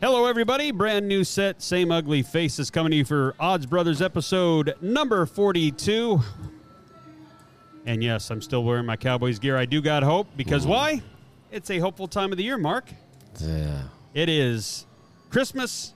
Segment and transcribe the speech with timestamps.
[0.00, 0.70] Hello, everybody.
[0.70, 6.20] Brand new set, same ugly faces coming to you for Odds Brothers episode number 42.
[7.86, 9.56] And yes, I'm still wearing my Cowboys gear.
[9.56, 11.02] I do got hope because why?
[11.50, 12.84] It's a hopeful time of the year, Mark.
[13.40, 13.82] Yeah.
[14.12, 14.86] It is
[15.30, 15.94] Christmas,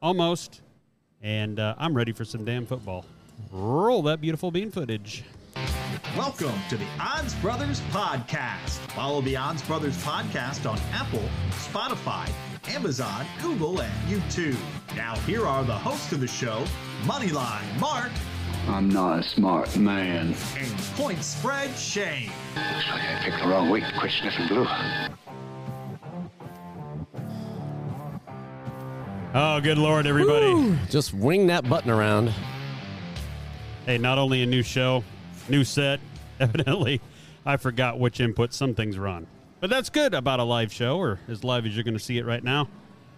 [0.00, 0.62] almost,
[1.22, 3.04] and uh, I'm ready for some damn football.
[3.52, 5.24] Roll that beautiful bean footage.
[6.16, 8.78] Welcome to the Odds Brothers Podcast.
[8.92, 12.28] Follow the Odds Brothers Podcast on Apple, Spotify,
[12.68, 14.56] Amazon, Google, and YouTube.
[14.96, 16.64] Now, here are the hosts of the show
[17.02, 18.10] Moneyline Mark
[18.68, 20.34] I'm not a smart man.
[20.56, 22.30] and Point Spread Shane.
[22.54, 24.66] Looks like I picked the wrong week to quit sniffing glue.
[29.34, 30.78] Oh, good lord, everybody.
[30.90, 32.32] Just wing that button around.
[33.86, 35.02] Hey, not only a new show,
[35.48, 36.00] new set,
[36.40, 37.00] evidently,
[37.46, 39.26] I forgot which input some things are on.
[39.60, 42.18] But that's good about a live show, or as live as you're going to see
[42.18, 42.68] it right now.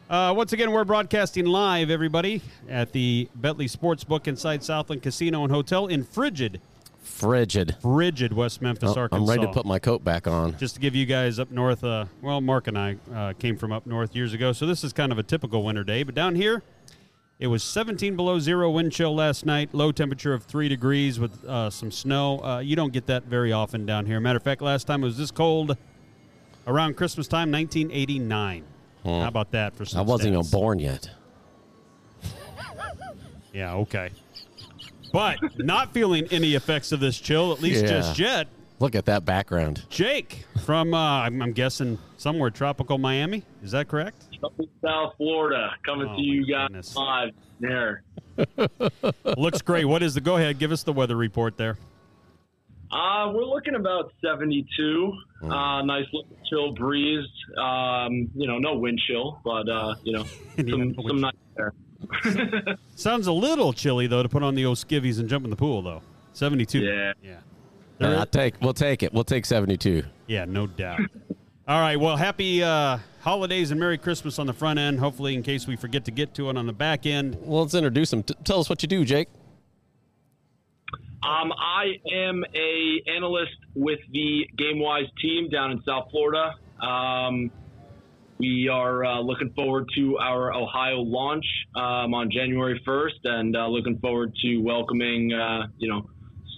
[0.09, 5.53] Uh, once again, we're broadcasting live, everybody, at the Betly Sportsbook inside Southland Casino and
[5.53, 6.61] Hotel in Frigid,
[7.03, 7.77] Frigid.
[7.81, 9.23] frigid West Memphis, Oh, Arkansas.
[9.23, 10.57] I'm ready to put my coat back on.
[10.59, 11.85] just to give you guys up north.
[11.85, 14.93] Uh, well, Mark and I uh, came from up north years ago, so this is
[14.93, 16.03] kind of a typical winter day.
[16.03, 16.63] But down here,
[17.41, 21.43] it was 17 below zero wind chill last night, low temperature of three degrees with
[21.45, 22.39] uh, some snow.
[22.45, 24.21] Uh, you don't get that very often down here.
[24.21, 25.77] Matter of fact, last time it was this cold
[26.67, 28.65] around Christmas time, 1989.
[29.05, 30.01] How about that for some?
[30.01, 31.11] I wasn't even born yet.
[33.53, 34.11] Yeah, okay.
[35.13, 37.89] But not feeling any effects of this chill, at least Yeah.
[37.89, 38.47] just yet.
[38.79, 39.83] Look at that background.
[39.91, 43.43] Jake from, uh, I'm, I'm guessing, somewhere tropical Miami.
[43.65, 44.30] Is that correct?
[44.45, 46.97] Up in South Florida, coming Oh, to you my guys goodness.
[46.97, 48.03] live there.
[49.37, 49.85] Looks great.
[49.85, 50.59] What is the go ahead?
[50.59, 51.79] Give us the weather report there.
[52.91, 55.13] Uh, we're looking about 72.
[55.41, 55.51] Hmm.
[55.51, 57.25] Uh, nice little chill breeze.
[57.57, 60.25] Um, you know, no wind chill, but uh, you know,
[60.57, 61.73] some, some nice there.
[62.97, 65.57] Sounds a little chilly though to put on the old skivvies and jump in the
[65.57, 66.03] pool though.
[66.33, 66.81] Seventy two.
[66.81, 67.13] Yeah.
[67.23, 67.37] Yeah.
[68.01, 68.55] Yeah, I'll take.
[68.63, 69.13] We'll take it.
[69.13, 70.03] We'll take 72.
[70.27, 71.01] yeah, no doubt.
[71.69, 72.01] All right.
[72.01, 74.99] Well, happy uh, holidays and Merry Christmas on the front end.
[74.99, 77.37] Hopefully, in case we forget to get to it on the back end.
[77.43, 78.23] Well, let's introduce him.
[78.23, 79.29] T- tell us what you do, Jake.
[81.23, 86.55] Um, I am a analyst with the GameWise team down in South Florida.
[86.83, 87.51] Um,
[88.39, 91.45] we are uh, looking forward to our Ohio launch
[91.77, 96.09] um, on January 1st, and uh, looking forward to welcoming uh, you know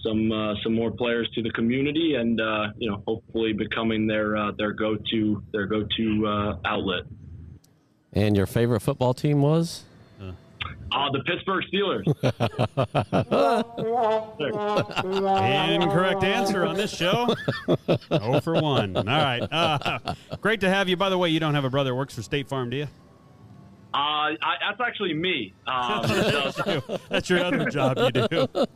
[0.03, 4.37] some uh, some more players to the community, and uh, you know hopefully becoming their
[4.37, 7.03] uh, their go to their go to uh, outlet.
[8.11, 9.83] And your favorite football team was?
[10.91, 12.05] Uh, the Pittsburgh Steelers.
[15.81, 17.35] Incorrect answer on this show.
[18.11, 18.95] oh for one.
[18.95, 19.41] All right.
[19.41, 20.95] Uh, great to have you.
[20.95, 22.87] By the way, you don't have a brother who works for State Farm, do you?
[23.93, 25.53] Uh, I, that's actually me.
[25.67, 28.47] Um, so- That's your other job you do.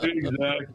[0.00, 0.66] exactly.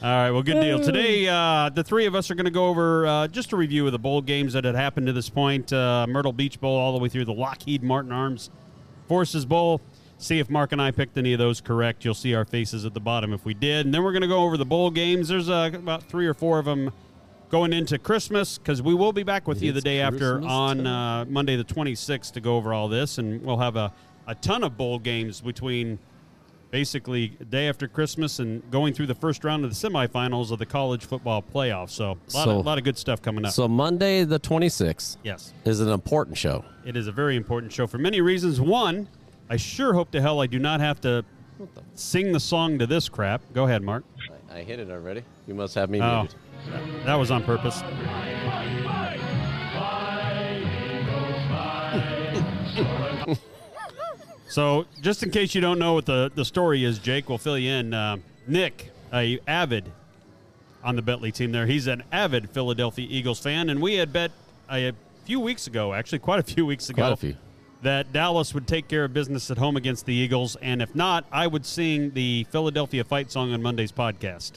[0.00, 0.78] All right, well, good deal.
[0.78, 3.84] Today, uh, the three of us are going to go over uh, just a review
[3.86, 6.92] of the bowl games that had happened to this point uh, Myrtle Beach Bowl, all
[6.92, 8.48] the way through the Lockheed Martin Armed
[9.08, 9.80] Forces Bowl.
[10.18, 12.04] See if Mark and I picked any of those correct.
[12.04, 13.86] You'll see our faces at the bottom if we did.
[13.86, 15.28] And then we're going to go over the bowl games.
[15.28, 16.92] There's uh, about three or four of them
[17.50, 20.86] going into Christmas because we will be back with you the It's day after on
[20.86, 23.18] uh, Monday the 26th to go over all this.
[23.18, 23.92] And we'll have a,
[24.26, 25.98] a ton of bowl games between
[26.70, 30.66] basically day after Christmas and going through the first round of the semifinals of the
[30.66, 31.88] college football playoff.
[31.90, 33.52] So a lot, So- of, lot of good stuff coming up.
[33.52, 36.64] So Monday the 26th yes, is an important show.
[36.84, 38.60] it is a very important show for many reasons.
[38.60, 39.08] One,
[39.48, 41.24] I sure hope to hell I do not have to
[41.94, 43.40] sing the song to this crap.
[43.54, 44.04] Go ahead, Mark.
[44.52, 45.22] I, I hit it already.
[45.46, 46.36] You must have me Oh, muted.
[47.04, 47.82] That was on purpose.
[54.48, 57.58] so, just in case you don't know what the, the story is, Jake, we'll fill
[57.58, 57.94] you in.
[57.94, 58.16] Uh,
[58.46, 59.90] Nick, a avid
[60.82, 64.30] on the Betly team there, he's an avid Philadelphia Eagles fan, and we had bet
[64.70, 64.92] a
[65.24, 67.36] few weeks ago, actually quite a few weeks ago, Quite a few.
[67.82, 71.24] that Dallas would take care of business at home against the Eagles, and if not,
[71.32, 74.52] I would sing the Philadelphia fight song on Monday's podcast.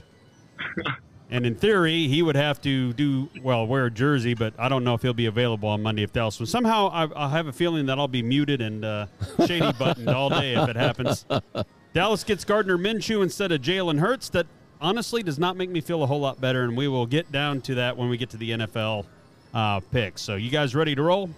[1.32, 4.84] and in theory, he would have to do well, wear a jersey, but I don't
[4.84, 6.40] know if he'll be available on Monday if Dallas.
[6.46, 9.06] Somehow, I, I have a feeling that I'll be muted and uh,
[9.48, 11.26] shady buttoned all day if it happens.
[11.94, 14.30] Dallas gets Gardner Minshew instead of Jalen Hurts.
[14.30, 14.46] That
[14.80, 17.62] honestly does not make me feel a whole lot better, and we will get down
[17.62, 19.06] to that when we get to the NFL
[19.54, 20.22] uh, picks.
[20.22, 21.30] So, you guys ready to roll?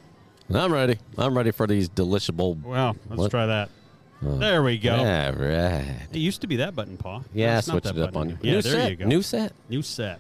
[0.54, 0.98] I'm ready.
[1.18, 2.62] I'm ready for these deliciable.
[2.62, 3.32] Well, let's What?
[3.32, 3.70] try that.
[4.24, 4.96] There we go.
[4.96, 5.98] All right.
[6.12, 7.22] It used to be that button, Paw.
[7.34, 8.38] Yeah, It's switch that it up on you.
[8.42, 8.90] Yeah, New there set.
[8.92, 9.06] you go.
[9.06, 9.54] New set.
[9.70, 10.20] New set.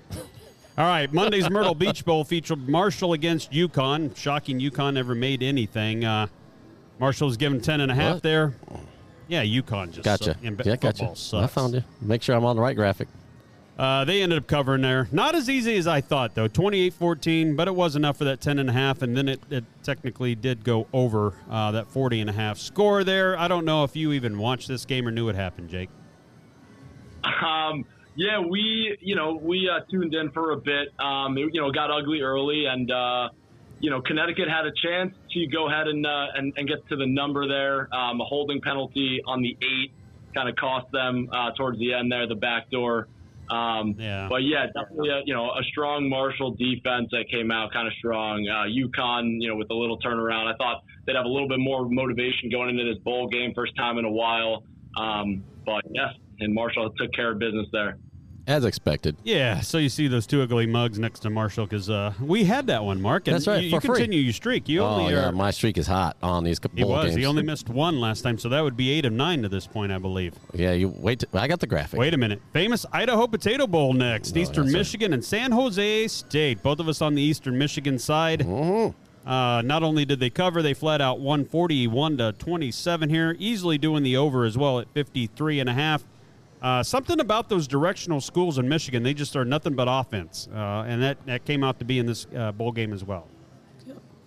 [0.78, 4.16] All right, Monday's Myrtle Beach Bowl featured Marshall against UConn.
[4.16, 6.04] Shocking, UConn never made anything.
[6.04, 6.28] Uh,
[7.00, 8.24] Marshall was given ten and a half What?
[8.24, 8.56] there.
[9.28, 10.24] Yeah, UConn just Gotcha.
[10.34, 11.14] suck- yeah, gotcha.
[11.16, 11.84] football I found you.
[12.02, 13.08] Make sure I'm on the right graphic.
[13.78, 15.08] Uh, they ended up covering there.
[15.12, 16.48] Not as easy as I thought, though.
[16.48, 19.64] 28-14, but it was enough for that 10 and a half, and then it, it
[19.82, 23.38] technically did go over uh, that 40 and a half score there.
[23.38, 25.90] I don't know if you even watched this game or knew what happened, Jake.
[27.24, 27.86] Um,
[28.16, 30.90] yeah, we you know we uh, tuned in for a bit.
[31.00, 33.30] Um, it, you know, got ugly early, and uh,
[33.80, 36.96] you know Connecticut had a chance to go ahead and uh, and, and get to
[36.96, 37.94] the number there.
[37.94, 39.94] Um, a holding penalty on the eight
[40.36, 43.08] kind of cost them uh, towards the end there, the back door.
[43.50, 44.28] Um, Yeah.
[44.30, 47.94] But yeah, definitely a, you know a strong Marshall defense that came out kind of
[47.96, 48.48] strong.
[48.48, 51.60] Uh, UConn, you know, with a little turnaround, I thought they'd have a little bit
[51.60, 54.64] more motivation going into this bowl game, first time in a while.
[54.98, 57.98] Um, but yes, and Marshall took care of business there.
[58.46, 59.16] As expected.
[59.24, 62.68] Yeah, so you see those two ugly mugs next to Marshall because uh, we had
[62.68, 63.26] that one, Mark.
[63.28, 64.68] And That's right, You, you continue your streak.
[64.68, 65.30] You Oh, only yeah.
[65.30, 65.32] are.
[65.32, 66.78] My streak is hot on these couple.
[66.78, 67.06] he was.
[67.06, 67.16] games.
[67.16, 69.66] He only missed one last time, so that would be eight of nine to this
[69.66, 70.34] point, I believe.
[70.54, 71.20] yeah, you wait.
[71.20, 71.98] t- I got the graphic.
[71.98, 72.42] Wait a minute.
[72.52, 74.36] Famous Idaho Potato Bowl next.
[74.36, 74.80] Oh, Eastern that's right.
[74.80, 76.62] Michigan and San Jose State.
[76.62, 78.40] Both of us on the Eastern Michigan side.
[78.42, 78.98] Mm-hmm.
[79.26, 84.04] Uh, not only did they cover, they flat out 141 to 27 here, easily doing
[84.04, 86.04] the over as well at 53 and a half.
[86.64, 90.86] Uh, something about those directional schools in Michigan, they just are nothing but offense, uh,
[90.88, 93.28] and that, that came out to be in this uh, bowl game as well.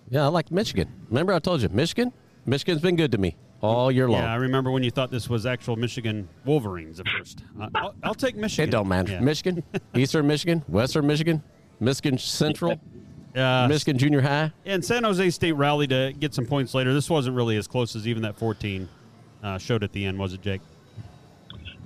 [0.09, 0.87] Yeah, I like Michigan.
[1.09, 2.13] Remember, I told you Michigan.
[2.45, 4.21] Michigan's been good to me all year long.
[4.21, 7.43] Yeah, I remember when you thought this was actual Michigan Wolverines at first.
[7.59, 8.69] Uh, I'll, I'll take Michigan.
[8.69, 9.13] it don't matter.
[9.13, 9.19] Yeah.
[9.19, 9.63] Michigan,
[9.95, 11.41] Eastern Michigan, Western Michigan,
[11.79, 12.79] Michigan Central,
[13.35, 14.51] Uh, Michigan Junior High.
[14.65, 16.93] And San Jose State rallied to get some points later.
[16.93, 18.87] This wasn't really as close as even that 14
[19.43, 20.61] uh, showed at the end, was it, Jake?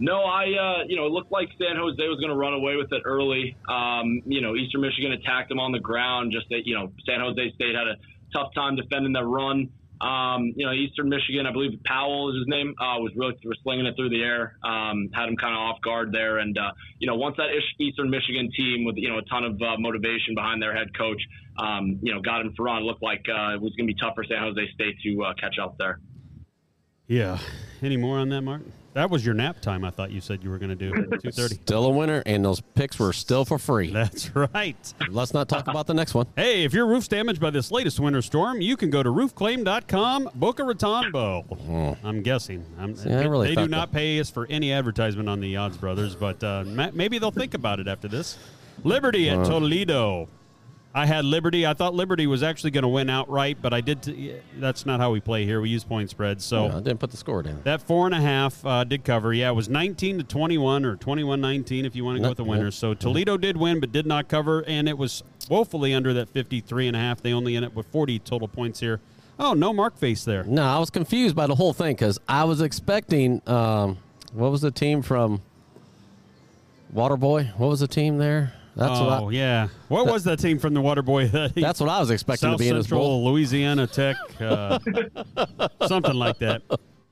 [0.01, 2.75] No, I, uh, you know, it looked like San Jose was going to run away
[2.75, 3.55] with it early.
[3.69, 6.33] Um, you know, Eastern Michigan attacked them on the ground.
[6.33, 7.95] Just that, you know, San Jose State had a
[8.33, 9.69] tough time defending their run.
[10.01, 13.59] Um, you know, Eastern Michigan, I believe Powell is his name, uh, was really was
[13.61, 14.57] slinging it through the air.
[14.65, 18.09] Um, had him kind of off guard there, and uh, you know, once that Eastern
[18.09, 21.21] Michigan team with you know a ton of uh, motivation behind their head coach,
[21.59, 24.15] um, you know, got in front, looked like uh, it was going to be tough
[24.15, 25.99] for San Jose State to uh, catch up there.
[27.11, 27.37] Yeah.
[27.83, 28.61] Any more on that, Mark?
[28.93, 29.83] That was your nap time.
[29.85, 30.91] I thought you said you were going to do
[31.21, 31.55] two thirty.
[31.63, 33.89] Still a winner, and those picks were still for free.
[33.89, 34.93] That's right.
[35.09, 36.27] Let's not talk about the next one.
[36.35, 40.29] Hey, if your roof's damaged by this latest winter storm, you can go to roofclaim.com,
[40.35, 41.11] Boca Raton
[42.03, 42.65] I'm guessing.
[42.77, 43.09] I'm, Hmm.
[43.09, 46.13] I really they do not that- pay us for any advertisement on the Odds Brothers,
[46.15, 48.37] but uh, maybe they'll think about it after this.
[48.83, 50.27] Liberty at Toledo.
[50.93, 51.65] I had Liberty.
[51.65, 54.03] I thought Liberty was actually going to win outright, but I did.
[54.03, 55.61] T- that's not how we play here.
[55.61, 56.43] We use point spreads.
[56.43, 57.61] So I didn't put the score down.
[57.63, 59.33] that four and a half uh, did cover.
[59.33, 62.37] Yeah, it was 19 to 21 or 21 19 if you want to go with
[62.37, 62.49] the yeah.
[62.49, 62.75] winners.
[62.75, 66.87] So Toledo did win, but did not cover, and it was woefully under that 53
[66.87, 67.21] and a half.
[67.21, 68.99] They only end up with 40 total points here.
[69.39, 70.43] Oh, no mark face there.
[70.43, 73.41] No, I was confused by the whole thing because I was expecting.
[73.47, 73.97] Um,
[74.33, 75.41] what was the team from
[76.93, 77.57] Waterboy?
[77.57, 78.53] What was the team there?
[78.75, 79.67] That's oh, what I, yeah.
[79.89, 81.31] What was that team from the Waterboy?
[81.31, 83.25] That he- that's what I was expecting South to be in this bowl.
[83.25, 84.79] Louisiana Tech, uh,
[85.87, 86.61] something like that.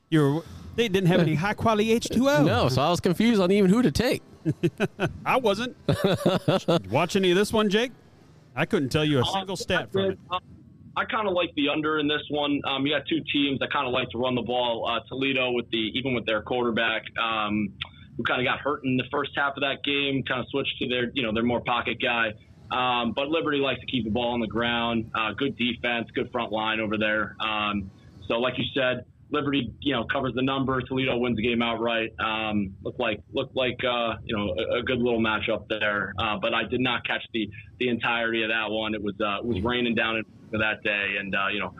[0.09, 0.43] You're.
[0.75, 2.45] They didn't have any high quality H2O.
[2.45, 4.21] No, so I was confused on even who to take.
[5.25, 5.75] I wasn't.
[6.89, 7.91] Watch any of this one, Jake?
[8.55, 10.19] I couldn't tell you a single stat from it.
[10.31, 10.39] Uh,
[10.95, 12.61] I kind of like the under in this one.
[12.65, 14.87] Um, you got two teams that kind of like to run the ball.
[14.89, 17.73] Uh, Toledo with the even with their quarterback, um,
[18.19, 20.77] who kind of got hurt in the first half of that game, kind of switched
[20.77, 22.33] to their you know their more pocket guy.
[22.69, 25.09] Um, but Liberty likes to keep the ball on the ground.
[25.15, 27.37] Uh, good defense, good front line over there.
[27.39, 27.89] Um,
[28.27, 30.81] so like you said, Liberty you know covers the number.
[30.81, 32.13] Toledo wins the game outright.
[32.19, 36.13] Um, looked like looked like uh, you know a, a good little matchup there.
[36.19, 37.49] Uh, but I did not catch the
[37.79, 38.95] the entirety of that one.
[38.95, 41.73] It was uh, it was raining down in that day, and uh, you know,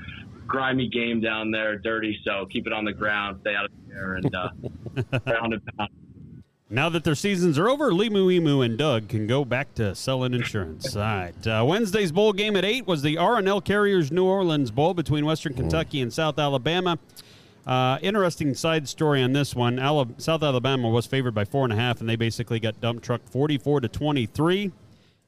[0.48, 2.18] grimy game down there, dirty.
[2.26, 5.62] So keep it on the ground, stay out of the air, and uh, pound and
[5.76, 5.90] pound.
[6.72, 10.36] Now that their seasons are over, Limu Emu and Doug can go back to selling
[10.36, 10.96] insurance.
[10.96, 11.48] All right.
[11.48, 15.56] Uh, Wednesday's bowl game at 8 was the R&L Carriers New Orleans Bowl between Western
[15.56, 17.00] Kentucky and South Alabama.
[17.66, 19.78] Uh, interesting side story on this one.
[20.20, 23.22] South Alabama was favored by four and a half, and they basically got dump truck
[23.30, 24.72] 44 to 23.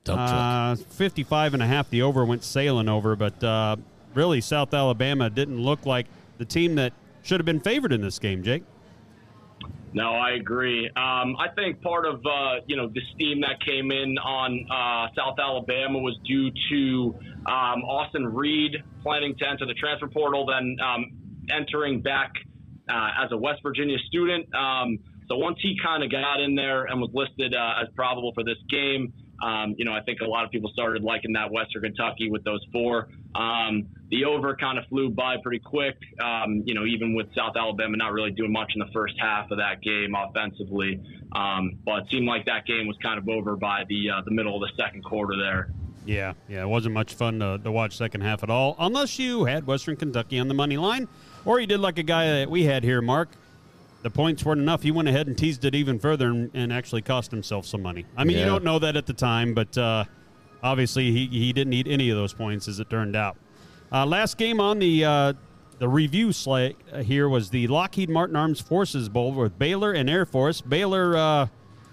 [0.04, 0.32] Dump truck.
[0.32, 3.76] Uh, 55 and a half, the over went sailing over, but uh,
[4.14, 6.08] really, South Alabama didn't look like
[6.38, 6.94] the team that
[7.24, 8.64] should have been favored in this game, Jake.
[9.94, 10.88] No, I agree.
[10.96, 15.14] Um, I think part of uh, you know the steam that came in on uh,
[15.18, 20.78] South Alabama was due to um, Austin Reed planning to enter the transfer portal, then
[20.84, 21.12] um,
[21.50, 22.32] entering back
[22.90, 24.46] uh, as a West Virginia student.
[24.56, 28.32] Um, so once he kind of got in there and was listed uh, as probable
[28.34, 31.52] for this game, Um, you know, I think a lot of people started liking that
[31.52, 33.10] Western Kentucky with those four.
[34.12, 35.98] The over kind of flew by pretty quick.
[36.22, 39.50] Um, you know, even with South Alabama not really doing much in the first half
[39.52, 41.02] of that game offensively,
[41.32, 44.32] um, but it seemed like that game was kind of over by the uh, the
[44.32, 45.72] middle of the second quarter there.
[46.06, 49.46] Yeah, yeah, it wasn't much fun to, to watch second half at all, unless you
[49.46, 51.08] had Western Kentucky on the money line,
[51.46, 53.30] or you did like a guy that we had here, Mark.
[54.02, 54.82] The points weren't enough.
[54.82, 58.06] He went ahead and teased it even further and, and actually cost himself some money.
[58.18, 60.06] I mean, you don't know that at the time, but uh,
[60.64, 63.38] obviously he, he didn't need any of those points as it turned out.
[63.92, 65.34] Uh, last game on the uh,
[65.80, 70.10] the review slate uh, here was the Lockheed Martin Armed Forces Bowl with Baylor and
[70.10, 70.62] Air Force.
[70.62, 71.48] Baylor uh,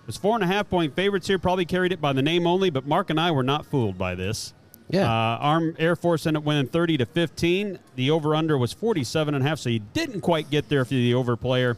[0.06, 2.70] was four and a half point favorites here, probably carried it by the name only,
[2.70, 4.54] but Mark and I were not fooled by this.
[4.90, 5.04] Yeah.
[5.04, 7.78] Uh, Arm Air Force ended up winning 30 to 15.
[7.96, 10.94] The over under was 47 and a half, so you didn't quite get there for
[10.94, 11.76] the over player.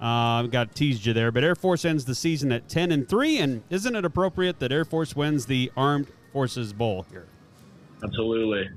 [0.00, 3.38] Uh, got teased you there, but Air Force ends the season at 10 and 3.
[3.38, 7.26] And isn't it appropriate that Air Force wins the Armed Forces Bowl here?
[8.02, 8.68] Absolutely.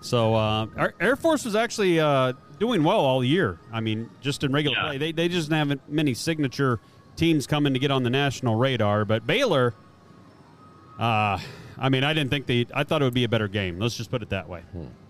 [0.00, 3.58] So uh, our Air Force was actually uh, doing well all year.
[3.72, 4.86] I mean, just in regular Yeah.
[4.88, 6.80] play, they they just haven't many signature
[7.16, 9.04] teams coming to get on the national radar.
[9.04, 9.74] But Baylor,
[10.98, 11.38] uh,
[11.80, 12.66] I mean, I didn't think they.
[12.74, 13.78] I thought it would be a better game.
[13.78, 14.62] Let's just put it that way.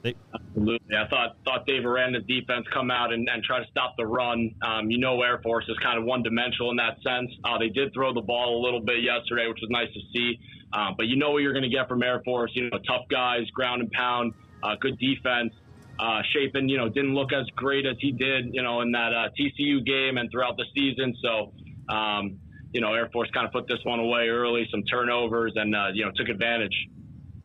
[0.02, 0.96] They, Absolutely.
[0.96, 4.54] I thought thought Dave Aranda's defense come out and, and try to stop the run.
[4.62, 7.30] Um, you know, Air Force is kind of one dimensional in that sense.
[7.44, 10.38] Uh, they did throw the ball a little bit yesterday, which was nice to see.
[10.72, 12.50] Uh, but you know what you're going to get from Air Force.
[12.54, 15.52] You know, tough guys, ground and pound, uh, good defense.
[15.98, 19.12] Uh, Shapen, you know, didn't look as great as he did, you know, in that
[19.12, 21.14] uh, TCU game and throughout the season.
[21.22, 21.52] So,
[21.92, 22.38] um,
[22.72, 25.88] you know, Air Force kind of put this one away early, some turnovers, and uh,
[25.92, 26.74] you know, took advantage.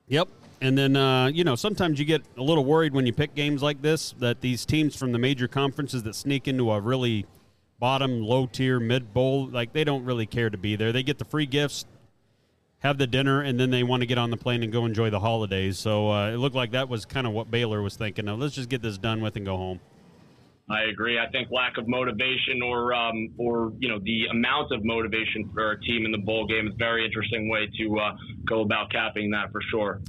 [0.07, 0.27] Yep.
[0.61, 3.61] And then, uh, you know, sometimes you get a little worried when you pick games
[3.61, 7.25] like this that these teams from the major conferences that sneak into a really
[7.79, 10.93] bottom, low tier, mid bowl, like they don't really care to be there.
[10.93, 11.85] They get the free gifts,
[12.83, 15.09] have the dinner, and then they want to get on the plane and go enjoy
[15.09, 15.79] the holidays.
[15.79, 18.39] So uh, it looked like that was kind of what Baylor was thinking of.
[18.39, 19.79] Let's just get this done with and go home.
[20.69, 21.19] I agree.
[21.19, 25.71] I think lack of motivation or um, or you know the amount of motivation for
[25.71, 28.11] a team in the bowl game is a very interesting way to uh,
[28.45, 30.01] go about capping that for sure.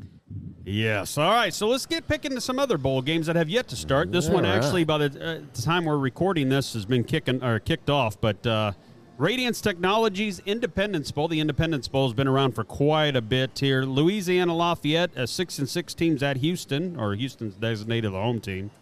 [0.65, 1.19] Yes.
[1.19, 1.53] All right.
[1.53, 4.13] So let's get picking to some other bowl games that have yet to start.
[4.13, 4.65] This one All right.
[4.65, 8.19] actually, by the, uh, the time we're recording this, has been kicking or kicked off.
[8.19, 8.73] But uh,
[9.17, 11.29] Radiance Technologies Independence Bowl.
[11.29, 13.85] The Independence Bowl has been around for quite a bit here.
[13.85, 18.73] Louisiana Lafayette, a six and six teams at Houston, or Houston's designated the home team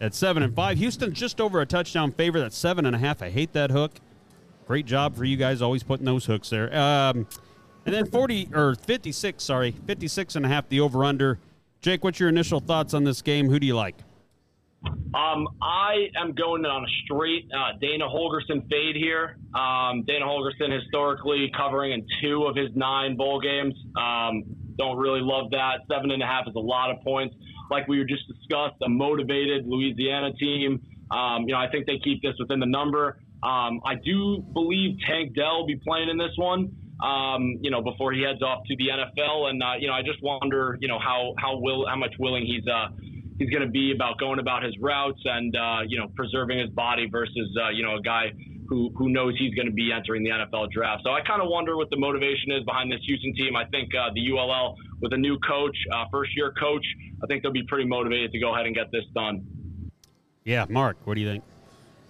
[0.00, 0.78] at seven and five.
[0.78, 2.38] Houston's just over a touchdown favor.
[2.38, 3.22] That's seven and a half.
[3.22, 3.92] I hate that hook.
[4.68, 6.72] Great job for you guys always putting those hooks there.
[6.76, 7.26] Um,
[7.84, 11.40] and then 40 or 56, sorry, 56 and a half the over under.
[11.80, 13.48] Jake, what's your initial thoughts on this game?
[13.48, 13.96] Who do you like?
[14.86, 19.36] Um, I am going on a straight uh, Dana Holgorsen fade here.
[19.54, 23.74] Um, Dana Holgorsen historically covering in two of his nine bowl games.
[23.96, 24.44] Um,
[24.78, 25.80] don't really love that.
[25.90, 27.34] Seven and a half is a lot of points.
[27.70, 30.80] Like we were just discussed, a motivated Louisiana team.
[31.10, 33.18] Um, you know, I think they keep this within the number.
[33.42, 36.76] Um, I do believe Tank Dell will be playing in this one.
[37.02, 40.02] Um, you know, before he heads off to the NFL, and uh, you know, I
[40.02, 42.88] just wonder, you know, how how will how much willing he's uh,
[43.38, 46.70] he's going to be about going about his routes and uh, you know preserving his
[46.70, 48.32] body versus uh, you know a guy
[48.72, 51.02] who who knows he's going to be entering the NFL draft.
[51.04, 53.54] So I kind of wonder what the motivation is behind this Houston team.
[53.54, 56.84] I think uh, the ULL with a new coach, uh, first year coach,
[57.22, 59.44] I think they'll be pretty motivated to go ahead and get this done.
[60.44, 61.44] Yeah, Mark, what do you think?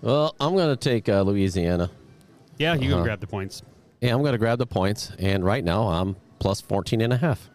[0.03, 1.91] Well, I'm going to take uh, Louisiana.
[2.59, 2.97] Yeah, you Uh-huh.
[2.97, 3.63] can grab the points.
[4.01, 5.11] Yeah, I'm going to grab the points.
[5.19, 7.51] And right now, I'm plus 14 and a half.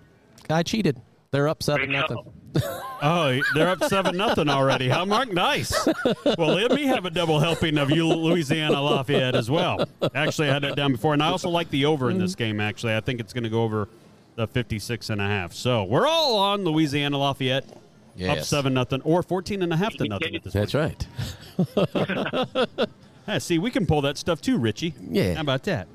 [0.50, 1.02] I cheated.
[1.32, 2.18] They're up 7 Great nothing.
[2.54, 2.84] Job.
[3.02, 5.32] Oh, they're up seven nothing already, huh, Mark?
[5.32, 5.88] Nice.
[6.38, 9.88] Well, let me have a double helping of you, Louisiana Lafayette, as well.
[10.16, 12.44] Actually, I had that down before, and I also like the over in this mm-hmm.
[12.44, 12.60] game.
[12.60, 13.88] Actually, I think it's going to go over
[14.36, 15.54] the 56 and a half.
[15.54, 17.66] So we're all on Louisiana Lafayette,
[18.28, 21.08] up seven nothing, or 14 and a half to nothing at this point.
[21.76, 22.88] That's right.
[23.28, 24.94] Yeah, see, we can pull that stuff too, Richie.
[25.02, 25.34] Yeah.
[25.34, 25.88] How about that?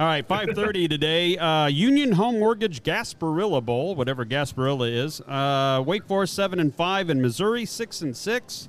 [0.00, 1.36] All right, 5.30 today.
[1.36, 5.20] Uh, Union Home Mortgage Gasparilla Bowl, whatever Gasparilla is.
[5.20, 8.68] Uh, Wake Forest 7 and 5 and Missouri 6 and 6.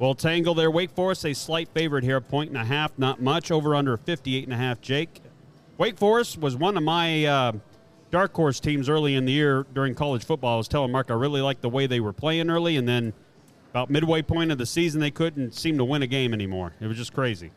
[0.00, 0.72] Well, Tangle there.
[0.72, 3.52] Wake Forest, a slight favorite here, a point and a half, not much.
[3.52, 5.22] Over under 58 and a half, Jake.
[5.78, 7.52] Wake Forest was one of my uh,
[8.10, 10.54] dark horse teams early in the year during college football.
[10.54, 13.12] I was telling Mark I really liked the way they were playing early, and then
[13.70, 16.74] about midway point of the season, they couldn't seem to win a game anymore.
[16.80, 17.52] It was just crazy.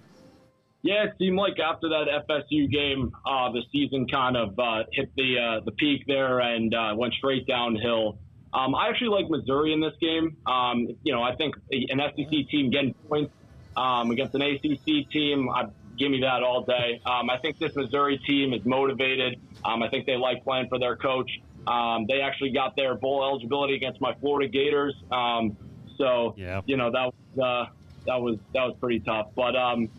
[0.84, 5.12] Yeah, it seemed like after that FSU game, uh, the season kind of uh, hit
[5.16, 8.20] the uh, the peak there and uh, went straight downhill.
[8.54, 10.38] Um, I actually like Missouri in this game.
[10.46, 13.34] Um, you know, I think an SEC team getting points
[13.76, 15.50] um, against an ACC team.
[15.50, 15.66] I
[15.98, 17.02] give me that all day.
[17.06, 19.40] Um, I think this Missouri team is motivated.
[19.66, 21.30] Um, I think they like playing for their coach.
[21.68, 24.96] Um, they actually got their bowl eligibility against my Florida Gators.
[25.12, 25.58] Um,
[25.98, 26.62] so Yeah.
[26.66, 27.72] you know that was uh,
[28.06, 29.28] that was that was pretty tough.
[29.36, 29.90] But um,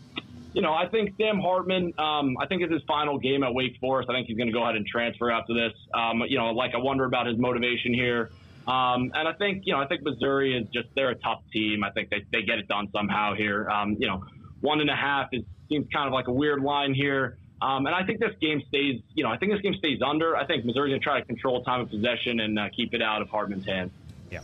[0.53, 1.93] you know, I think Sam Hartman.
[1.97, 4.09] Um, I think it's his final game at Wake Forest.
[4.09, 5.73] I think he's going to go ahead and transfer after this.
[5.93, 8.31] Um, you know, like I wonder about his motivation here.
[8.67, 11.83] Um, and I think you know, I think Missouri is just they're a tough team.
[11.83, 13.69] I think they they get it done somehow here.
[13.69, 14.23] Um, you know,
[14.61, 17.37] one and a half is seems kind of like a weird line here.
[17.61, 20.35] Um, and I think this game stays, you know, I think this game stays under.
[20.35, 23.01] I think Missouri's going to try to control time of possession and uh, keep it
[23.01, 23.91] out of Hartman's hands.
[24.31, 24.39] Yeah.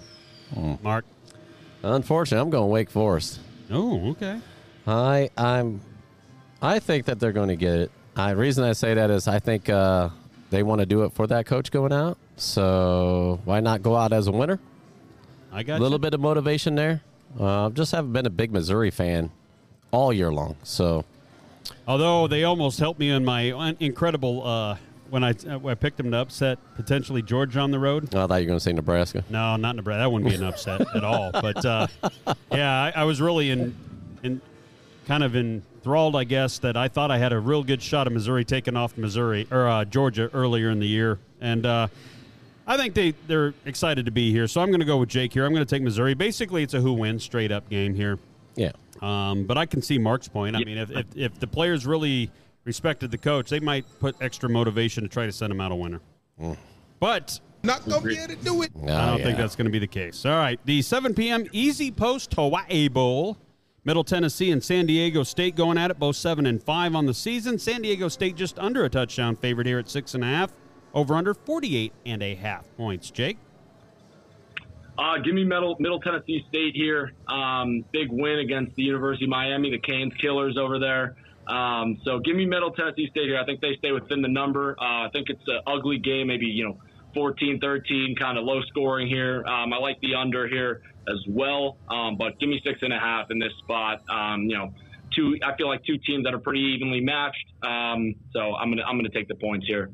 [0.83, 1.05] Mark.
[1.81, 3.39] Unfortunately, I'm going Wake Forest.
[3.71, 4.41] Oh, okay.
[4.87, 5.81] I I'm
[6.65, 7.91] I think that they're going to get it.
[8.15, 10.09] I reason I say that is I think uh,
[10.49, 12.17] they want to do it for that coach going out.
[12.37, 14.59] So why not go out as a winner?
[15.51, 16.01] I got a little you.
[16.01, 17.01] bit of motivation there.
[17.39, 19.29] Uh, just haven't been a big Missouri fan
[19.91, 20.55] all year long.
[20.63, 21.05] So
[21.87, 24.77] Although they almost helped me in my incredible uh,
[25.11, 28.05] when I uh, I picked them to upset potentially Georgia on the road.
[28.15, 29.23] I thought you were going to say Nebraska.
[29.29, 29.99] No, not Nebraska.
[29.99, 31.31] That wouldn't be an upset at all.
[31.31, 31.87] But uh,
[32.51, 33.75] yeah, I, I was really in,
[34.23, 34.41] in
[35.05, 35.35] kind of
[35.85, 38.75] enthralled, I guess, that I thought I had a real good shot of Missouri taking
[38.75, 41.87] off Missouri or uh, Georgia earlier in the year, and uh,
[42.65, 44.47] I think they they're excited to be here.
[44.47, 45.45] So I'm going to go with Jake here.
[45.45, 46.15] I'm going to take Missouri.
[46.15, 48.17] Basically, it's a who wins straight up game here.
[48.55, 48.71] Yeah.
[49.03, 50.55] Um, but I can see Mark's point.
[50.55, 52.31] I mean, if, if, if the players really
[52.63, 55.75] respected the coach, they might put extra motivation to try to send him out a
[55.75, 56.01] winner.
[56.99, 58.71] But Not gonna be able to do it.
[58.81, 60.25] I don't think that's going to be the case.
[60.25, 61.45] All right, the 7 p.m.
[61.51, 63.37] Easy Post Hawaii Bowl.
[63.85, 67.13] Middle Tennessee and San Diego State going at it, both seven and five on the
[67.13, 67.59] season.
[67.59, 70.51] San Diego State just under a touchdown favorite here at six and a half.
[70.95, 73.11] Over under 48 and a half points.
[73.11, 73.37] Jake?
[74.97, 77.13] Uh, give me Middle, Middle Tennessee State here.
[77.27, 81.15] Um, big win against the University of Miami, the Canes Killers over there.
[81.47, 83.37] Um, so give me Middle Tennessee State here.
[83.37, 84.75] I think they stay within the number.
[84.79, 86.77] Uh, I think it's an ugly game, maybe, you know,
[87.13, 89.45] 14 13, kind of low scoring here.
[89.45, 91.77] Um, I like the under here as well.
[91.89, 94.01] Um, but give me six and a half in this spot.
[94.09, 94.73] Um, you know,
[95.15, 97.45] two, I feel like two teams that are pretty evenly matched.
[97.63, 99.91] Um, so I'm going to, I'm going to take the points here.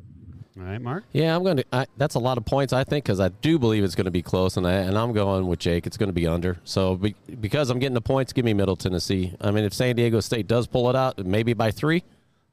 [0.57, 1.05] All right, Mark?
[1.13, 1.65] Yeah, I'm going to.
[1.71, 4.11] I, that's a lot of points, I think, because I do believe it's going to
[4.11, 5.87] be close, and I and I'm going with Jake.
[5.87, 6.57] It's going to be under.
[6.65, 9.33] So be, because I'm getting the points, give me Middle Tennessee.
[9.39, 12.03] I mean, if San Diego State does pull it out, maybe by three,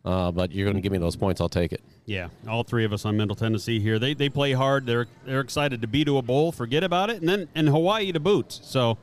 [0.05, 1.83] uh, but you're going to give me those points, I'll take it.
[2.07, 3.99] Yeah, all three of us on Middle Tennessee here.
[3.99, 4.87] They they play hard.
[4.87, 6.53] They're they're excited to be to a bowl.
[6.53, 8.59] Forget about it, and then and Hawaii to boot.
[8.63, 8.97] So,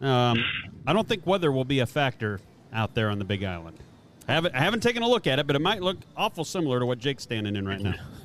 [0.00, 0.42] um,
[0.86, 2.40] I don't think weather will be a factor
[2.72, 3.78] out there on the Big Island.
[4.28, 6.80] I haven't I haven't taken a look at it, but it might look awful similar
[6.80, 7.94] to what Jake's standing in right now.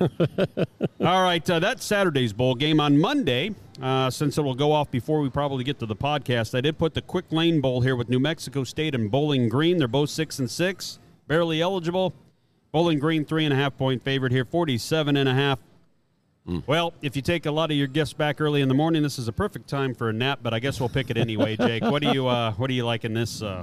[1.00, 3.54] all right, uh, that's Saturday's bowl game on Monday.
[3.80, 6.76] Uh, since it will go off before we probably get to the podcast, I did
[6.76, 9.78] put the Quick Lane Bowl here with New Mexico State and Bowling Green.
[9.78, 12.12] They're both six and six, barely eligible.
[12.72, 15.58] Bowling Green, three and a half point favorite here, 47 and a half.
[16.66, 19.16] Well, if you take a lot of your gifts back early in the morning, this
[19.16, 20.40] is a perfect time for a nap.
[20.42, 21.84] But I guess we'll pick it anyway, Jake.
[21.84, 23.62] What do you uh, What do you like in this uh,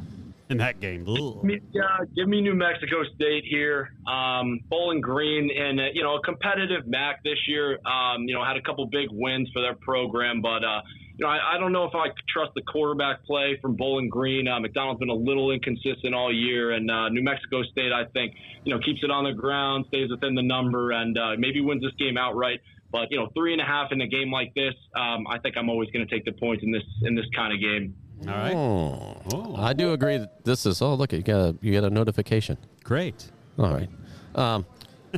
[0.50, 1.06] in that game?
[1.06, 1.44] Ugh.
[1.44, 1.82] Me- Yeah,
[2.16, 3.92] give me New Mexico State here.
[4.08, 7.80] Um, Bowling Green and uh, you know a competitive MAC this year.
[7.86, 10.80] Um, you know had a couple big wins for their program, but uh,
[11.20, 14.48] you know I, I don't know if I trust the quarterback play from Bowling Green.
[14.48, 18.34] Uh, McDonald's been a little inconsistent all year, and uh, New Mexico State I think
[18.64, 21.84] you know keeps it on the ground, stays within the number, and uh, maybe wins
[21.84, 22.62] this game outright.
[22.92, 25.58] But you know three and a half in a game like this, um, I think
[25.58, 27.96] I'm always going to take the points in this in this kind of game.
[28.28, 28.54] All right.
[28.54, 30.82] Oh, I do agree that this is.
[30.82, 32.58] Oh, look, you got a you got a notification.
[32.84, 33.30] Great.
[33.58, 33.90] All right.
[34.36, 34.66] Um,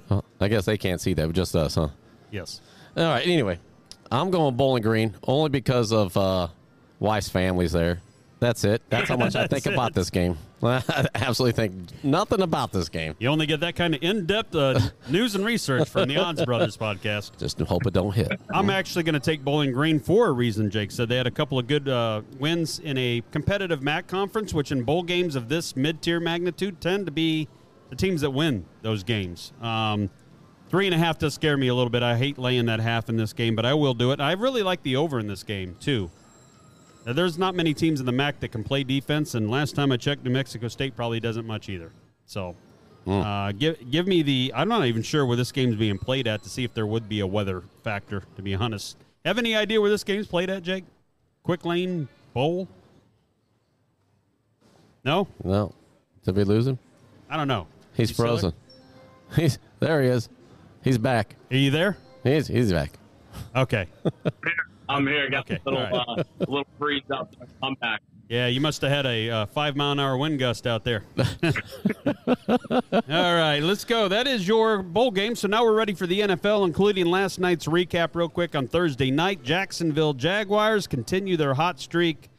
[0.09, 1.89] well, I guess they can't see that, but just us, huh?
[2.31, 2.61] Yes.
[2.97, 3.25] All right.
[3.25, 3.59] Anyway,
[4.11, 6.49] I'm going Bowling Green only because of uh,
[6.99, 8.01] Weiss families there.
[8.41, 8.81] That's it.
[8.89, 10.35] That's how much I think That's about this game.
[10.63, 13.15] I absolutely think nothing about this game.
[13.19, 16.43] You only get that kind of in depth uh, news and research from the Odds
[16.43, 17.37] Brothers podcast.
[17.37, 18.39] Just hope it don't hit.
[18.53, 20.69] I'm actually going to take Bowling Green for a reason.
[20.69, 24.53] Jake said they had a couple of good uh, wins in a competitive MAC conference,
[24.53, 27.47] which in bowl games of this mid-tier magnitude tend to be
[27.89, 29.53] the teams that win those games.
[29.61, 30.09] Um,
[30.71, 32.01] three and a half does scare me a little bit.
[32.01, 34.21] I hate laying that half in this game, but I will do it.
[34.21, 36.09] I really like the over in this game too.
[37.05, 39.91] Now, there's not many teams in the MAC that can play defense, and last time
[39.91, 41.91] I checked, New Mexico State probably doesn't much either.
[42.25, 42.55] So,
[43.05, 44.53] uh, give give me the.
[44.55, 47.09] I'm not even sure where this game's being played at to see if there would
[47.09, 48.23] be a weather factor.
[48.37, 50.85] To be honest, have any idea where this game's played at, Jake?
[51.43, 52.67] Quick Lane Bowl?
[55.03, 55.73] No, No,
[56.23, 56.77] did we lose him?
[57.29, 57.65] I don't know.
[57.93, 58.53] He's You frozen.
[59.35, 60.03] He's there.
[60.03, 60.29] He is.
[60.83, 61.35] He's back.
[61.51, 61.97] Are you there?
[62.23, 62.91] He's he's back.
[63.55, 63.87] Okay.
[64.89, 65.29] I'm here.
[65.29, 67.33] Got Okay, a little all uh, a little freeze up.
[67.63, 68.01] I'm back.
[68.27, 71.03] Yeah, you must have had a uh, five mile an hour wind gust out there.
[71.17, 74.07] All right, let's go.
[74.07, 75.35] That is your bowl game.
[75.35, 79.11] So now we're ready for the NFL, including last night's recap, real quick on Thursday
[79.11, 79.43] night.
[79.43, 82.29] Jacksonville Jaguars continue their hot streak.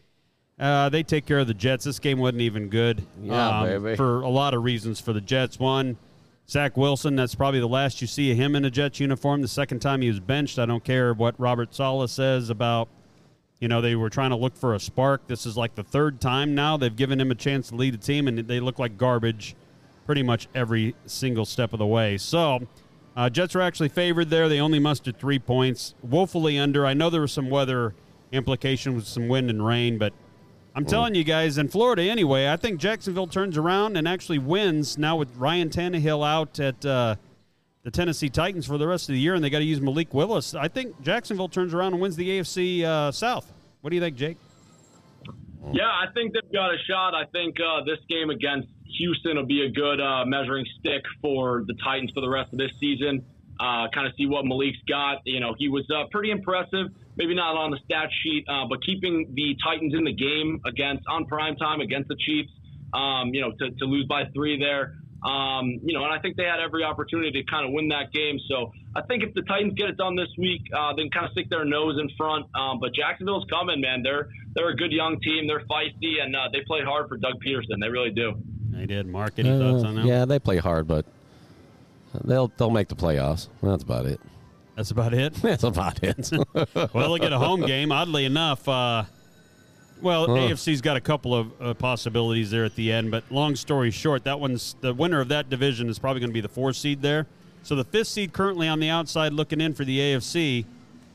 [0.58, 1.84] Uh, they take care of the Jets.
[1.84, 3.04] This game wasn't even good.
[3.20, 3.96] Yeah, um, baby.
[3.96, 5.58] For a lot of reasons for the Jets.
[5.58, 5.98] One,
[6.52, 9.40] Zach Wilson, that's probably the last you see of him in a Jets uniform.
[9.40, 12.90] The second time he was benched, I don't care what Robert Saleh says about
[13.58, 15.28] you know, they were trying to look for a spark.
[15.28, 17.98] This is like the third time now they've given him a chance to lead the
[17.98, 19.54] team, and they look like garbage
[20.04, 22.18] pretty much every single step of the way.
[22.18, 22.66] So,
[23.16, 24.48] uh, Jets are actually favored there.
[24.48, 26.84] They only mustered three points, woefully under.
[26.84, 27.94] I know there was some weather
[28.32, 30.12] implication with some wind and rain, but
[30.74, 34.96] I'm telling you guys, in Florida anyway, I think Jacksonville turns around and actually wins
[34.96, 37.16] now with Ryan Tannehill out at uh,
[37.82, 40.14] the Tennessee Titans for the rest of the year, and they got to use Malik
[40.14, 40.54] Willis.
[40.54, 43.52] I think Jacksonville turns around and wins the AFC uh, South.
[43.82, 44.38] What do you think, Jake?
[45.72, 47.14] Yeah, I think they've got a shot.
[47.14, 51.64] I think uh, this game against Houston will be a good uh, measuring stick for
[51.66, 53.24] the Titans for the rest of this season.
[53.60, 55.18] Uh, kind of see what Malik's got.
[55.24, 56.88] You know, he was uh, pretty impressive.
[57.16, 61.04] Maybe not on the stat sheet, uh, but keeping the Titans in the game against
[61.08, 62.50] on prime time against the Chiefs.
[62.94, 64.96] Um, you know, to, to lose by three there.
[65.24, 68.12] Um, you know, and I think they had every opportunity to kind of win that
[68.12, 68.38] game.
[68.48, 71.26] So I think if the Titans get it done this week, uh, they can kind
[71.26, 72.46] of stick their nose in front.
[72.54, 74.02] Um, but Jacksonville's coming, man.
[74.02, 75.46] They're they're a good young team.
[75.46, 77.80] They're feisty, and uh, they play hard for Doug Pederson.
[77.80, 78.34] They really do.
[78.72, 79.06] They did.
[79.06, 80.04] Mark, any Uh, thoughts on that?
[80.06, 81.06] yeah, they play hard, but
[82.24, 83.48] they'll they'll make the playoffs.
[83.62, 84.20] That's about it.
[84.76, 85.34] That's about it.
[85.42, 86.30] That's about it.
[86.94, 87.92] well, they get a home game.
[87.92, 89.04] Oddly enough, uh,
[90.00, 90.32] well, Huh.
[90.32, 93.10] AFC's got a couple of uh, possibilities there at the end.
[93.10, 96.34] But long story short, that one's the winner of that division is probably going to
[96.34, 97.26] be the four seed there.
[97.62, 100.64] So the fifth seed currently on the outside looking in for the AFC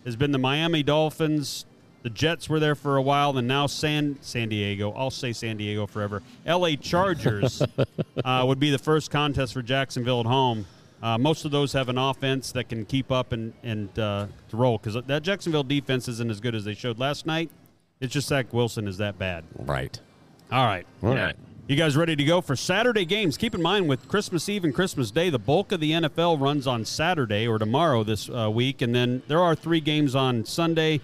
[0.05, 1.65] has been the Miami Dolphins.
[2.03, 4.91] The Jets were there for a while, and now San San Diego.
[4.93, 6.21] I'll say San Diego forever.
[6.45, 6.77] L.A.
[6.77, 7.61] Chargers
[8.23, 10.65] uh, would be the first contest for Jacksonville at home.
[11.01, 14.57] Uh, most of those have an offense that can keep up and and uh, to
[14.57, 17.51] roll because that Jacksonville defense isn't as good as they showed last night.
[17.99, 19.43] It's just Zach Wilson is that bad.
[19.57, 19.99] right.
[20.51, 20.85] All right.
[21.03, 21.35] All right.
[21.67, 23.35] You guys ready to go for Saturday games?
[23.35, 26.65] Keep in mind with Christmas Eve and Christmas Day, the bulk of the NFL runs
[26.65, 31.01] on Saturday or tomorrow this uh, week, and then there are three games on Sunday,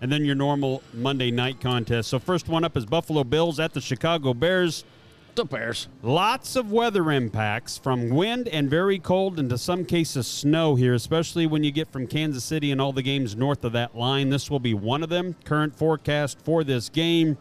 [0.00, 2.10] and then your normal Monday night contest.
[2.10, 4.84] So first one up is Buffalo Bills at the Chicago Bears.
[5.34, 5.88] The Bears.
[6.02, 10.94] Lots of weather impacts from wind and very cold, and to some cases snow here,
[10.94, 14.30] especially when you get from Kansas City and all the games north of that line.
[14.30, 15.34] This will be one of them.
[15.44, 17.36] Current forecast for this game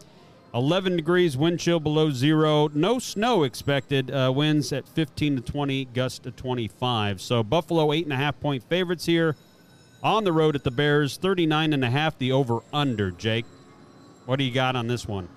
[0.53, 2.69] 11 degrees, wind chill below zero.
[2.73, 4.11] No snow expected.
[4.11, 7.21] Uh, winds at 15 to 20, gust to 25.
[7.21, 9.35] So Buffalo, eight and a half point favorites here
[10.03, 11.17] on the road at the Bears.
[11.17, 13.09] 39 and a half, the over under.
[13.09, 13.45] Jake,
[14.25, 15.27] what do you got on this one?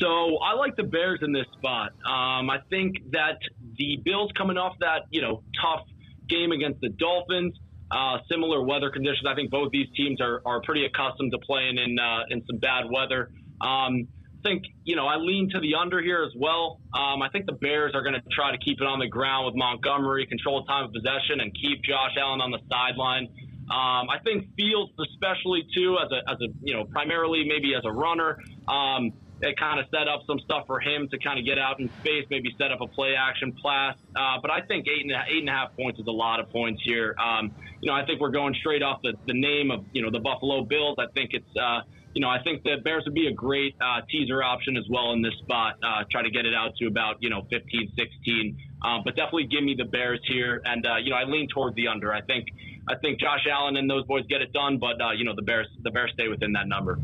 [0.00, 1.92] So I like the Bears in this spot.
[2.04, 3.38] Um, I think that
[3.76, 5.86] the Bills coming off that you know tough
[6.28, 7.54] game against the Dolphins,
[7.90, 9.26] uh, similar weather conditions.
[9.28, 12.58] I think both these teams are, are pretty accustomed to playing in uh, in some
[12.58, 13.30] bad weather.
[13.60, 14.08] Um,
[14.44, 16.80] I think you know I lean to the under here as well.
[16.92, 19.46] Um, I think the Bears are going to try to keep it on the ground
[19.46, 23.28] with Montgomery, control time of possession, and keep Josh Allen on the sideline.
[23.70, 27.84] Um, I think Fields, especially too, as a as a you know primarily maybe as
[27.84, 28.38] a runner.
[28.68, 29.12] Um,
[29.44, 31.90] they kind of set up some stuff for him to kind of get out in
[32.00, 33.94] space, maybe set up a play action pass.
[34.16, 36.40] Uh, but I think eight and, a, eight and a half points is a lot
[36.40, 37.14] of points here.
[37.22, 37.52] Um,
[37.82, 40.18] you know, I think we're going straight off the, the name of, you know, the
[40.18, 40.96] Buffalo Bills.
[40.98, 41.80] I think it's, uh,
[42.14, 45.12] you know, I think the Bears would be a great uh, teaser option as well
[45.12, 45.74] in this spot.
[45.82, 48.58] Uh, try to get it out to about, you know, 15, 16.
[48.82, 50.62] Um, but definitely give me the Bears here.
[50.64, 52.14] And, uh, you know, I lean toward the under.
[52.14, 52.48] I think,
[52.88, 55.42] I think Josh Allen and those boys get it done, but, uh, you know, the
[55.42, 56.98] Bears, the Bears stay within that number.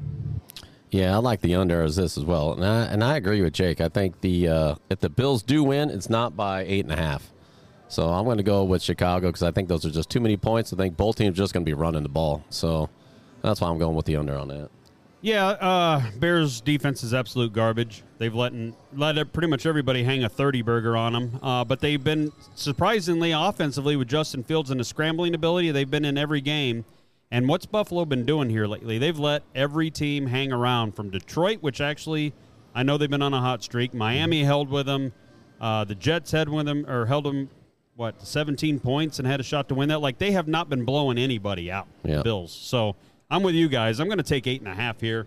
[0.90, 3.52] Yeah, I like the under as this as well, and I and I agree with
[3.52, 3.80] Jake.
[3.80, 6.96] I think the uh, if the Bills do win, it's not by eight and a
[6.96, 7.32] half.
[7.88, 10.36] So I'm going to go with Chicago because I think those are just too many
[10.36, 10.72] points.
[10.72, 12.44] I think both teams just going to be running the ball.
[12.48, 12.88] So
[13.42, 14.70] that's why I'm going with the under on that.
[15.22, 18.02] Yeah, uh, Bears defense is absolute garbage.
[18.18, 18.52] They've let
[18.94, 23.32] let pretty much everybody hang a thirty burger on them, uh, but they've been surprisingly
[23.32, 25.70] offensively with Justin Fields and the scrambling ability.
[25.72, 26.84] They've been in every game.
[27.30, 28.98] And what's Buffalo been doing here lately?
[28.98, 32.32] They've let every team hang around from Detroit, which actually
[32.74, 33.94] I know they've been on a hot streak.
[33.94, 35.12] Miami held with them.
[35.60, 37.48] Uh, the Jets had with them or held them
[37.94, 40.00] what 17 points and had a shot to win that.
[40.00, 41.86] Like they have not been blowing anybody out.
[42.02, 42.22] Yeah.
[42.22, 42.52] Bills.
[42.52, 42.96] So
[43.30, 44.00] I'm with you guys.
[44.00, 45.26] I'm going to take eight and a half here.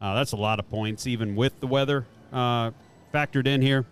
[0.00, 2.70] Uh, that's a lot of points, even with the weather uh,
[3.12, 3.84] factored in here.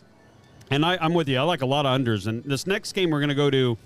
[0.71, 1.39] And I, I'm with you.
[1.39, 2.27] I like a lot of unders.
[2.27, 3.77] And this next game we're going to go to,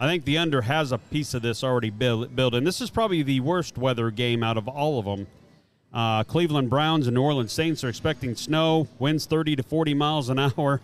[0.00, 2.34] I think the under has a piece of this already built.
[2.34, 2.64] built in.
[2.64, 5.26] This is probably the worst weather game out of all of them.
[5.92, 10.30] Uh, Cleveland Browns and New Orleans Saints are expecting snow, winds 30 to 40 miles
[10.30, 10.80] an hour,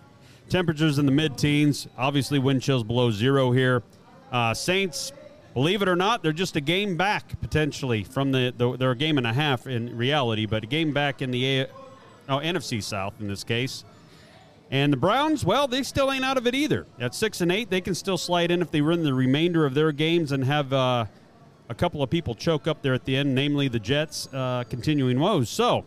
[0.51, 1.89] temperatures in the mid teens.
[1.97, 3.83] Obviously, wind chills below zero here.
[4.31, 5.13] Uh, Saints,
[5.55, 8.97] believe it or not, they're just a game back potentially from the, the they're a
[8.97, 11.69] game and a half in reality, but a game back in the a-
[12.29, 13.83] oh, NFC South in this case.
[14.71, 16.87] And the Browns, well, they still ain't out of it either.
[16.99, 19.75] At six and eight, they can still slide in if they win the remainder of
[19.75, 21.05] their games and have uh,
[21.69, 25.21] a couple of people choke up there at the end, namely the Jets, uh, continuing
[25.21, 25.49] woes.
[25.49, 25.85] So,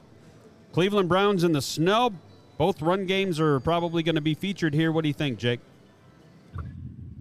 [0.71, 2.13] Cleveland Browns in the snow.
[2.57, 4.91] Both run games are probably going to be featured here.
[4.91, 5.59] What do you think, Jake?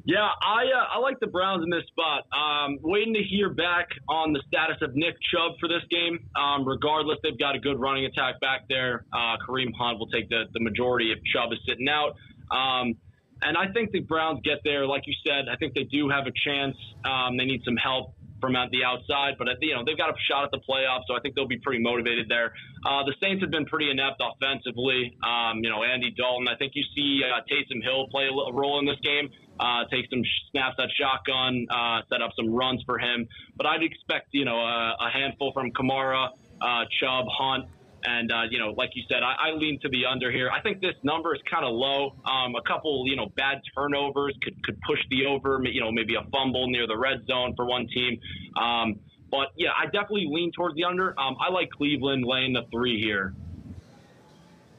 [0.08, 2.24] Yeah, I uh, I like the Browns in this spot.
[2.32, 6.18] Um, waiting to hear back on the status of Nick Chubb for this game.
[6.34, 9.04] Um, regardless, they've got a good running attack back there.
[9.12, 12.16] Uh, Kareem Hunt will take the, the majority if Chubb is sitting out.
[12.48, 12.96] Um,
[13.42, 15.44] and I think the Browns get there, like you said.
[15.52, 16.76] I think they do have a chance.
[17.04, 20.16] Um, they need some help from out the outside, but you know they've got a
[20.24, 22.54] shot at the playoffs, so I think they'll be pretty motivated there.
[22.86, 25.16] Uh, the Saints have been pretty inept offensively.
[25.20, 26.48] Um, you know, Andy Dalton.
[26.48, 29.28] I think you see uh, Taysom Hill play a role in this game.
[29.60, 33.26] Uh, take some snaps at shotgun, uh, set up some runs for him.
[33.56, 37.66] But I'd expect you know a, a handful from Kamara, uh, Chubb, Hunt.
[38.04, 40.50] And uh, you know, like you said, I, I lean to the under here.
[40.50, 42.14] I think this number is kind of low.
[42.24, 45.60] Um, a couple, you know, bad turnovers could could push the over.
[45.64, 48.20] You know, maybe a fumble near the red zone for one team.
[48.56, 51.18] Um, but yeah, I definitely lean towards the under.
[51.18, 53.34] Um, I like Cleveland laying the three here.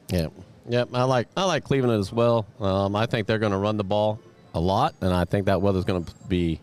[0.08, 0.28] Yeah,
[0.68, 2.46] yeah, I like I like Cleveland as well.
[2.58, 4.18] Um, I think they're going to run the ball
[4.54, 6.60] a lot, and I think that weather's going to be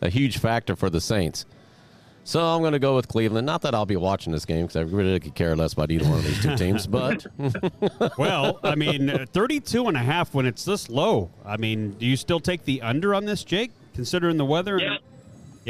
[0.00, 1.46] a huge factor for the Saints.
[2.24, 3.46] So I'm going to go with Cleveland.
[3.46, 6.08] Not that I'll be watching this game because I really could care less about either
[6.08, 7.26] one of these two teams, but
[8.18, 11.30] well, I mean, 32 and a half when it's this low.
[11.44, 14.78] I mean, do you still take the under on this, Jake, considering the weather?
[14.78, 14.98] Yeah.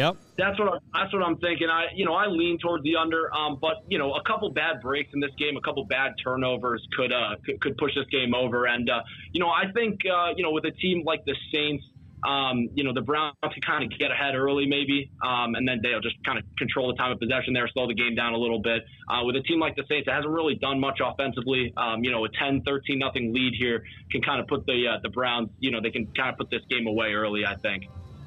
[0.00, 0.16] Yep.
[0.38, 1.68] That's what I, that's what I'm thinking.
[1.68, 4.80] I you know I lean towards the under, um, but you know a couple bad
[4.80, 8.34] breaks in this game, a couple bad turnovers could uh could, could push this game
[8.34, 8.64] over.
[8.64, 11.84] And uh, you know I think uh, you know with a team like the Saints,
[12.26, 15.80] um, you know, the Browns can kind of get ahead early, maybe, um, and then
[15.82, 18.38] they'll just kind of control the time of possession there, slow the game down a
[18.38, 18.82] little bit.
[19.08, 21.72] Uh, with a team like the Saints, that hasn't really done much offensively.
[21.76, 24.98] Um, you know, a 10, 13 nothing lead here can kind of put the uh,
[25.02, 27.44] the Browns, you know, they can kind of put this game away early.
[27.44, 27.84] I think.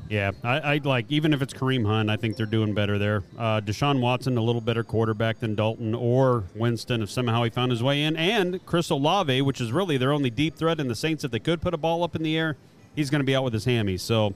[0.09, 3.23] Yeah, I, I like even if it's Kareem Hunt, I think they're doing better there.
[3.37, 7.71] Uh, Deshaun Watson, a little better quarterback than Dalton or Winston, if somehow he found
[7.71, 10.95] his way in, and Chris Olave, which is really their only deep threat in the
[10.95, 11.23] Saints.
[11.23, 12.57] If they could put a ball up in the air,
[12.95, 13.97] he's going to be out with his hammy.
[13.97, 14.35] So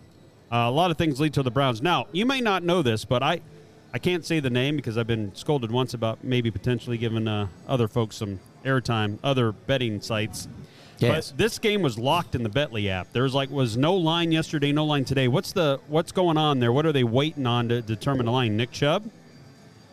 [0.52, 1.82] uh, a lot of things lead to the Browns.
[1.82, 3.42] Now, you may not know this, but I,
[3.94, 7.48] I can't say the name because I've been scolded once about maybe potentially giving uh,
[7.68, 10.48] other folks some airtime, other betting sites.
[11.00, 11.32] Yes.
[11.32, 13.12] But this game was locked in the Betly app.
[13.14, 15.28] There's like was no line yesterday, no line today.
[15.28, 16.72] What's the what's going on there?
[16.72, 18.58] What are they waiting on to determine the line?
[18.58, 19.10] Nick Chubb?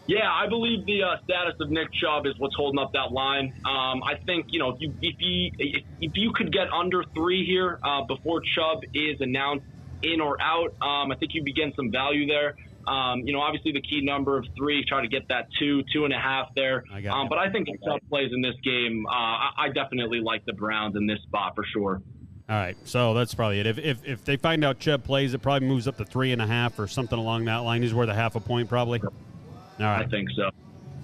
[0.07, 3.55] Yeah, I believe the uh, status of Nick Chubb is what's holding up that line.
[3.65, 5.51] Um, I think you know if you if you
[6.01, 9.65] if you could get under three here uh, before Chubb is announced
[10.03, 12.57] in or out, um, I think you begin some value there.
[12.87, 16.05] Um, you know, obviously the key number of three, try to get that two, two
[16.05, 16.85] and a half there.
[16.93, 20.45] I Um, but I think if Chubb plays in this game, uh, I, definitely like
[20.45, 22.03] the Browns in this spot for sure.
[22.49, 23.67] All right, so that's probably it.
[23.67, 26.43] If, if if they find out Chubb plays, it probably moves up to three and
[26.43, 27.81] a half or something along that line.
[27.81, 29.01] He's worth a half a point probably.
[29.01, 29.13] All
[29.81, 30.51] I think so.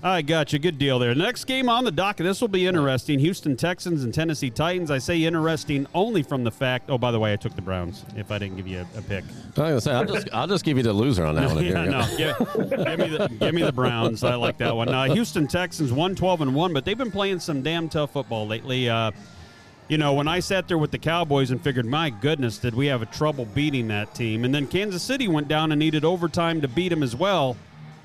[0.02, 0.58] I got you.
[0.58, 1.14] Good deal there.
[1.14, 2.24] The Next game on the docket.
[2.24, 3.18] This will be interesting.
[3.18, 4.90] Houston Texans and Tennessee Titans.
[4.90, 6.88] I say interesting only from the fact.
[6.88, 8.04] Oh, by the way, I took the Browns.
[8.16, 9.24] If I didn't give you a, a pick.
[9.58, 11.64] I was say, I'll just I'll just give you the loser on that one.
[11.64, 12.16] yeah, no.
[12.16, 14.24] Give, give me the give me the Browns.
[14.24, 14.88] I like that one.
[14.88, 18.46] Uh, Houston Texans one twelve and one, but they've been playing some damn tough football
[18.46, 18.88] lately.
[18.88, 19.10] Uh,
[19.88, 22.86] you know, when I sat there with the Cowboys and figured, my goodness, did we
[22.86, 24.44] have a trouble beating that team?
[24.44, 27.56] And then Kansas City went down and needed overtime to beat them as well.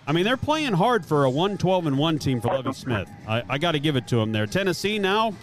[0.08, 3.10] I mean, they're playing hard for a 112 and 1 team for Lovie Smith.
[3.28, 4.46] I, I got to give it to him there.
[4.46, 5.34] Tennessee now,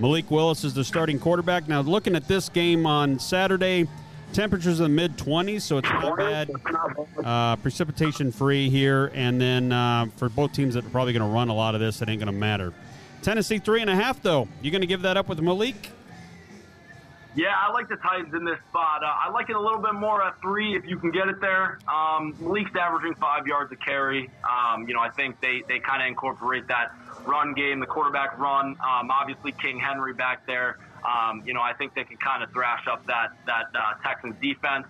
[0.00, 1.68] Malik Willis is the starting quarterback.
[1.68, 3.86] Now, looking at this game on Saturday,
[4.32, 6.50] temperatures in the mid 20s, so it's not bad.
[7.22, 9.12] Uh, precipitation free here.
[9.14, 11.80] And then uh, for both teams that are probably going to run a lot of
[11.80, 12.72] this, it ain't going to matter.
[13.22, 14.48] Tennessee, three and a half, though.
[14.62, 15.90] You going to give that up with Malik?
[17.36, 19.04] Yeah, I like the Titans in this spot.
[19.04, 21.40] Uh, I like it a little bit more at three if you can get it
[21.40, 21.78] there.
[21.86, 24.30] Um, Malik's averaging five yards a carry.
[24.42, 26.92] Um, you know, I think they, they kind of incorporate that
[27.24, 28.76] run game, the quarterback run.
[28.80, 30.78] Um, obviously, King Henry back there.
[31.06, 34.34] Um, you know, I think they can kind of thrash up that that uh, Texans
[34.42, 34.86] defense.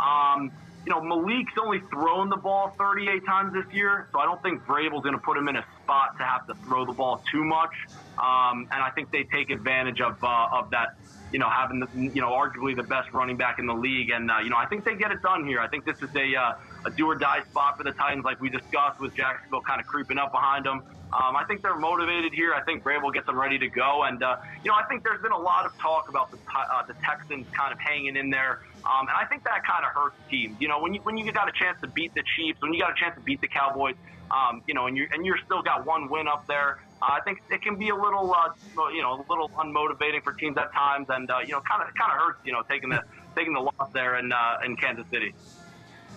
[0.00, 0.50] Um,
[0.84, 4.62] you know, Malik's only thrown the ball 38 times this year, so I don't think
[4.64, 7.44] Vrabel's going to put him in a spot to have to throw the ball too
[7.44, 7.74] much.
[8.18, 10.96] Um, and I think they take advantage of uh, of that
[11.34, 14.10] you know, having the, you know, arguably the best running back in the league.
[14.10, 15.58] And, uh, you know, I think they get it done here.
[15.58, 16.52] I think this is a, uh,
[16.86, 19.86] a do or die spot for the Titans, like we discussed with Jacksonville kind of
[19.88, 20.84] creeping up behind them.
[21.12, 22.54] Um, I think they're motivated here.
[22.54, 24.04] I think Vrabel will get them ready to go.
[24.04, 26.86] And, uh, you know, I think there's been a lot of talk about the, uh,
[26.86, 28.60] the Texans kind of hanging in there.
[28.86, 30.56] Um, and I think that kind of hurts teams.
[30.60, 32.80] You know, when you, when you got a chance to beat the Chiefs, when you
[32.80, 33.94] got a chance to beat the Cowboys,
[34.30, 37.20] um, you know, and you're, and you're still got one win up there, uh, I
[37.24, 40.72] think it can be a little, uh, you know, a little unmotivating for teams at
[40.72, 41.06] times.
[41.08, 43.02] And, uh, you know, kind of kind of hurts, you know, taking the,
[43.34, 45.34] taking the loss there in, uh, in Kansas City.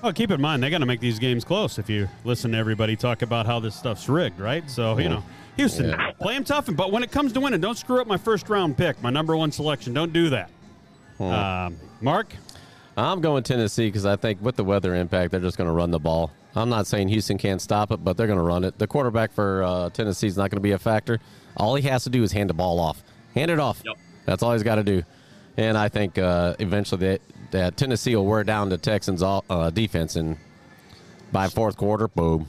[0.03, 1.79] Well, keep in mind they got to make these games close.
[1.79, 4.69] If you listen to everybody talk about how this stuff's rigged, right?
[4.69, 5.23] So you know,
[5.55, 6.11] Houston, Yeah.
[6.19, 8.77] play them tough, but when it comes to winning, don't screw up my first round
[8.77, 9.93] pick, my number one selection.
[9.93, 10.49] Don't do that.
[11.19, 12.27] Um, Mark,
[12.97, 15.91] I'm going Tennessee because I think with the weather impact, they're just going to run
[15.91, 16.31] the ball.
[16.55, 18.79] I'm not saying Houston can't stop it, but they're going to run it.
[18.79, 21.19] The quarterback for uh, Tennessee is not going to be a factor.
[21.55, 23.03] All he has to do is hand the ball off.
[23.35, 23.83] Hand it off.
[23.85, 23.97] Yep.
[24.25, 25.03] That's all he's got to do.
[25.57, 29.69] And I think uh, eventually that, that Tennessee will wear down the Texans' all, uh,
[29.69, 30.37] defense, and
[31.31, 32.47] by fourth quarter, boom.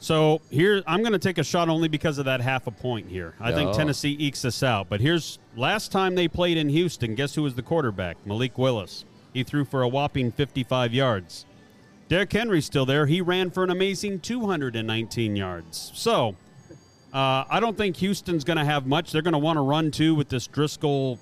[0.00, 3.08] So here, I'm going to take a shot only because of that half a point
[3.08, 3.34] here.
[3.40, 3.74] I think Oh.
[3.74, 4.88] Tennessee ekes this out.
[4.88, 7.14] But here's last time they played in Houston.
[7.14, 8.16] Guess who was the quarterback?
[8.26, 9.04] Malik Willis.
[9.32, 11.46] He threw for a whopping 55 yards.
[12.08, 13.06] Derrick Henry's still there.
[13.06, 15.92] He ran for an amazing 219 yards.
[15.94, 16.36] So
[17.12, 19.12] uh, I don't think Houston's going to have much.
[19.12, 21.18] They're going to want to run too with this Driskel,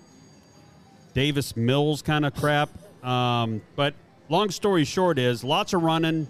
[1.15, 2.71] Davis Mills kind of crap.
[3.05, 3.95] Um, but
[4.29, 6.27] long story short is lots of running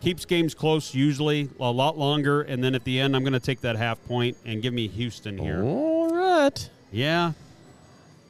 [0.00, 3.40] keeps games close usually a lot longer and then at the end i'm going to
[3.40, 6.70] take that half point and give me houston here All right.
[6.90, 7.32] yeah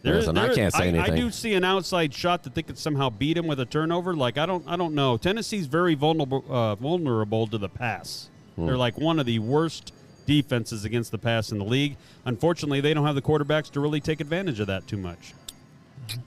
[0.05, 1.17] Listen, I can't say I, anything.
[1.17, 4.15] do see an outside shot that they could somehow beat him with a turnover.
[4.15, 5.17] Like I don't, I don't know.
[5.17, 8.29] Tennessee's very vulnerable, uh, vulnerable to the pass.
[8.57, 8.67] Hmm.
[8.67, 9.93] They're like one of the worst
[10.27, 11.97] defenses against the pass in the league.
[12.25, 15.35] Unfortunately, they don't have the quarterbacks to really take advantage of that too much.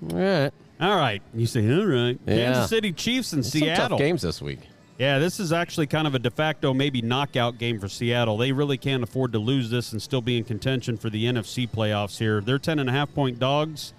[0.09, 0.51] All right.
[0.79, 2.19] All right, you say all right.
[2.25, 2.35] Yeah.
[2.35, 3.89] Kansas City Chiefs and Seattle.
[3.89, 4.59] tough games this week.
[4.97, 8.38] Yeah, this is actually kind of a de facto maybe knockout game for Seattle.
[8.38, 11.69] They really can't afford to lose this and still be in contention for the NFC
[11.69, 12.39] playoffs here.
[12.39, 13.93] They're 10 and a half point dogs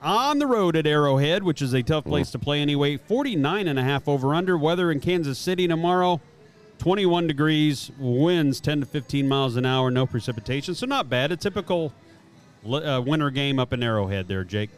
[0.00, 2.96] on the road at Arrowhead, which is a tough place to play anyway.
[2.96, 4.56] 49 and a half over under.
[4.56, 6.20] Weather in Kansas City tomorrow.
[6.78, 10.74] 21 degrees, winds 10 to 15 miles an hour, no precipitation.
[10.74, 11.30] So not bad.
[11.30, 11.92] A typical
[12.68, 14.70] uh, winter game up in Arrowhead there, Jake.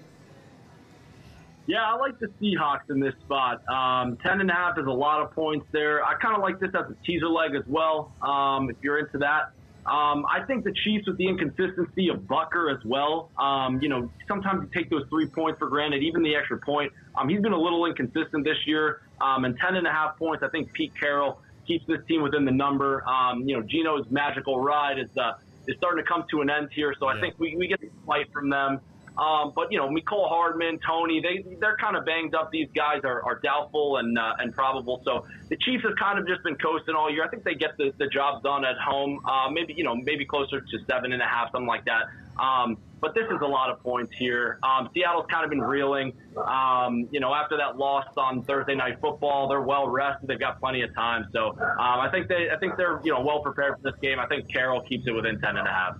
[1.66, 3.62] Yeah, I like the Seahawks in this spot.
[3.68, 6.04] Um, ten and a half is a lot of points there.
[6.04, 8.12] I kind of like this as a teaser leg as well.
[8.20, 9.44] Um, if you're into that,
[9.90, 13.30] um, I think the Chiefs with the inconsistency of Butker as well.
[13.38, 16.92] Um, you know, sometimes you take those three points for granted, even the extra point.
[17.16, 19.00] Um, he's been a little inconsistent this year.
[19.22, 22.44] Um, and ten and a half points, I think Pete Carroll keeps this team within
[22.44, 23.08] the number.
[23.08, 25.32] Um, you know, Gino's magical ride is uh,
[25.66, 27.20] is starting to come to an end here, so I Yeah.
[27.22, 28.80] think we, we get a fight from them.
[29.16, 32.50] Um, but you know, Mecole Hardman, Toney, they they're kind of banged up.
[32.50, 35.02] These guys are, are doubtful and uh, and probable.
[35.04, 37.24] So the Chiefs have kind of just been coasting all year.
[37.24, 39.20] I think they get the, the job done at home.
[39.24, 42.08] Uh, maybe you know maybe closer to seven and a half, something like that.
[42.42, 44.58] Um, but this is a lot of points here.
[44.62, 46.14] Um, Seattle's kind of been reeling.
[46.36, 50.26] Um, you know, after that loss on Thursday Night Football, they're well rested.
[50.26, 51.26] They've got plenty of time.
[51.32, 54.18] So um, I think they I think they're you know well prepared for this game.
[54.18, 55.96] I think Carroll keeps it within ten and a half.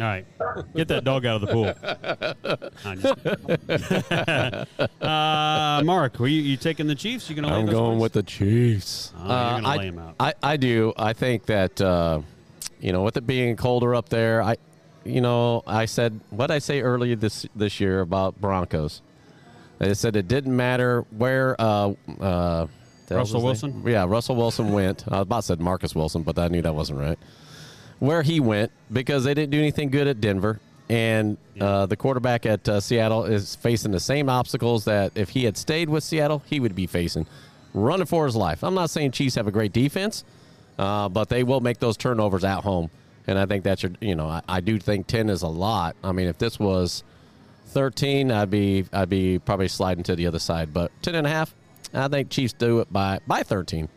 [0.00, 0.24] All right,
[0.76, 1.74] get that dog out of the pool.
[5.00, 7.28] Uh, Mark, were you, you taking the Chiefs?
[7.28, 7.48] You gonna?
[7.48, 8.02] lay I'm going points?
[8.02, 9.12] with the Chiefs.
[9.16, 10.14] Oh, you're gonna I, lay 'em out.
[10.20, 10.92] I, I do.
[10.96, 12.20] I think that uh,
[12.80, 14.56] you know, with it being colder up there, I,
[15.04, 19.02] you know, I said what I say earlier this this year about Broncos.
[19.80, 21.56] I said it didn't matter where.
[21.60, 22.66] Uh, uh,
[23.10, 23.42] Russell?
[23.42, 23.82] Wilson?
[23.86, 25.04] Yeah, Russell Wilson went.
[25.08, 27.18] I was about to say Marcus Wilson, but I knew that wasn't right.
[28.00, 32.46] Where he went because they didn't do anything good at Denver, and uh, the quarterback
[32.46, 36.42] at uh, Seattle is facing the same obstacles that if he had stayed with Seattle,
[36.46, 37.26] he would be facing,
[37.74, 38.62] running for his life.
[38.62, 40.24] I'm not saying Chiefs have a great defense,
[40.78, 42.88] uh, but they will make those turnovers at home,
[43.26, 45.96] and I think that's your, you know, I, I do think ten is a lot.
[46.04, 47.02] I mean, if this was
[47.68, 51.30] 13, I'd be I'd be probably sliding to the other side, but 10 and a
[51.30, 51.54] half,
[51.92, 53.88] I think Chiefs do it by by 13.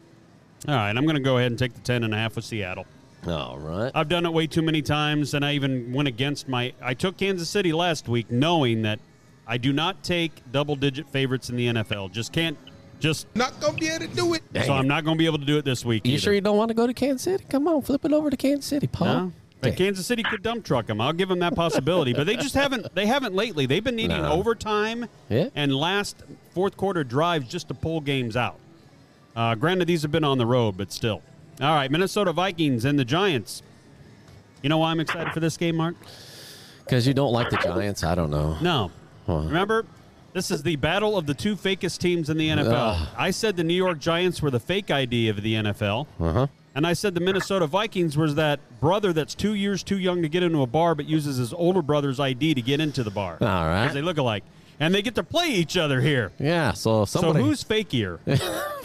[0.68, 2.46] All right, I'm going to go ahead and take the 10 and a half with
[2.46, 2.86] Seattle.
[3.28, 3.92] All right.
[3.94, 6.74] I've done it way too many times, and I even went against my.
[6.82, 9.00] I took Kansas City last week, knowing that
[9.48, 12.12] I do not take double-digit favorites in the NFL.
[12.12, 12.58] Just can't.
[13.00, 14.44] Just Not gonna be able to do it.
[14.54, 14.78] Dang so it.
[14.78, 16.06] I'm not going to be able to do it this week.
[16.06, 16.22] You either.
[16.22, 17.44] sure you don't want to go to Kansas City?
[17.50, 19.08] Come on, flip it over to Kansas City, Paul.
[19.08, 19.32] No?
[19.60, 21.02] But Kansas City could dump truck them.
[21.02, 22.14] I'll give them that possibility.
[22.14, 22.94] but they just haven't.
[22.96, 23.66] They haven't lately.
[23.66, 24.32] They've been needing No.
[24.32, 25.50] overtime Yeah.
[25.56, 26.24] and last
[26.54, 28.58] fourth quarter drives just to pull games out.
[29.36, 31.22] Uh, granted, these have been on the road, but still.
[31.60, 33.62] All right, Minnesota Vikings and the Giants.
[34.62, 35.96] You know why I'm excited for this game, Mark?
[36.84, 38.04] Because you don't like the Giants?
[38.04, 38.58] I don't know.
[38.62, 38.92] No.
[39.28, 39.38] Huh.
[39.42, 39.86] Remember,
[40.34, 43.08] this is the battle of the two fakest teams in the NFL.
[43.18, 46.08] I said the New York Giants were the fake ID of the NFL.
[46.20, 46.48] Uh huh.
[46.74, 50.30] And I said the Minnesota Vikings was that brother that's two years too young to
[50.30, 53.38] get into a bar, but uses his older brother's ID to get into the bar.
[53.42, 53.86] All right.
[53.88, 54.44] 'Cause they look alike,
[54.80, 56.32] and they get to play each other here.
[56.40, 56.72] Yeah.
[56.72, 58.20] So somebody So who's fakier?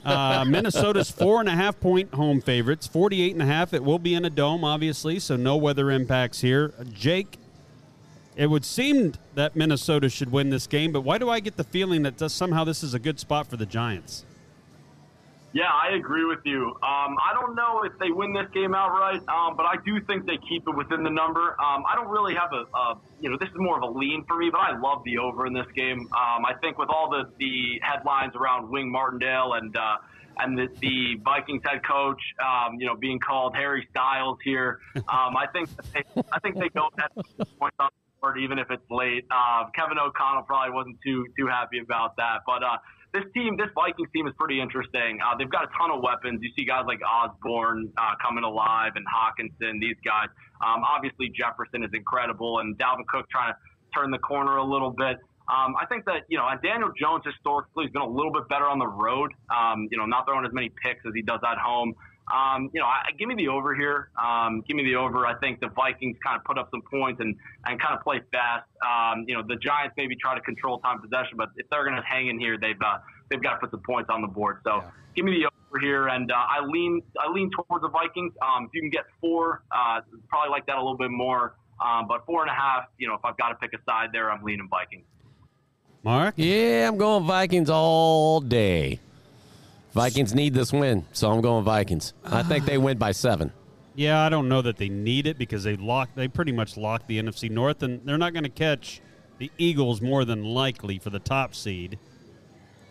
[0.04, 3.72] Uh, Minnesota's four and a half point home favorites, 48 and a half.
[3.72, 6.72] It will be in a dome, obviously, so no weather impacts here.
[6.92, 7.38] Jake,
[8.36, 11.64] it would seem that Minnesota should win this game, but why do I get the
[11.64, 14.25] feeling that somehow this is a good spot for the Giants?
[15.56, 16.66] Yeah, I agree with you.
[16.82, 20.26] Um, I don't know if they win this game outright, um, but I do think
[20.26, 21.56] they keep it within the number.
[21.58, 24.26] Um, I don't really have a, a, you know, this is more of a lean
[24.28, 26.00] for me, but I love the over in this game.
[26.12, 29.96] Um, I think with all the, the headlines around Wink Martindale and uh,
[30.36, 35.38] and the, the Vikings head coach, um, you know, being called Harry Styles here, um,
[35.38, 37.88] I think they, I think they go on the
[38.20, 39.24] board even if it's late.
[39.30, 42.62] Uh, Kevin O'Connell probably wasn't too too happy about that, but.
[42.62, 42.76] Uh,
[43.12, 45.18] this team, this Vikings team is pretty interesting.
[45.20, 46.40] Uh, they've got a ton of weapons.
[46.42, 50.28] You see guys like Osborn uh, coming alive and Hockenson, these guys.
[50.64, 53.58] Um, obviously, Jefferson is incredible, and Dalvin Cook trying to
[53.94, 55.16] turn the corner a little bit.
[55.48, 58.66] Um, I think that, you know, Daniel Jones historically has been a little bit better
[58.66, 61.58] on the road, um, you know, not throwing as many picks as he does at
[61.58, 61.94] home.
[62.32, 64.10] Um, you know, I, give me the over here.
[64.20, 65.26] Um, give me the over.
[65.26, 68.20] I think the Vikings kind of put up some points and, and kind of play
[68.32, 68.66] fast.
[68.82, 71.96] Um, you know, the Giants maybe try to control time possession, but if they're going
[71.96, 72.98] to hang in here, they've uh,
[73.30, 74.60] they've got to put some points on the board.
[74.64, 74.90] So Yeah.
[75.14, 78.32] give me the over here, and uh, I lean I lean towards the Vikings.
[78.42, 81.54] Um, if you can get four, uh, probably like that a little bit more.
[81.84, 84.08] Um, but four and a half, you know, if I've got to pick a side
[84.12, 85.04] there, I'm leaning Vikings.
[86.02, 86.34] Mark?
[86.38, 89.00] Yeah, I'm going Vikings all day.
[89.96, 92.12] Vikings need this win, so I'm going Vikings.
[92.24, 93.52] I think they win by seven.
[93.94, 97.08] Yeah, I don't know that they need it because they lock they pretty much locked
[97.08, 99.00] the NFC North and they're not going to catch
[99.38, 101.98] the Eagles more than likely for the top seed.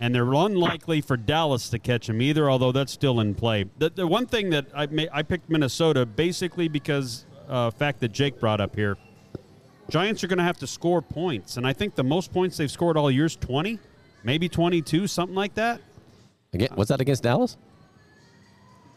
[0.02, 3.66] And they're unlikely for Dallas to catch them either, although that's still in play.
[3.78, 8.14] The, the one thing that I ma- I picked Minnesota basically because uh, fact that
[8.14, 8.98] Jake brought up here.
[9.90, 12.72] Giants are going to have to score points, and I think the most points they've
[12.72, 13.78] scored all year is 20,
[14.24, 15.80] maybe 22, something like that.
[16.56, 17.58] Again, was that against Dallas?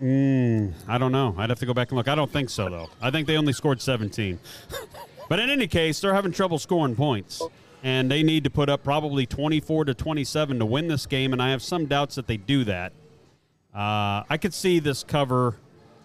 [0.01, 1.35] I don't know.
[1.37, 2.09] I'd have to go back and look.
[2.09, 2.89] I don't think so, though.
[3.03, 4.39] I think they only scored 17.
[5.29, 7.43] But in any case, they're having trouble scoring points.
[7.83, 11.33] And they need to put up probably 24 to 27 to win this game.
[11.33, 12.93] And I have some doubts that they do that.
[13.75, 15.57] Uh, I could see this cover.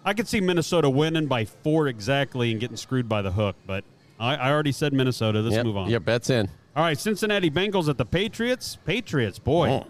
[0.04, 3.56] I could see Minnesota winning by four exactly and getting screwed by the hook.
[3.66, 3.84] But
[4.20, 5.40] I, I already said Minnesota.
[5.40, 5.90] Let's Yep, move on.
[5.90, 6.48] Yeah, bet's in.
[6.76, 8.76] All right, Cincinnati Bengals at the Patriots.
[8.84, 9.70] Patriots, boy.
[9.70, 9.86] Oh.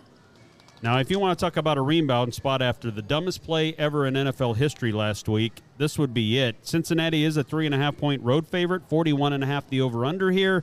[0.85, 4.05] Now, if you want to talk about a rebound spot after the dumbest play ever
[4.05, 6.57] in NFL history last week, this would be it.
[6.61, 9.80] Cincinnati is a three and a half point road favorite, 41 and a half the
[9.80, 10.62] over under here.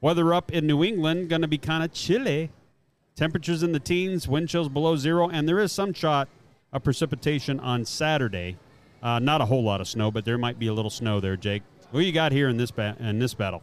[0.00, 2.48] Weather up in New England, going to be kind of chilly.
[3.16, 6.30] Temperatures in the teens, wind chills below zero, and there is some shot
[6.72, 8.56] of precipitation on Saturday.
[9.02, 11.36] Uh, not a whole lot of snow, but there might be a little snow there,
[11.36, 11.64] Jake.
[11.92, 13.62] Who you got here in this ba- in this battle?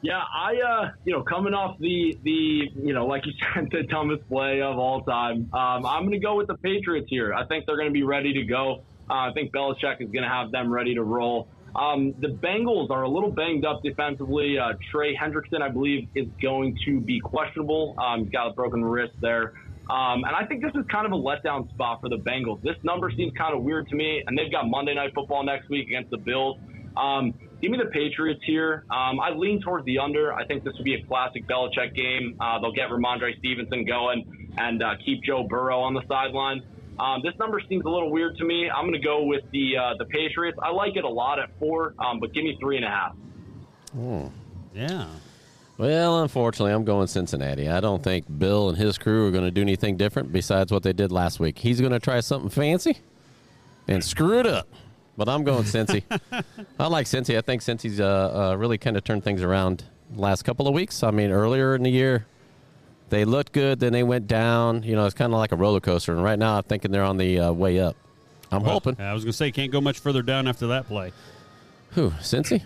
[0.00, 3.82] Yeah, I uh, you know, coming off the the you know, like you said, the
[3.82, 5.50] dumbest play of all time.
[5.52, 7.34] Um, I'm going to go with the Patriots here.
[7.34, 8.82] I think they're going to be ready to go.
[9.10, 11.48] Uh, I think Belichick is going to have them ready to roll.
[11.74, 14.58] Um, the Bengals are a little banged up defensively.
[14.58, 17.94] Uh, Trey Hendrickson, I believe, is going to be questionable.
[17.98, 19.54] Um, he's got a broken wrist there.
[19.90, 22.62] Um, and I think this is kind of a letdown spot for the Bengals.
[22.62, 25.70] This number seems kind of weird to me, and they've got Monday Night Football next
[25.70, 26.58] week against the Bills.
[26.96, 28.84] Um, give me the Patriots here.
[28.90, 30.32] Um, I lean towards the under.
[30.32, 32.36] I think this would be a classic Belichick game.
[32.40, 36.62] Uh, they'll get Rhamondre Stevenson going and uh, keep Joe Burrow on the sideline.
[36.98, 38.68] Um, this number seems a little weird to me.
[38.68, 40.58] I'm going to go with the uh, the Patriots.
[40.60, 43.14] I like it a lot at four, um, but give me three and a half.
[44.74, 45.06] Yeah.
[45.78, 47.68] Well, unfortunately, I'm going Cincinnati.
[47.68, 50.82] I don't think Bill and his crew are going to do anything different besides what
[50.82, 51.58] they did last week.
[51.60, 52.98] He's going to try something fancy
[53.86, 54.68] and screw it up.
[55.18, 56.04] But I'm going Cincy.
[56.78, 57.36] I like Cincy.
[57.36, 59.82] I think Cincy's uh, uh, really kind of turned things around
[60.14, 61.02] the last couple of weeks.
[61.02, 62.24] I mean, earlier in the year,
[63.10, 64.84] they looked good, then they went down.
[64.84, 66.12] You know, it's kind of like a roller coaster.
[66.12, 67.96] And right now, I'm thinking they're on the uh, way up.
[68.52, 69.00] I'm Well, hoping.
[69.00, 71.12] I was going to say, can't go much further down after that play.
[71.90, 72.10] Who?
[72.10, 72.62] Cincy?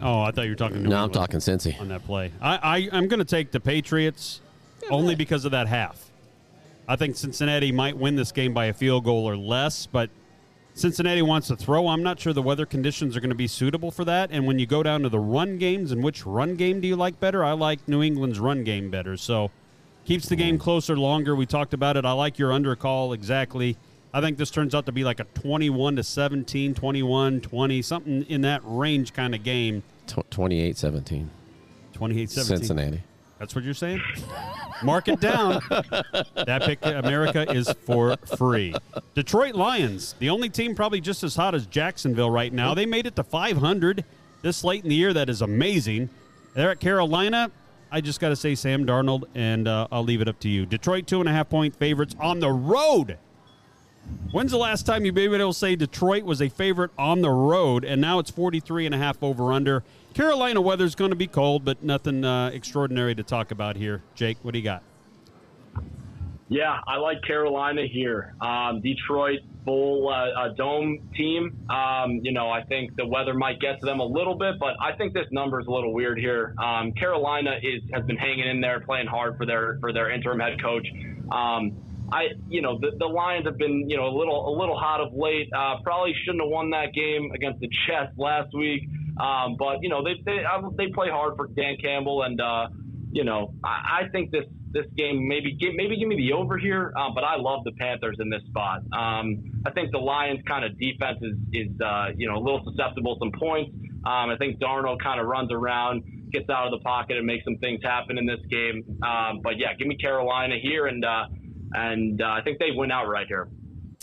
[0.00, 0.82] Oh, I thought you were talking.
[0.82, 1.78] New No, I'm talking Cincy.
[1.78, 2.32] on that play.
[2.40, 4.40] I, I I'm going to take the Patriots
[4.90, 6.02] only because of that half.
[6.88, 10.08] I think Cincinnati might win this game by a field goal or less, but
[10.74, 11.88] Cincinnati wants to throw.
[11.88, 14.30] I'm not sure the weather conditions are going to be suitable for that.
[14.32, 16.96] And when you go down to the run games, and which run game do you
[16.96, 17.44] like better?
[17.44, 19.16] I like New England's run game better.
[19.16, 19.50] So
[20.04, 20.60] keeps the game mm.
[20.60, 21.36] closer longer.
[21.36, 22.04] We talked about it.
[22.04, 23.76] I like your under call exactly.
[24.14, 28.22] I think this turns out to be like a 21 to 17, 21, 20, something
[28.24, 29.82] in that range kind of game.
[30.06, 31.30] 28 17.
[31.92, 32.58] 28 17.
[32.58, 33.02] Cincinnati.
[33.42, 34.00] That's what you're saying?
[34.84, 35.60] Mark it down.
[35.68, 38.72] that pick America is for free.
[39.16, 42.72] Detroit Lions, the only team probably just as hot as Jacksonville right now.
[42.72, 44.04] They made it to 500
[44.42, 45.12] this late in the year.
[45.12, 46.08] That is amazing.
[46.54, 47.50] They're at Carolina.
[47.90, 50.64] I just got to say Sam Darnold, and uh, I'll leave it up to you.
[50.64, 53.18] Detroit, two and a half point favorites on the road.
[54.30, 57.30] When's the last time you've been able to say Detroit was a favorite on the
[57.30, 59.82] road, and now it's 43 and a half over under?
[60.14, 64.02] Carolina weather's going to be cold, but nothing uh, extraordinary to talk about here.
[64.14, 64.82] Jake, what do you got?
[66.48, 68.34] Yeah, I like Carolina here.
[68.40, 71.66] Um, Detroit full uh, dome team.
[71.70, 74.74] Um, you know, I think the weather might get to them a little bit, but
[74.80, 76.54] I think this number is a little weird here.
[76.62, 80.40] Um, Carolina is has been hanging in there, playing hard for their for their interim
[80.40, 80.86] head coach.
[81.30, 81.72] Um,
[82.12, 85.00] I, you know, the, the Lions have been, you know, a little a little hot
[85.00, 85.48] of late.
[85.56, 88.82] Uh, probably shouldn't have won that game against the Jets last week.
[89.18, 90.42] Um, but you know, they they
[90.76, 92.68] they play hard for Dan Campbell, and uh,
[93.12, 96.56] you know, I, I think this this game maybe give, maybe give me the over
[96.56, 96.92] here.
[96.96, 98.80] Um, but I love the Panthers in this spot.
[98.92, 102.62] Um, I think the Lions kind of defense is is uh, you know a little
[102.64, 103.70] susceptible to some points.
[104.04, 106.02] Um, I think Darnold kind of runs around,
[106.32, 108.82] gets out of the pocket, and makes some things happen in this game.
[109.02, 111.26] Um, but yeah, give me Carolina here, and uh,
[111.74, 113.48] and uh, I think they win out right here.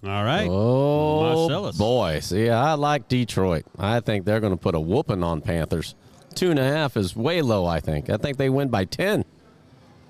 [0.04, 0.48] All right.
[0.50, 1.78] Oh Marcellus.
[1.78, 3.66] boy, see, I like Detroit.
[3.78, 5.96] I think they're going to put a whooping on Panthers.
[6.36, 7.66] Two and a half is way low.
[7.66, 8.10] I think.
[8.10, 9.26] I think they win by ten.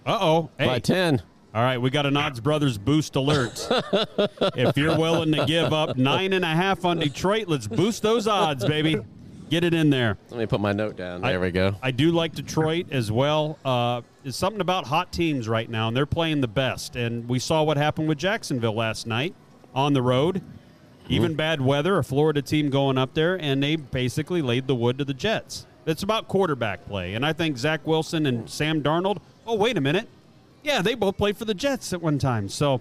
[0.05, 0.49] Uh oh.
[0.57, 0.67] Hey.
[0.67, 1.23] By ten.
[1.55, 3.67] All right, we got an Odds Brothers boost alert.
[4.55, 8.27] if you're willing to give up nine and a half on Detroit, let's boost those
[8.27, 8.99] odds, baby.
[9.49, 10.19] Get it in there.
[10.29, 11.21] Let me put my note down.
[11.21, 11.75] There I, we go.
[11.81, 13.57] I do like Detroit as well.
[13.65, 16.95] Uh, it's something about hot teams right now, and they're playing the best.
[16.95, 19.33] And we saw what happened with Jacksonville last night
[19.79, 20.41] on the road.
[21.07, 24.99] Even bad weather, a Florida team going up there, and they basically laid the wood
[24.99, 25.65] to the Jets.
[25.87, 27.15] It's about quarterback play.
[27.15, 29.17] And I think Zach Wilson and Sam Darnold,
[29.47, 30.07] oh, wait a minute.
[30.61, 32.47] Yeah, they both played for the Jets at one time.
[32.47, 32.79] So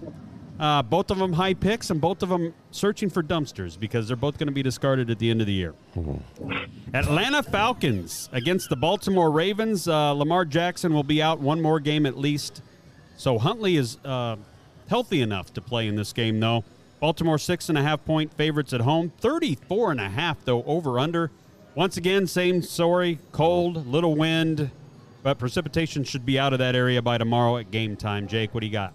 [0.59, 4.17] uh, both of them high picks and both of them searching for dumpsters because they're
[4.17, 5.73] both going to be discarded at the end of the year.
[6.93, 9.87] Atlanta Falcons against the Baltimore Ravens.
[9.87, 12.61] Uh, Lamar Jackson will be out one more game at least.
[13.17, 14.35] So Huntley is uh,
[14.87, 16.63] healthy enough to play in this game, though.
[16.99, 19.11] Baltimore six and a half point favorites at home.
[19.19, 21.31] 34 and a half, though, over under.
[21.75, 23.19] Once again, same story.
[23.31, 24.71] Cold, little wind,
[25.23, 28.27] but precipitation should be out of that area by tomorrow at game time.
[28.27, 28.93] Jake, what do you got?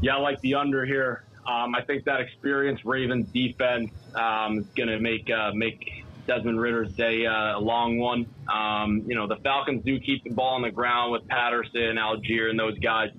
[0.00, 1.24] Yeah, I like the under here.
[1.46, 6.60] Um, I think that experienced Ravens defense um, is going to make uh, make Desmond
[6.60, 8.26] Ridder's day uh, a long one.
[8.52, 12.50] Um, you know, the Falcons do keep the ball on the ground with Patterson, Allgeier,
[12.50, 13.10] and those guys.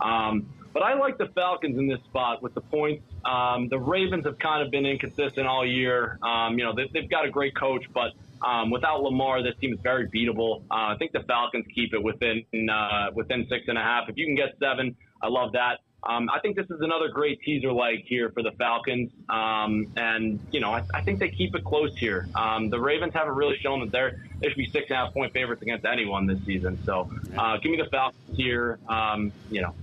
[0.00, 3.04] Um, but I like the Falcons in this spot with the points.
[3.24, 6.18] Um, the Ravens have kind of been inconsistent all year.
[6.22, 8.12] Um, you know, they, they've got a great coach, but
[8.46, 10.62] um, without Lamar, this team is very beatable.
[10.70, 14.08] Uh, I think the Falcons keep it within uh, within six and a half.
[14.08, 15.78] If you can get seven, I love that.
[16.04, 19.12] Um, I think this is another great teaser leg here for the Falcons.
[19.28, 22.28] Um, and, you know, I, I, think they keep it close here.
[22.34, 25.14] Um, the Ravens haven't really shown that they're, they should be six and a half
[25.14, 26.76] point favorites against anyone this season.
[26.84, 27.08] So
[27.38, 29.74] uh, give me the Falcons here, um, you know.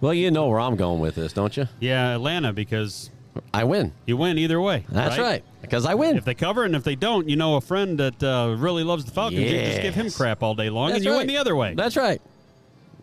[0.00, 1.66] Well, you know where I'm going with this, don't you?
[1.80, 3.10] Yeah, Atlanta, because
[3.52, 3.92] I win.
[4.06, 4.84] you win either way.
[4.88, 5.42] That's right.
[5.60, 6.16] Because I win.
[6.16, 9.04] If they cover and if they don't, you know a friend that uh, really loves
[9.04, 9.40] the Falcons.
[9.40, 11.18] You just give him crap all day long, That's and you right.
[11.18, 11.74] win the other way.
[11.74, 12.20] That's right.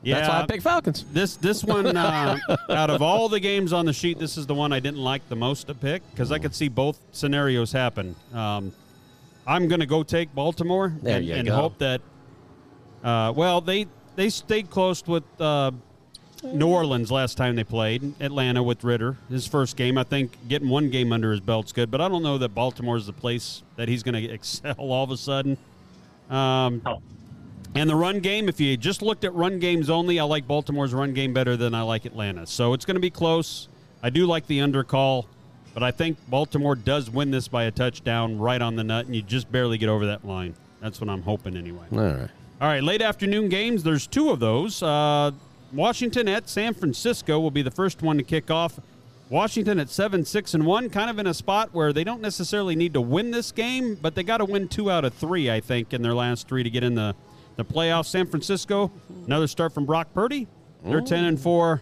[0.03, 1.05] yeah, That's why I pick Falcons.
[1.11, 2.37] This this one uh,
[2.69, 5.27] out of all the games on the sheet, this is the one I didn't like
[5.29, 8.15] the most to pick because I could see both scenarios happen.
[8.33, 8.71] Um,
[9.47, 12.01] I'm going to go take Baltimore There and, and hope that.
[13.03, 13.85] Uh, well, they
[14.15, 15.71] they stayed close with uh,
[16.53, 19.17] New Orleans last time they played Atlanta with Ridder.
[19.29, 22.23] His first game, I think, getting one game under his belt's good, but I don't
[22.23, 25.57] know that Baltimore is the place that he's going to excel all of a sudden.
[26.29, 27.01] Um, Oh.
[27.75, 30.93] and the run game, if you just looked at run games only, I like Baltimore's
[30.93, 32.45] run game better than I like Atlanta.
[32.47, 33.67] So it's going to be close.
[34.01, 35.25] I do like the undercall,
[35.73, 39.15] but I think Baltimore does win this by a touchdown right on the nut, and
[39.15, 40.53] you just barely get over that line.
[40.81, 41.85] That's what I'm hoping anyway.
[41.91, 42.29] All right.
[42.61, 43.83] All right, late afternoon games.
[43.83, 44.81] There's two of those.
[44.81, 45.31] Uh,
[45.75, 48.79] Washington at San Francisco will be the first one to kick off.
[49.29, 52.75] Washington at seven, six, and one, kind of in a spot where they don't necessarily
[52.75, 55.59] need to win this game, but they got to win two out of three, I
[55.59, 57.15] think, in their last three to get in the
[57.55, 58.07] the playoffs.
[58.07, 58.91] San Francisco,
[59.25, 60.47] another start from Brock Purdy.
[60.83, 61.81] They're ten and four.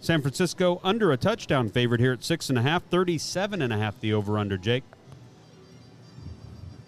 [0.00, 3.78] San Francisco under a touchdown favorite here at six and a half, 37 and a
[3.78, 4.58] half the over under.
[4.58, 4.84] Jake.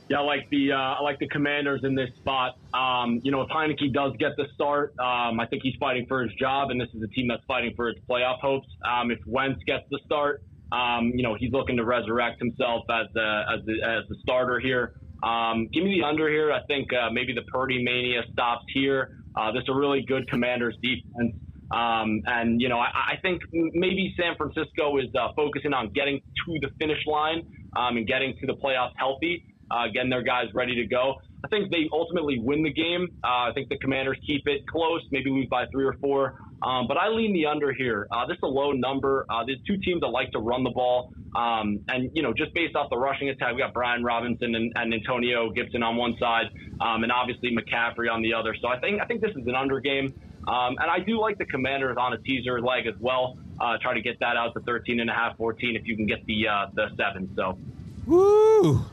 [0.08, 2.56] Yeah, I like the uh, I like the Commanders in this spot.
[2.72, 6.22] Um, you know, if Heinicke does get the start, um, I think he's fighting for
[6.22, 8.68] his job, and this is a team that's fighting for its playoff hopes.
[8.88, 13.06] Um, if Wentz gets the start, um, you know, he's looking to resurrect himself as
[13.14, 14.94] the as the, as the starter here.
[15.24, 16.52] Um, give me the under here.
[16.52, 19.18] I think uh, maybe the Purdy mania stops here.
[19.34, 21.34] Uh, this is a really good Commanders defense.
[21.74, 26.20] Um, and, you know, I, I think maybe San Francisco is uh, focusing on getting
[26.20, 27.42] to the finish line
[27.76, 31.16] um, and getting to the playoffs healthy, uh, getting their guys ready to go.
[31.44, 33.08] I think they ultimately win the game.
[33.22, 36.40] Uh, I think the Commanders keep it close, maybe lose by three or four.
[36.62, 38.08] Um, but I lean the under here.
[38.10, 39.26] Uh, this is a low number.
[39.28, 41.12] Uh, there's two teams that like to run the ball.
[41.36, 44.72] Um, and, you know, just based off the rushing attack, we got Brian Robinson and,
[44.74, 46.46] and Antonio Gibson on one side,
[46.80, 48.56] um, and obviously McCaffrey on the other.
[48.60, 50.14] So I think I think this is an under game.
[50.48, 53.36] Um, and I do like the Commanders on a teaser leg as well.
[53.60, 56.06] Uh, try to get that out to 13 and a half, 14 if you can
[56.06, 57.30] get the uh, the seven.
[57.34, 57.58] So,
[58.06, 58.84] Woo!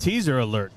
[0.00, 0.72] Teaser alert.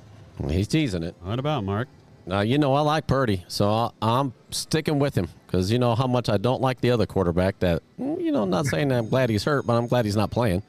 [0.49, 1.15] He's teasing it.
[1.23, 1.87] What about Mark?
[2.29, 6.07] Uh, you know, I like Purdy, so I'm sticking with him because you know how
[6.07, 7.59] much I don't like the other quarterback.
[7.59, 10.31] That you know, I'm not saying I'm glad he's hurt, but I'm glad he's not
[10.31, 10.61] playing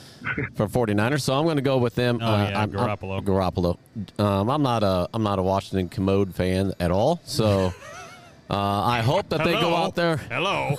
[0.54, 1.22] for 49ers.
[1.22, 2.18] So I'm going to go with them.
[2.22, 3.18] Oh, yeah, I'm, Garoppolo.
[3.18, 3.78] I'm, Garoppolo.
[4.18, 7.20] Um, I'm not a I'm not a Washington commode fan at all.
[7.24, 7.72] So
[8.50, 10.16] uh, I hope that they go out there.
[10.16, 10.76] Hello.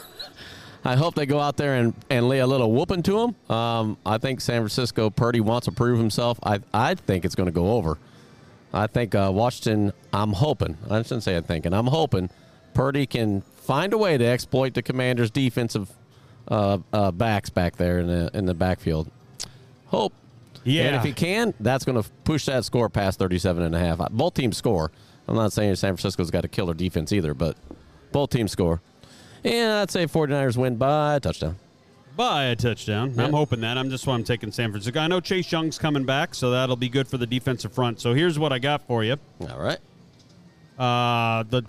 [0.87, 3.53] I hope they go out there and, and lay a little whooping to him.
[3.53, 6.39] Um, I think San Francisco Purdy wants to prove himself.
[6.43, 7.97] I I think it's going to go over.
[8.73, 9.91] I think uh, Washington.
[10.13, 10.77] I'm hoping.
[10.89, 11.73] I shouldn't say I'm thinking.
[11.73, 12.29] I'm hoping
[12.73, 15.91] Purdy can find a way to exploit the Commanders' defensive
[16.47, 19.11] uh, uh, backs back there in the in the backfield.
[19.87, 20.13] Hope.
[20.63, 20.83] Yeah.
[20.83, 23.99] And if he can, that's going to push that score past 37 and a half.
[24.11, 24.91] Both teams score.
[25.27, 27.57] I'm not saying San Francisco's got a killer defense either, but
[28.13, 28.81] both teams score.
[29.43, 31.57] And I'd say 49ers win by a touchdown.
[32.15, 33.13] By a touchdown.
[33.19, 33.77] I'm hoping that.
[33.77, 34.99] I'm just why I'm taking San Francisco.
[34.99, 38.01] I know Chase Young's coming back, so that'll be good for the defensive front.
[38.01, 39.17] So here's what I got for you.
[39.41, 39.77] All right.
[40.79, 41.63] Uh, the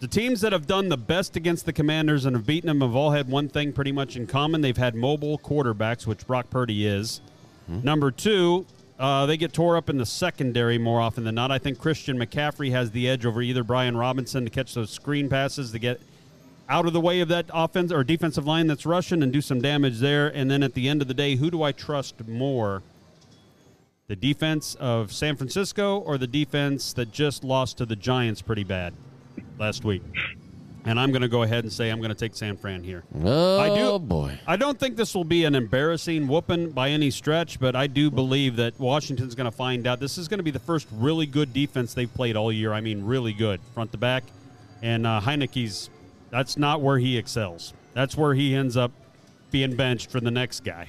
[0.00, 2.96] the teams that have done the best against the Commanders and have beaten them have
[2.96, 4.62] all had one thing pretty much in common.
[4.62, 7.20] They've had mobile quarterbacks, which Brock Purdy is.
[7.68, 8.66] Number two,
[8.98, 11.52] uh, they get tore up in the secondary more often than not.
[11.52, 15.28] I think Christian McCaffrey has the edge over either Brian Robinson to catch those screen
[15.28, 16.00] passes to get
[16.70, 19.60] out of the way of that offense or defensive line that's rushing and do some
[19.60, 20.28] damage there.
[20.28, 22.82] And then at the end of the day, who do I trust more?
[24.06, 28.64] The defense of San Francisco or the defense that just lost to the Giants pretty
[28.64, 28.94] bad
[29.58, 30.02] last week?
[30.84, 33.04] And I'm going to go ahead and say I'm going to take San Fran here.
[33.22, 34.38] Oh, I do- boy.
[34.46, 38.10] I don't think this will be an embarrassing whooping by any stretch, but I do
[38.10, 40.00] believe that Washington's going to find out.
[40.00, 42.72] This is going to be the first really good defense they've played all year.
[42.72, 44.24] I mean, really good, front to back.
[44.82, 45.90] And uh, Heinicke's,
[46.30, 47.74] that's not where he excels.
[47.92, 48.92] That's where he ends up
[49.50, 50.88] being benched for the next guy.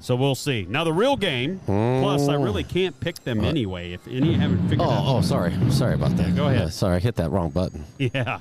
[0.00, 0.66] So we'll see.
[0.68, 1.60] Now the real game.
[1.64, 2.72] Plus, I really oh.
[2.72, 3.92] can't pick them uh, anyway.
[3.92, 5.04] If any haven't figured oh, out.
[5.06, 5.54] Oh, oh, sorry.
[5.70, 6.36] Sorry about that.
[6.36, 6.60] Go ahead.
[6.60, 7.84] Yeah, sorry, I hit that wrong button.
[7.98, 8.40] Yeah.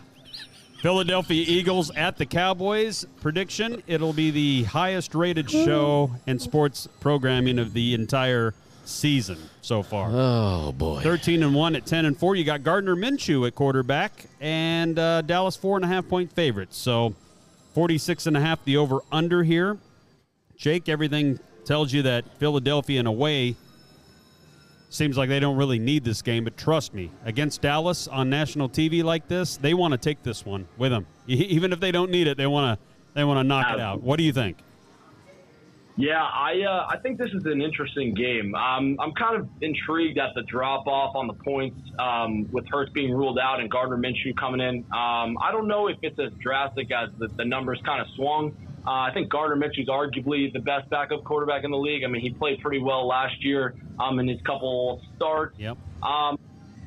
[0.82, 3.06] Philadelphia Eagles at the Cowboys.
[3.22, 8.54] Prediction it'll be the highest rated show and sports programming of the entire
[8.86, 10.10] season so far.
[10.12, 11.02] Oh, boy.
[11.02, 12.36] 13 and 1 at 10 and 4.
[12.36, 16.78] You got Gardner Minshew at quarterback and uh, Dallas four and a half point favorites.
[16.78, 17.14] So
[17.74, 19.78] 46 and a half the over under here.
[20.56, 23.56] Jake, everything tells you that Philadelphia in a way
[24.90, 28.70] seems like they don't really need this game, but trust me, against Dallas on national
[28.70, 31.08] TV like this, they want to take this one with them.
[31.28, 34.02] Even if they don't need it, they want to they want to knock it out.
[34.02, 34.58] What do you think?
[35.96, 38.56] Yeah, I uh, I think this is an interesting game.
[38.56, 42.92] Um, I'm kind of intrigued at the drop off on the points um, with Hurts
[42.94, 44.80] being ruled out and Gardner Minshew coming in.
[44.92, 48.56] Um, I don't know if it's as drastic as the, the numbers kind of swung.
[48.86, 52.04] Uh, I think Gardner Minshew's arguably the best backup quarterback in the league.
[52.04, 55.58] I mean, he played pretty well last year um, in his couple starts.
[55.58, 55.78] Yep.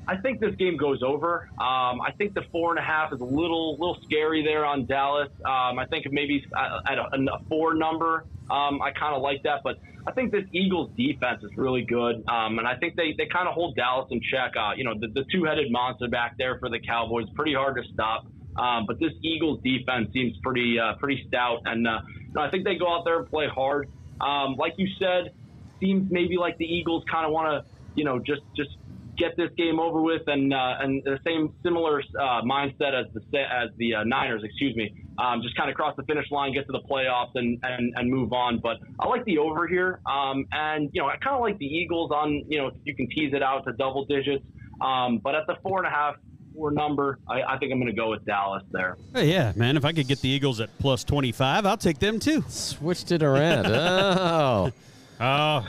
[0.08, 1.48] I think this game goes over.
[1.54, 4.86] Um, I think the four and a half is a little little scary there on
[4.86, 5.30] Dallas.
[5.44, 9.62] Um, I think maybe at a, a four number, um, I kind of like that.
[9.64, 13.26] But I think this Eagles defense is really good, um, and I think they, they
[13.26, 14.52] kind of hold Dallas in check.
[14.56, 17.74] Uh, you know, the, the two headed monster back there for the Cowboys, pretty hard
[17.76, 18.26] to stop.
[18.56, 22.00] Um, but this Eagles defense seems pretty uh, pretty stout, and uh,
[22.38, 23.88] I think they go out there and play hard.
[24.20, 25.34] Um, like you said,
[25.80, 28.70] seems maybe like the Eagles kind of want to, you know, just just
[29.16, 33.40] get this game over with, and uh, and the same similar uh, mindset as the
[33.40, 36.66] as the uh, Niners, excuse me, um, just kind of cross the finish line, get
[36.66, 38.58] to the playoffs, and, and and move on.
[38.58, 41.66] But I like the over here, um, and you know I kind of like the
[41.66, 44.44] Eagles on, you know, you can tease it out to double digits,
[44.80, 46.16] um, but at the four and a half.
[46.54, 48.96] Four number, I, I think I'm going to go with Dallas there.
[49.12, 49.76] Hey, yeah, man.
[49.76, 52.42] If I could get the Eagles at plus 25, I'll take them too.
[52.48, 53.66] Switched it around.
[53.68, 54.72] oh.
[55.20, 55.68] Oh,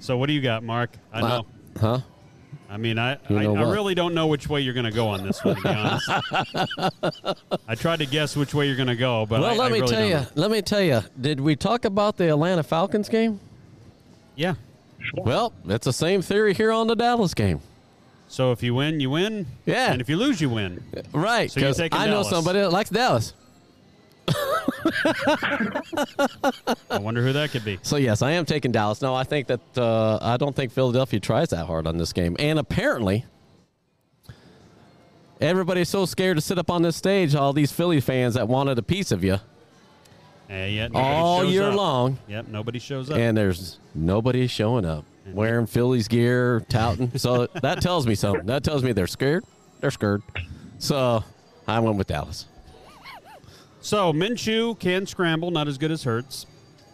[0.00, 0.90] so what do you got, Mark?
[1.12, 1.46] I know.
[1.80, 2.00] Huh?
[2.70, 3.72] I mean, I, You I, know I what?
[3.72, 6.10] really don't know which way you're going to go on this one, to be honest.
[7.68, 9.74] I tried to guess which way you're going to go, but Well, I, let I
[9.74, 10.14] me really tell you.
[10.14, 10.26] know.
[10.34, 11.00] Let me tell you.
[11.20, 13.40] Did we talk about the Atlanta Falcons game?
[14.36, 14.54] Yeah.
[15.14, 17.60] Well, it's the same theory here on the Dallas game.
[18.28, 19.46] So if you win, you win.
[19.64, 19.90] Yeah.
[19.92, 20.82] And if you lose, you win.
[21.12, 21.50] Right.
[21.50, 22.28] So you're 'cause taking I know Dallas.
[22.30, 23.32] somebody that likes Dallas.
[26.90, 27.78] I wonder who that could be.
[27.82, 29.00] So yes, I am taking Dallas.
[29.02, 32.36] No, I think that uh, I don't think Philadelphia tries that hard on this game,
[32.38, 33.24] and apparently.
[35.40, 37.36] Everybody's so scared to sit up on this stage.
[37.36, 39.38] All these Philly fans that wanted a piece of you
[40.50, 41.76] Eh, yet all year up.
[41.76, 43.18] long, Yep, nobody shows up.
[43.18, 47.16] and there's nobody showing up wearing Phillies gear, touting.
[47.18, 48.46] so that tells me something.
[48.46, 49.44] That tells me they're scared.
[49.78, 50.22] They're scared.
[50.80, 51.22] So
[51.68, 52.46] I went with Dallas.
[53.88, 56.44] So Minshew can scramble, not as good as Hurts.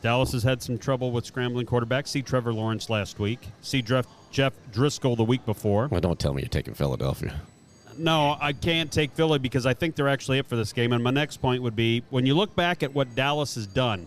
[0.00, 2.06] Dallas has had some trouble with scrambling quarterbacks.
[2.06, 3.40] See Trevor Lawrence last week.
[3.62, 5.88] See Jeff, Jeff Driskel the week before.
[5.88, 7.34] Well, don't tell me you're taking Philadelphia.
[7.98, 10.92] No, I can't take Philly because I think they're actually up for this game.
[10.92, 14.06] And my next point would be when you look back at what Dallas has done,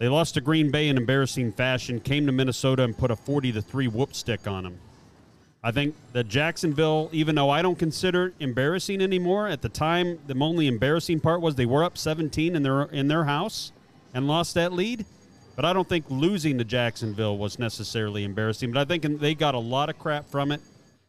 [0.00, 3.52] they lost to Green Bay in embarrassing fashion, came to Minnesota and put a 40
[3.52, 4.80] to 3 whoop stick on them.
[5.66, 10.38] I think that Jacksonville, even though I don't consider embarrassing anymore, at the time the
[10.40, 13.72] only embarrassing part was they were up 17 in their in their house
[14.14, 15.04] and lost that lead.
[15.56, 18.70] But I don't think losing to Jacksonville was necessarily embarrassing.
[18.70, 20.60] But I think they got a lot of crap from it.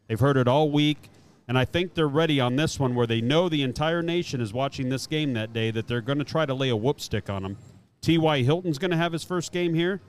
[0.08, 1.08] They've heard it all week.
[1.46, 4.52] And I think they're ready on this one where they know the entire nation is
[4.52, 7.30] watching this game that day that they're going to try to lay a whoop stick
[7.30, 7.58] on them.
[8.00, 8.42] T.Y.
[8.42, 10.00] Hilton's going to have his first game here.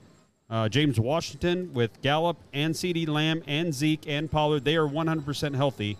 [0.50, 5.54] Uh, James Washington with Gallup and CeeDee Lamb and Zeke and Pollard, they are 100%
[5.54, 5.96] healthy,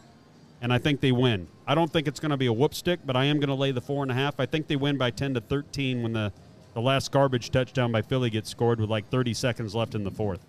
[0.60, 1.46] and I think they win.
[1.68, 3.54] I don't think it's going to be a whoop stick, but I am going to
[3.54, 4.40] lay the four and a half.
[4.40, 6.32] I think they win by 10 to 13 when the,
[6.74, 10.10] the last garbage touchdown by Philly gets scored with like 30 seconds left in the
[10.10, 10.44] fourth.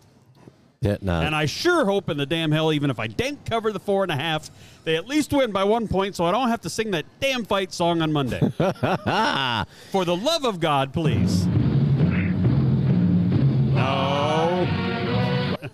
[0.81, 1.21] Yeah, no.
[1.21, 4.01] And I sure hope in the damn hell, even if I didn't cover the four
[4.01, 4.49] and a half,
[4.83, 7.45] they at least win by one point so I don't have to sing that damn
[7.45, 8.39] fight song on Monday.
[9.91, 11.45] For the love of God, please.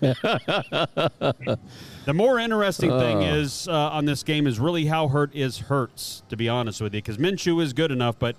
[0.00, 1.58] the
[2.14, 6.36] more interesting thing is uh, on this game is really how hurt is Hurts, to
[6.36, 8.36] be honest with you, because Minshew is good enough, but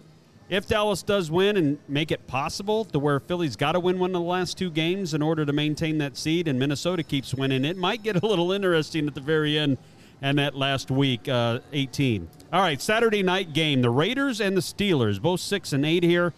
[0.50, 4.10] if Dallas does win and make it possible to where Philly's got to win one
[4.10, 7.66] of the last two games in order to maintain that seed, and Minnesota keeps winning,
[7.66, 9.78] it might get a little interesting at the very end
[10.22, 12.28] and that last week, uh, 18.
[12.52, 16.34] All right, Saturday night game: the Raiders and the Steelers, both six and eight here.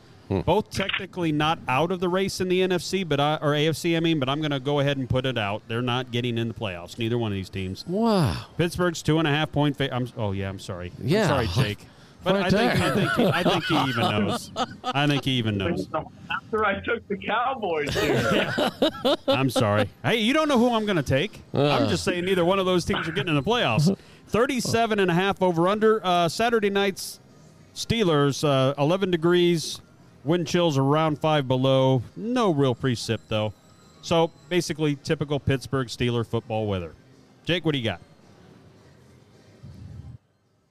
[0.45, 3.99] Both technically not out of the race in the NFC, but I, or AFC, I
[3.99, 5.61] mean, but I'm going to go ahead and put it out.
[5.67, 6.97] They're not getting in the playoffs.
[6.97, 7.83] Neither one of these teams.
[7.87, 8.45] wow.
[8.57, 9.77] Pittsburgh's two and a half point.
[9.77, 10.91] Fa- I'm, oh yeah, I'm sorry.
[10.99, 11.27] I'm Yeah.
[11.27, 11.79] sorry, Jake.
[12.23, 12.79] But I think.
[12.79, 14.51] I think he, I think he even knows.
[14.83, 15.87] I think he even knows.
[16.31, 18.69] After I took the Cowboys here.
[19.27, 19.89] I'm sorry.
[20.03, 21.41] Hey, you don't know who I'm going to take.
[21.51, 23.97] I'm just saying neither one of those teams are getting in the playoffs.
[24.27, 25.99] 37 and a half over under.
[26.05, 27.19] Uh, Saturday night's
[27.73, 29.81] Steelers, uh, 11 degrees,
[30.23, 32.03] wind chills around five below.
[32.15, 33.53] No real precip, though.
[34.01, 36.93] So basically, typical Pittsburgh Steeler football weather.
[37.45, 38.01] Jake, what do you got?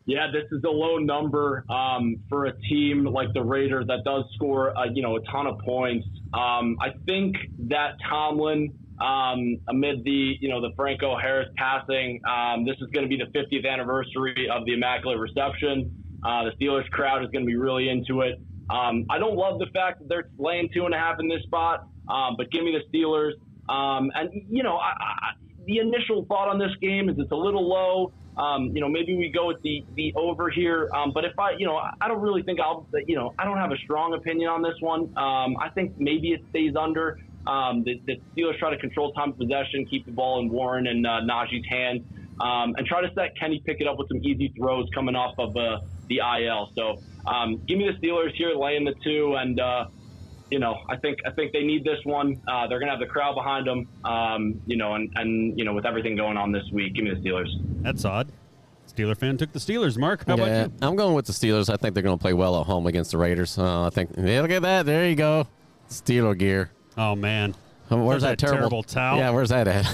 [0.07, 4.25] Yeah, this is a low number um, for a team like the Raiders that does
[4.35, 6.05] score, uh, you know, a ton of points.
[6.35, 7.37] Um, I think
[7.69, 13.09] that Tomlin, um, amid the, you know, the Franco Harris passing, um, this is going
[13.09, 15.95] to be the 50th anniversary of the Immaculate Reception.
[16.25, 18.41] Uh, the Steelers crowd is going to be really into it.
[18.71, 21.43] Um, I don't love the fact that they're laying two and a half in this
[21.43, 23.33] spot, um, but give me the Steelers.
[23.69, 25.31] Um, and you know, I, I,
[25.67, 28.13] the initial thought on this game is it's a little low.
[28.37, 30.89] Um, you know, maybe we go with the the over here.
[30.95, 33.59] Um, but if I, you know, I don't really think I'll, you know, I don't
[33.59, 35.13] have a strong opinion on this one.
[35.17, 37.19] Um, I think maybe it stays under.
[37.45, 41.07] The, the Steelers try to control time of possession, keep the ball in Warren and
[41.07, 42.03] uh, Najee's hands,
[42.41, 45.57] um, and try to set Kenny Pickett up with some easy throws coming off of
[45.57, 45.81] uh,
[46.11, 46.71] the IL.
[46.75, 49.87] So um, give me the Steelers here, laying the two, and uh,
[50.51, 52.43] you know, I think I think they need this one.
[52.47, 53.89] Uh, they're gonna have the crowd behind them.
[54.05, 57.15] Um, you know, and and you know, with everything going on this week, give me
[57.15, 57.49] the Steelers.
[57.83, 58.31] That's odd.
[58.87, 59.97] Steeler fan took the Steelers.
[59.97, 60.77] Mark, how yeah, about you?
[60.83, 61.73] I'm going with the Steelers.
[61.73, 63.57] I think they're going to play well at home against the Raiders.
[63.57, 64.11] Uh, I think.
[64.19, 64.85] Yeah, look at that.
[64.85, 65.47] There you go.
[65.89, 66.73] Steeler gear.
[66.97, 67.55] Oh man,
[67.89, 69.19] Um, Where's that, that terrible, terrible towel.
[69.19, 69.87] Yeah, where's that at?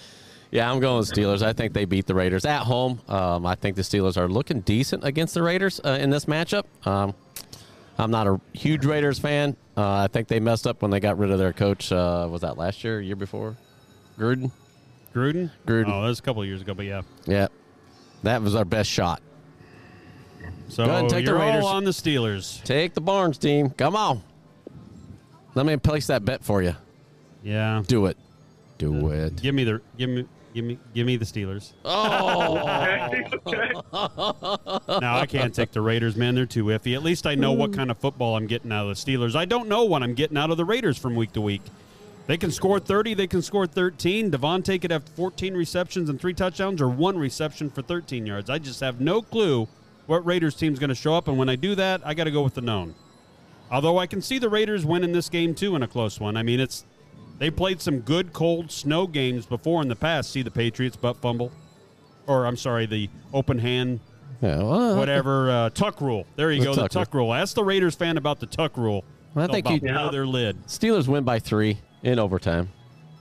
[0.56, 1.42] yeah, I'm going with Steelers.
[1.42, 3.00] I think they beat the Raiders at home.
[3.08, 6.64] Um, I think the Steelers are looking decent against the Raiders uh, in this matchup.
[6.86, 7.14] Um,
[7.98, 9.54] I'm not a huge Raiders fan.
[9.76, 11.92] Uh, I think they messed up when they got rid of their coach.
[11.92, 13.58] Uh, was that last year, year before?
[14.18, 14.50] Gruden.
[15.14, 15.50] Gruden.
[15.66, 15.88] Gruden.
[15.88, 17.02] Oh, that was a couple of years ago, but yeah.
[17.26, 17.48] Yeah,
[18.22, 19.20] that was our best shot.
[20.68, 21.64] So Go ahead and take the you're Raiders.
[21.64, 22.62] all on the Steelers.
[22.64, 23.68] Take the Barnes team.
[23.70, 24.22] Come on.
[25.54, 26.74] Let me place that bet for you.
[27.42, 27.82] Yeah.
[27.86, 28.16] Do it.
[28.78, 29.36] Do it.
[29.42, 30.26] Give me the give me
[30.56, 31.74] Give me, give me the Steelers.
[31.84, 32.64] Oh,
[35.00, 36.34] No, I can't take the Raiders, man.
[36.34, 36.94] They're too iffy.
[36.94, 37.76] At least I know what hmm.
[37.76, 39.36] kind of football I'm getting out of the Steelers.
[39.36, 41.60] I don't know what I'm getting out of the Raiders from week to week.
[42.26, 44.30] They can score 30, they can score 13.
[44.30, 48.48] Davante could have 14 receptions and three touchdowns or one reception for 13 yards.
[48.48, 49.68] I just have no clue
[50.06, 51.28] what Raiders team's going to show up.
[51.28, 52.94] And when I do that, I got to go with the known.
[53.70, 56.38] Although I can see the Raiders winning this game too in a close one.
[56.38, 56.86] I mean, it's
[57.38, 60.30] they played some good cold snow games before in the past.
[60.30, 61.52] See the Patriots butt fumble,
[62.26, 64.00] or I'm sorry, the open hand
[64.42, 66.26] yeah, well, whatever uh, tuck rule.
[66.36, 67.32] There you The go, tuck the tuck rule.
[67.32, 69.04] Ask the Raiders fan about the tuck rule.
[69.34, 70.66] I think about you- blow their lid.
[70.66, 72.70] Steelers win by three in overtime.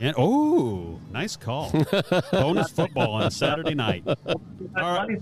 [0.01, 1.71] And oh, nice call.
[2.31, 4.03] Bonus football on a Saturday night.
[4.05, 4.35] All
[4.75, 5.19] right.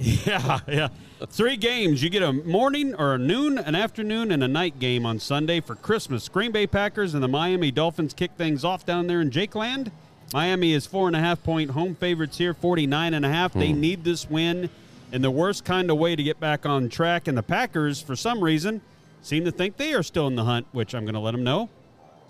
[0.26, 0.88] Yeah, yeah.
[1.28, 2.02] Three games.
[2.02, 5.60] You get a morning or a noon, an afternoon, and a night game on Sunday
[5.60, 6.28] for Christmas.
[6.28, 9.92] Green Bay Packers and the Miami Dolphins kick things off down there in Jake Land.
[10.32, 13.52] Miami is four and a half point home favorites here, 49 and a half.
[13.52, 13.80] They hmm.
[13.80, 14.70] need this win
[15.12, 17.28] in the worst kind of way to get back on track.
[17.28, 18.80] And the Packers, for some reason,
[19.20, 21.44] seem to think they are still in the hunt, which I'm going to let them
[21.44, 21.68] know.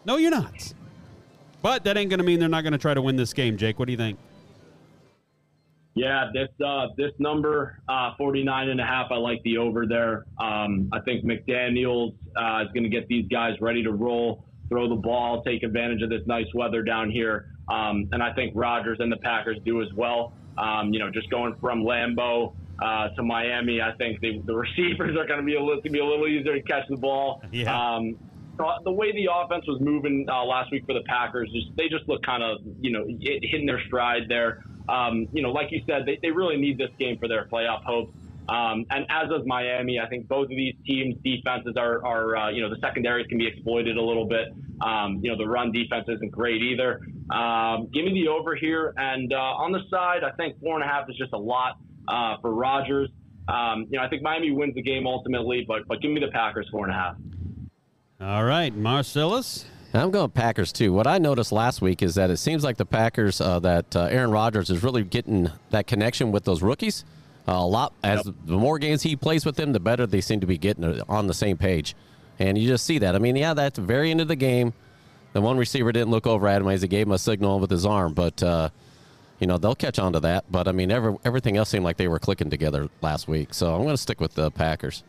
[0.05, 0.73] No, you're not.
[1.63, 3.57] But that ain't going to mean they're not going to try to win this game,
[3.57, 3.79] Jake.
[3.79, 4.19] What do you think?
[5.95, 9.09] Yeah, this uh, this number uh, 49 and a half.
[9.11, 10.25] I like the over there.
[10.39, 14.89] Um, I think McDaniel's uh, is going to get these guys ready to roll, throw
[14.89, 18.99] the ball, take advantage of this nice weather down here, um, and I think Rodgers
[19.01, 20.33] and the Packers do as well.
[20.59, 25.17] Um, you know, just going from Lambeau uh, to Miami, I think the, the receivers
[25.17, 27.43] are going to be a little, be a little easier to catch the ball.
[27.51, 27.75] Yeah.
[27.75, 28.17] Um,
[28.85, 32.07] the way the offense was moving uh, last week for the Packers, just, they just
[32.09, 34.63] look kind of, you know, hitting their stride there.
[34.91, 37.85] Um, you know, like you said, they, they really need this game for their playoff
[37.85, 38.13] hopes.
[38.49, 42.51] Um, and as does Miami, I think both of these teams' defenses are, are uh,
[42.51, 44.49] you know, the secondaries can be exploited a little bit.
[44.81, 47.01] Um, you know, the run defense isn't great either.
[47.31, 48.93] Um, give me the over here.
[48.97, 51.79] And uh, on the side, I think four and a half is just a lot
[52.09, 53.11] uh, for Rodgers.
[53.49, 56.29] Um, you know, I think Miami wins the game ultimately, but but give me the
[56.33, 57.17] Packers four and a half.
[58.21, 59.65] All right, Marcellus.
[59.93, 60.93] I'm going Packers too.
[60.93, 64.05] What I noticed last week is that it seems like the Packers, uh, that uh,
[64.05, 67.05] Aaron Rodgers is really getting that connection with those rookies.
[67.49, 70.41] Uh, a lot as the more games he plays with them, the better they seem
[70.41, 71.97] to be getting uh, on the same page.
[72.39, 73.17] And you just see that.
[73.17, 74.73] I mean, yeah, that's the very end of the game.
[75.33, 77.71] The one receiver didn't look over at him as he gave him a signal with
[77.71, 78.71] his arm, but uh,
[79.39, 80.45] you know they'll catch on to that.
[80.51, 83.55] But I mean, every, everything else seemed like they were clicking together last week.
[83.55, 85.03] So I'm going to stick with the Packers.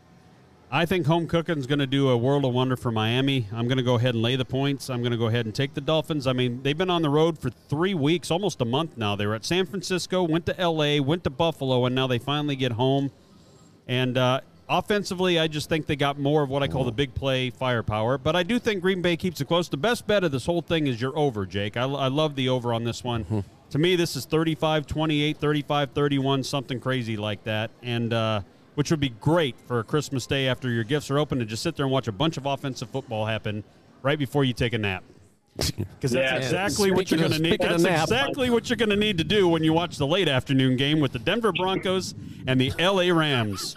[0.74, 3.46] I think home cooking's going to do a world of wonder for Miami.
[3.52, 4.88] I'm going to go ahead and lay the points.
[4.88, 6.26] I'm going to go ahead and take the Dolphins.
[6.26, 9.14] I mean, they've been on the road for three weeks, almost a month now.
[9.14, 12.56] They were at San Francisco, went to L.A., went to Buffalo, and now they finally
[12.56, 13.10] get home.
[13.86, 17.14] And uh, offensively, I just think they got more of what I call the big
[17.14, 18.16] play firepower.
[18.16, 19.68] But I do think Green Bay keeps it close.
[19.68, 21.76] The best bet of this whole thing is your over, Jake.
[21.76, 23.44] I, I love the over on this one.
[23.72, 27.70] To me, this is 35 28, 35 31, something crazy like that.
[27.82, 28.40] And, uh,
[28.74, 31.62] which would be great for a Christmas day after your gifts are open to just
[31.62, 33.64] sit there and watch a bunch of offensive football happen
[34.02, 35.04] right before you take a nap.
[35.56, 36.36] Because that's Yeah.
[36.38, 37.60] exactly what you're going to need.
[37.60, 38.04] That's nap.
[38.04, 40.98] exactly what you're going to need to do when you watch the late afternoon game
[40.98, 42.14] with the Denver Broncos
[42.46, 43.76] and the LA Rams.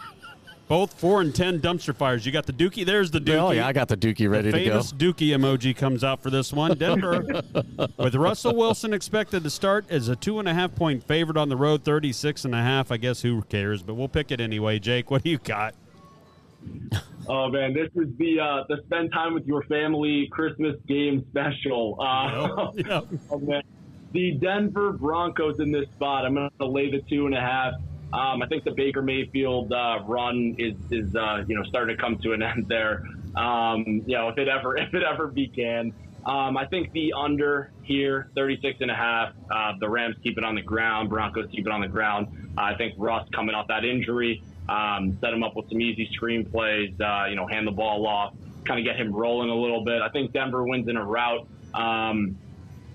[0.68, 2.26] Both four and ten dumpster fires.
[2.26, 2.86] You got the Dookie.
[2.86, 3.40] There's the Dookie.
[3.42, 4.72] Oh yeah, I got the Dookie ready the to go.
[4.72, 6.76] famous Dookie emoji comes out for this one.
[6.78, 7.24] Denver,
[7.98, 11.50] with Russell Wilson expected to start as a two and a half point favorite on
[11.50, 12.92] the road, 36 and a half.
[12.92, 14.80] I guess who cares, but we'll pick it anyway.
[14.80, 15.76] Jake, what do you got?
[17.28, 21.98] Oh man, this is the uh, the spend time with your family Christmas game special.
[22.00, 23.02] Uh, Yeah.
[23.32, 23.64] oh, man.
[24.12, 26.24] The Denver Broncos in this spot.
[26.26, 27.74] I'm going to lay the two and a half.
[28.14, 32.02] Um, I think the Baker Mayfield uh, run is is uh, you know starting to
[32.02, 33.04] come to an end there.
[33.36, 35.94] Um, you know if it ever if it ever began.
[36.26, 39.34] Um, I think the under here, 36 and a half.
[39.52, 41.08] Uh, the Rams keep it on the ground.
[41.08, 42.52] Broncos keep it on the ground.
[42.58, 47.00] I think Russ coming off that injury, um, set him up with some easy screenplays.
[47.00, 48.34] Uh, you know, hand the ball off,
[48.66, 50.02] kind of get him rolling a little bit.
[50.02, 51.48] I think Denver wins in a rout.
[51.76, 52.38] Um,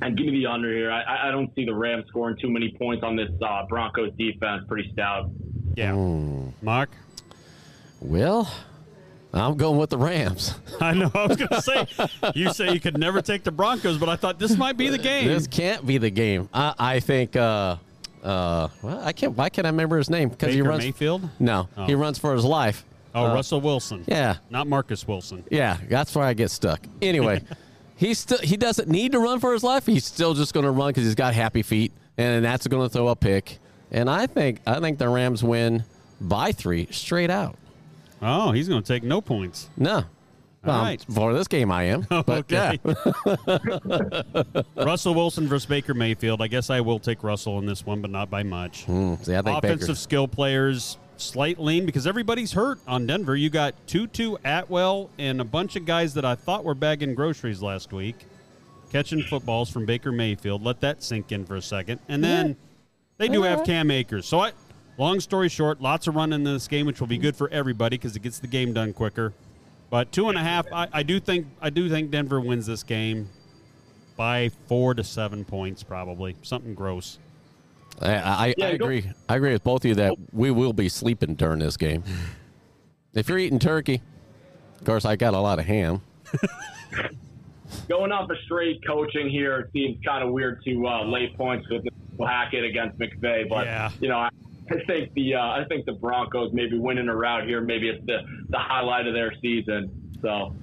[0.02, 0.90] and give me the under here.
[0.90, 4.64] I, I don't see the Rams scoring too many points on this uh, Broncos defense.
[4.68, 5.30] Pretty stout.
[5.76, 5.92] Yeah.
[6.62, 6.90] Mark?
[8.00, 8.50] Well,
[9.32, 10.54] I'm going with the Rams.
[10.80, 11.10] I know.
[11.14, 11.86] I was going to say,
[12.34, 14.98] you say you could never take the Broncos, but I thought this might be the
[14.98, 15.28] game.
[15.28, 16.48] This can't be the game.
[16.52, 17.36] I, I think.
[17.36, 17.76] Uh,
[18.24, 19.36] uh, well, I can't.
[19.36, 20.28] Why can't I remember his name?
[20.30, 20.84] Because he Baker runs.
[20.84, 21.28] Mayfield?
[21.38, 21.86] No, Oh.
[21.86, 22.84] he runs for his life.
[23.14, 24.04] Oh, Uh, Russell Wilson.
[24.06, 25.42] Yeah, Not Marcus Wilson.
[25.50, 25.78] yeah.
[25.88, 26.80] That's where I get stuck.
[27.02, 27.42] Anyway,
[28.00, 29.84] he still he doesn't need to run for his life.
[29.86, 32.92] He's still just going to run because he's got happy feet, and that's going to
[32.92, 33.58] throw a pick.
[33.92, 35.84] And I think I think the Rams win
[36.20, 37.56] by three straight out.
[38.22, 39.68] Oh, he's going to take no points.
[39.76, 40.04] No,
[40.64, 41.04] All Um, right.
[41.14, 42.06] For this game, I am.
[42.10, 42.78] But okay.
[44.76, 46.42] Russell Wilson versus Baker Mayfield.
[46.42, 48.84] I guess I will take Russell in this one, but not by much.
[48.84, 49.94] Hmm, see, I think Offensive Baker.
[49.94, 53.36] skill players, slight lean because everybody's hurt on Denver.
[53.36, 57.62] You got Tutu Atwell and a bunch of guys that I thought were bagging groceries
[57.62, 58.16] last week,
[58.90, 60.62] catching footballs from Baker Mayfield.
[60.62, 62.56] Let that sink in for a second, and then
[63.18, 64.26] they do have Cam Akers.
[64.26, 64.52] So I,
[64.98, 67.96] long story short, lots of running in this game, which will be good for everybody
[67.96, 69.32] because it gets the game done quicker.
[69.90, 72.82] But two and a half, I, I do think I do think Denver wins this
[72.82, 73.28] game
[74.16, 77.18] by four to seven points, probably something gross.
[78.00, 79.10] I, I, Yeah, I go- agree.
[79.28, 82.02] I agree with both of you that we will be sleeping during this game.
[83.14, 84.02] if you're eating turkey,
[84.78, 86.00] of course, I got a lot of ham.
[87.88, 91.68] Going off a straight coaching here, it seems kind of weird to uh, lay points
[91.70, 91.84] with
[92.18, 93.90] Hackett against McVay, but Yeah.
[94.00, 94.30] you know, I,
[94.70, 97.60] I think the uh, I think the Broncos maybe winning a route here.
[97.60, 99.90] Maybe it's the the highlight of their season.
[100.20, 100.54] So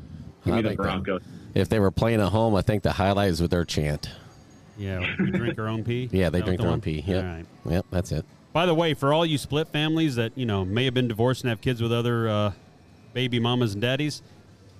[0.45, 1.21] give me the think that- Broncos.
[1.53, 4.09] If they were playing at home, I think the highlight is with their chant.
[4.77, 6.09] Yeah, we drink our own pee.
[6.11, 7.03] Yeah, they Is that drink the their own pee.
[7.05, 7.23] Yep.
[7.23, 7.45] All right.
[7.69, 8.25] Yep, that's it.
[8.53, 11.43] By the way, for all you split families that you know may have been divorced
[11.43, 12.51] and have kids with other uh,
[13.13, 14.21] baby mamas and daddies,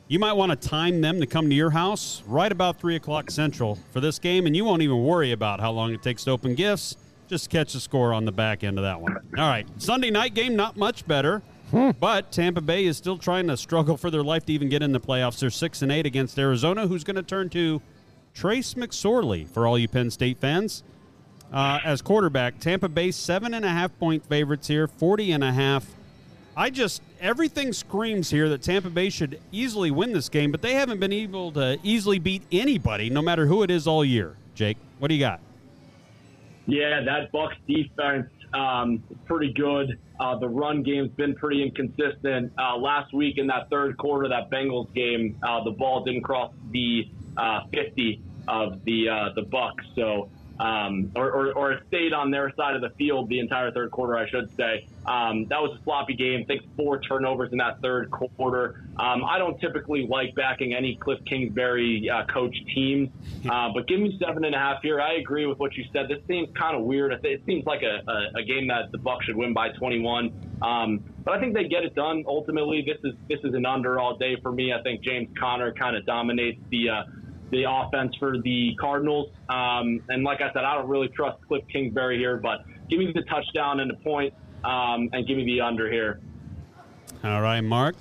[0.08, 3.30] you might want to time them to come to your house right about three o'clock
[3.30, 6.32] central for this game, and you won't even worry about how long it takes to
[6.32, 6.96] open gifts.
[7.28, 9.18] Just catch the score on the back end of that one.
[9.38, 11.42] All right, Sunday night game, not much better.
[12.00, 14.94] But Tampa Bay is still trying to struggle for their life to even get in
[14.94, 15.40] the playoffs.
[15.40, 17.82] They're six and eight against Arizona, who's going to turn to
[18.38, 20.84] Trace McSorley for all you Penn State fans
[21.52, 22.60] uh, as quarterback.
[22.60, 25.88] Tampa Bay seven and a half point favorites here, 40 and a half.
[26.56, 30.76] I just everything screams here that Tampa Bay should easily win this game, but they
[30.76, 34.36] haven't been able to easily beat anybody, no matter who it is, all year.
[34.54, 35.40] Jake, what do you got?
[36.68, 39.98] Yeah, that Bucks defense um, pretty good.
[40.20, 42.54] Uh, the run game's been pretty inconsistent.
[42.56, 46.54] Uh, last week in that third quarter, that Bengals game, uh, the ball didn't cross
[46.72, 50.30] the uh, 50 of the uh, the Bucks, so
[50.60, 54.18] um, or, or, or stayed on their side of the field the entire third quarter,
[54.18, 54.88] I should say.
[55.06, 56.42] Um, that was a sloppy game.
[56.42, 58.84] I think four turnovers in that third quarter.
[58.98, 63.10] Um, I don't typically like backing any Cliff Kingsbury uh, coach teams,
[63.50, 65.00] uh, but give me seven and a half here.
[65.00, 66.08] I agree with what you said.
[66.10, 67.14] This seems kind of weird.
[67.24, 70.34] It seems like a, a, a game that the Bucks should win by 21.
[70.62, 72.24] Um, but I think they get it done.
[72.28, 74.74] Ultimately, this is this is an under all day for me.
[74.74, 77.04] I think James Conner kind of dominates the uh,
[77.52, 79.30] the offense for the Cardinals.
[79.50, 83.12] Um, and like I said, I don't really trust Cliff Kingsbury here, but give me
[83.14, 84.34] the touchdown and the point,
[84.64, 86.20] um, and give me the under here.
[87.24, 87.96] All right, Mark.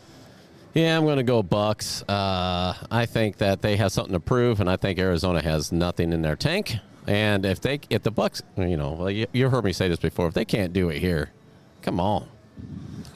[0.75, 2.03] Yeah, I'm going to go Bucks.
[2.03, 6.13] Uh, I think that they have something to prove, and I think Arizona has nothing
[6.13, 6.77] in their tank.
[7.07, 9.99] And if they, if the Bucks, you know, well, you, you heard me say this
[9.99, 10.27] before.
[10.27, 11.31] If they can't do it here,
[11.81, 12.29] come on.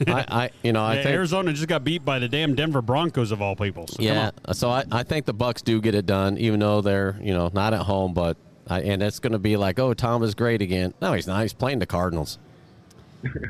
[0.07, 2.81] I, I, you know, I Yeah, think Arizona just got beat by the damn Denver
[2.81, 3.87] Broncos of all people.
[3.87, 7.17] So Yeah, so I, I think the Bucks do get it done, even though they're
[7.21, 8.13] you know not at home.
[8.13, 8.37] But
[8.67, 10.93] I, and it's going to be like, oh, Tom is great again.
[11.01, 11.41] No, he's not.
[11.41, 12.39] He's playing the Cardinals.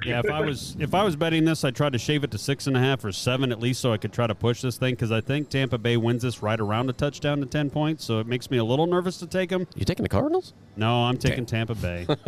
[0.05, 2.37] Yeah, if I was if I was betting this, I'd try to shave it to
[2.37, 4.77] six and a half or seven at least, so I could try to push this
[4.77, 8.03] thing because I think Tampa Bay wins this right around a touchdown to ten points.
[8.03, 9.67] So it makes me a little nervous to take them.
[9.75, 10.53] You taking the Cardinals?
[10.75, 12.05] No, I'm taking Tampa Bay.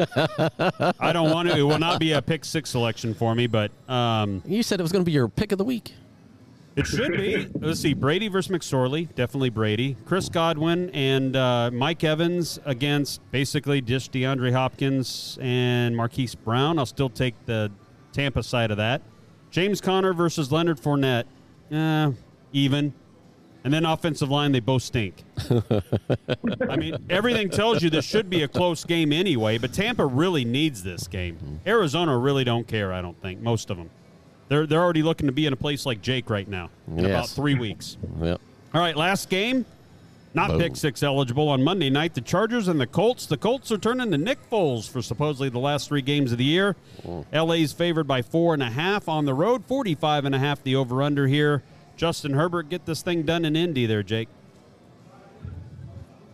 [0.99, 1.57] I don't want to.
[1.57, 4.83] It will not be a pick six selection for me, but um, You said it
[4.83, 5.93] was going to be your pick of the week.
[6.75, 7.47] It should be.
[7.55, 9.95] Let's see: Brady versus McSorley, definitely Brady.
[10.05, 16.79] Chris Godwin and uh, Mike Evans against basically just DeAndre Hopkins and Marquise Brown.
[16.79, 17.71] I'll still take the
[18.11, 19.01] Tampa side of that.
[19.51, 21.25] James Conner versus Leonard Fournette,
[21.71, 22.11] uh,
[22.51, 22.93] even.
[23.65, 25.23] And then offensive line, they both stink.
[26.69, 30.43] I mean, everything tells you this should be a close game anyway, but Tampa really
[30.43, 31.61] needs this game.
[31.65, 33.89] Arizona really don't care, I don't think, most of them.
[34.49, 37.29] They're, they're already looking to be in a place like Jake right now in about
[37.29, 37.97] three weeks.
[38.21, 38.39] Yep.
[38.73, 39.65] All right, last game.
[40.33, 40.59] Not Boom.
[40.59, 42.15] pick six eligible on Monday night.
[42.15, 43.27] The Chargers and the Colts.
[43.27, 46.43] The Colts are turning to Nick Foles for supposedly the last three games of the
[46.43, 46.75] year.
[47.31, 50.75] LA's favored by four and a half on the road, 45 and a half the
[50.75, 51.61] over under here.
[51.97, 54.27] Justin Herbert, get this thing done in Indy there, Jake.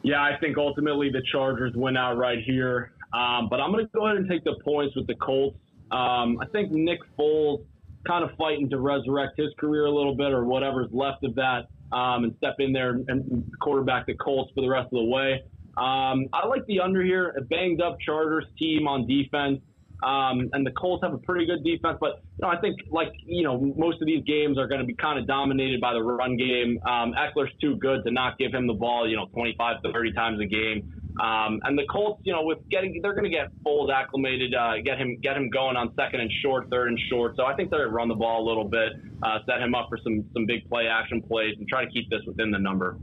[0.02, 2.94] Yeah, I think ultimately the Chargers win out right here.
[3.12, 5.58] Um, but I'm going to go ahead and take the points with the Colts.
[5.92, 7.66] Um, I think Nick Foles
[8.08, 11.68] kind of fighting to resurrect his career a little bit or whatever's left of that
[11.92, 15.44] um, and step in there and quarterback the Colts for the rest of the way.
[15.78, 19.60] Um, I like the under here, a banged up Chargers team on defense.
[20.02, 23.12] Um, and the Colts have a pretty good defense, but you know, I think like
[23.26, 26.02] you know most of these games are going to be kind of dominated by the
[26.02, 26.80] run game.
[26.88, 30.14] Um, Ekeler's too good to not give him the ball, you know, 25 to 30
[30.14, 30.99] times a game.
[31.20, 34.82] Um, and the Colts, you know, with getting they're going to get Foles acclimated, uh,
[34.84, 37.36] get him get him going on second and short, third and short.
[37.36, 39.76] So I think they're going to run the ball a little bit, uh, set him
[39.76, 42.60] up for some some big play action plays, and try to keep this within the
[42.60, 42.98] number.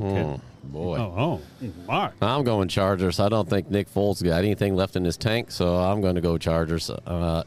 [0.00, 0.98] Oh, boy.
[0.98, 2.14] Oh, oh, Mark.
[2.20, 3.18] I'm going Chargers.
[3.20, 6.20] I don't think Nick Foles got anything left in his tank, so I'm going to
[6.20, 6.90] go Chargers.
[6.90, 7.44] Uh,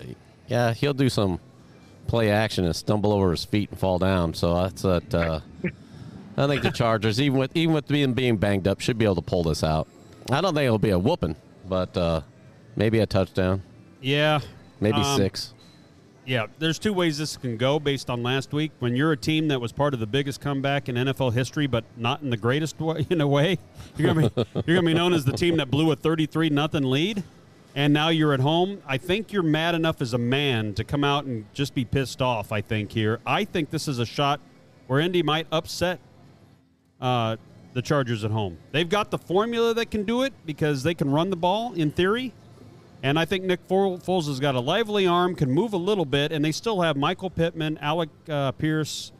[0.48, 1.40] yeah, he'll do some
[2.08, 4.34] play action and stumble over his feet and fall down.
[4.34, 5.42] So that's what uh,
[6.38, 9.16] I think the Chargers, even with even with being being banged up, should be able
[9.16, 9.88] to pull this out.
[10.32, 11.36] I don't think it'll be a whooping,
[11.68, 12.22] but uh,
[12.76, 13.62] maybe a touchdown,
[14.02, 14.40] Yeah.
[14.80, 15.54] maybe Um, six.
[16.26, 18.74] Yeah, there's two ways this can go based on last week.
[18.80, 21.86] When you're a team that was part of the biggest comeback in NFL history, but
[21.96, 23.58] not in the greatest way, in a way,
[23.96, 26.84] you're gonna be you're gonna be known as the team that blew a 33 nothing
[26.84, 27.24] lead,
[27.76, 28.82] and now you're at home.
[28.86, 32.22] I think you're mad enough as a man to come out and just be pissed
[32.22, 32.52] off.
[32.52, 34.42] I think here, I think this is a shot
[34.88, 35.98] where Indy might upset
[37.00, 37.38] uh,
[37.78, 38.58] the Chargers at home.
[38.72, 41.92] They've got the formula that can do it because they can run the ball in
[41.92, 42.34] theory.
[43.04, 46.04] And I think Nick Fo- Foles has got a lively arm, can move a little
[46.04, 49.12] bit, and they still have Michael Pittman, Alec uh, Pierce.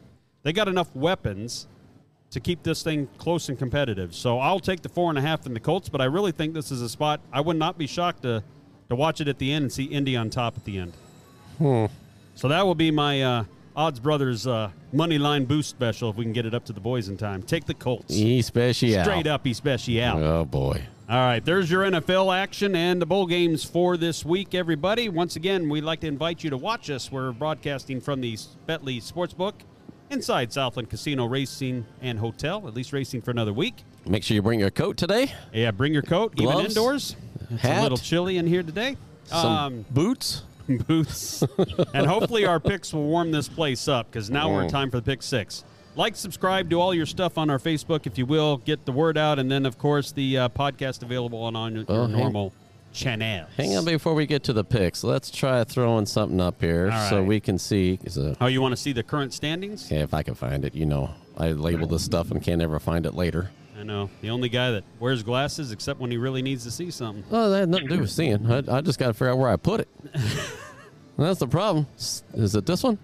[0.42, 1.68] They got enough weapons
[2.32, 4.12] to keep this thing close and competitive.
[4.12, 6.52] So I'll take the four and a half in the Colts, but I really think
[6.52, 7.20] this is a spot.
[7.32, 8.42] I would not be shocked to,
[8.88, 10.92] to watch it at the end and see Indy on top at the end.
[12.34, 13.44] So that will be my uh,
[13.76, 16.80] Odds Brothers uh, money line boost special if we can get it up to the
[16.80, 17.42] boys in time.
[17.42, 18.14] Take the Colts.
[18.14, 19.02] E special.
[19.04, 19.98] Straight up, E special.
[20.22, 20.82] Oh boy.
[21.08, 25.08] All right, there's your NFL action and the bowl games for this week, everybody.
[25.08, 27.10] Once again, we'd like to invite you to watch us.
[27.10, 28.34] We're broadcasting from the
[28.68, 29.54] Betly Sportsbook
[30.10, 33.84] inside Southland Casino Racing and Hotel, at least racing for another week.
[34.06, 35.32] Make sure you bring your coat today.
[35.52, 37.16] Yeah, bring your coat, even indoors.
[37.50, 38.98] It's a little chilly in here today.
[39.24, 40.42] Some Um, boots.
[40.86, 41.42] boots.
[41.94, 44.72] and hopefully our picks will warm this place up because now we're in mm.
[44.72, 45.64] time for the pick six.
[45.96, 48.58] Like, subscribe, do all your stuff on our Facebook if you will.
[48.58, 49.38] Get the word out.
[49.38, 52.52] And then, of course, the uh, podcast available on, on your Oh, hang- normal
[52.92, 53.48] channels.
[53.56, 55.02] Hang on before we get to the picks.
[55.02, 57.98] Let's try throwing something up here All so we can see.
[58.16, 59.90] A, uh, Oh, you want to see the current standings?
[59.90, 62.78] yeah, if I can find it, you know, I label this stuff and can't ever
[62.78, 63.50] find it later.
[63.78, 64.10] I know.
[64.22, 67.22] The only guy that wears glasses except when he really needs to see something.
[67.30, 68.50] Oh, that had nothing to do with seeing.
[68.50, 69.88] I, I just got to figure out where I put it.
[71.16, 71.86] That's the problem.
[71.96, 72.98] Is it this one?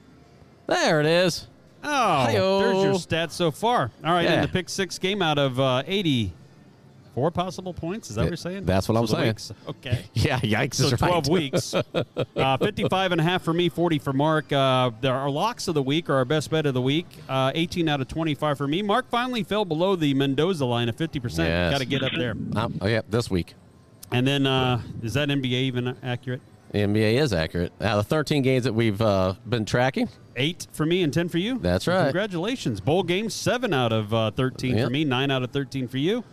[0.67, 1.47] There it is.
[1.83, 2.59] Oh, Hi-yo.
[2.61, 3.91] there's your stats so far.
[4.05, 4.35] All right, Yeah.
[4.37, 5.83] in the pick six game out of uh,
[7.15, 8.11] 84 possible points.
[8.11, 8.65] Is that what you're saying?
[8.65, 9.29] That's what I'm So saying.
[9.29, 10.05] weeks- Okay.
[10.15, 10.75] Yeah, yikes.
[10.75, 11.29] So 12 right.
[11.33, 11.75] weeks.
[12.37, 14.53] Uh, 55 and a half for me, 40 for Mark.
[14.53, 17.07] Uh, our locks of the week are our best bet of the week.
[17.29, 18.83] Uh, 18 out of 25 for me.
[18.83, 21.39] Mark finally fell below the Mendoza line of 50%.
[21.39, 21.73] Yes.
[21.73, 22.33] Got to get up there.
[22.57, 23.55] Um, oh, yeah, this week.
[24.11, 26.41] And then, uh, is that NBA even accurate?
[26.73, 27.73] The NBA is accurate.
[27.81, 31.29] Out of the 13 games that we've uh, been tracking, Eight for me and 10
[31.29, 31.59] for you.
[31.61, 32.05] That's right.
[32.05, 32.81] Congratulations.
[32.81, 34.87] Bowl game, seven out of uh, 13 Yep.
[34.87, 36.25] for me, nine out of 13 for you.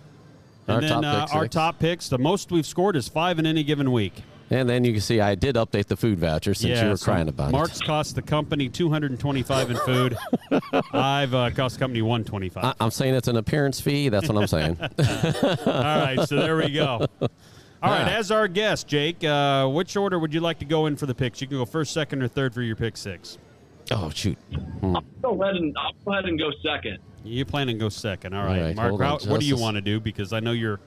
[0.68, 3.46] And Our then top uh, our top picks, the most we've scored is five in
[3.46, 4.14] any given week.
[4.52, 7.06] and then you can see I did update the food voucher since you were so
[7.06, 7.88] crying about Mark's it.
[7.88, 10.18] Mark's cost the company 225 in food.
[10.94, 12.64] I've uh, cost the company 125.
[12.64, 14.10] I, I'm saying it's an appearance fee.
[14.10, 14.78] That's what I'm saying.
[14.82, 14.88] All
[15.66, 17.06] right, so there we go.
[17.84, 20.96] All right, as our guest, Jake, uh, which order would you like to go in
[20.96, 21.42] for the picks?
[21.42, 23.40] You can go first, second, or third for your pick six.
[23.92, 24.38] Oh shoot.
[24.84, 27.00] I'll go ahead and I'll go ahead and go second.
[27.24, 28.34] You plan to go second.
[28.34, 30.00] All right, All right, Mark, how, what do you want to do?
[30.00, 30.80] Because I know you're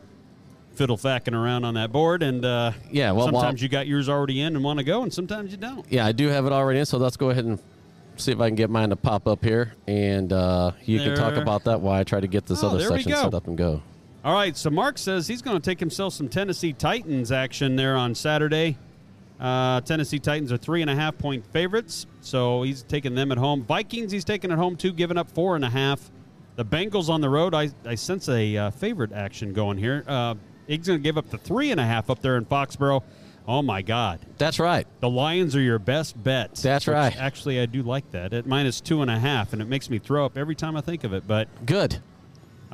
[0.74, 4.08] fiddle facking around on that board, and uh, Yeah, well, sometimes while- you got yours
[4.08, 5.86] already in and want to go, and sometimes you don't.
[5.90, 7.60] Yeah, I do have it already in, so let's go ahead and
[8.16, 11.34] see if I can get mine to pop up here, and uh, you can talk
[11.34, 13.82] about that while I try to get this Oh, other section set up and go.
[14.24, 17.94] All right, so Mark says he's going to take himself some Tennessee Titans action there
[17.96, 18.76] on Saturday.
[19.40, 23.38] Uh, Tennessee Titans are three and a half point favorites, so he's taking them at
[23.38, 23.64] home.
[23.64, 26.10] Vikings, he's taking at home too, giving up four and a half.
[26.56, 30.04] The Bengals on the road, I, I sense a uh, favorite action going here.
[30.06, 30.36] Uh,
[30.68, 33.02] he's going to give up the three and a half up there in Foxborough.
[33.46, 34.86] Oh my God, That's right.
[35.00, 36.54] the Lions are your best bet.
[36.54, 37.14] That's right.
[37.14, 39.98] Actually, I do like that at minus two and a half, and it makes me
[39.98, 41.26] throw up every time I think of it.
[41.26, 41.98] But Good.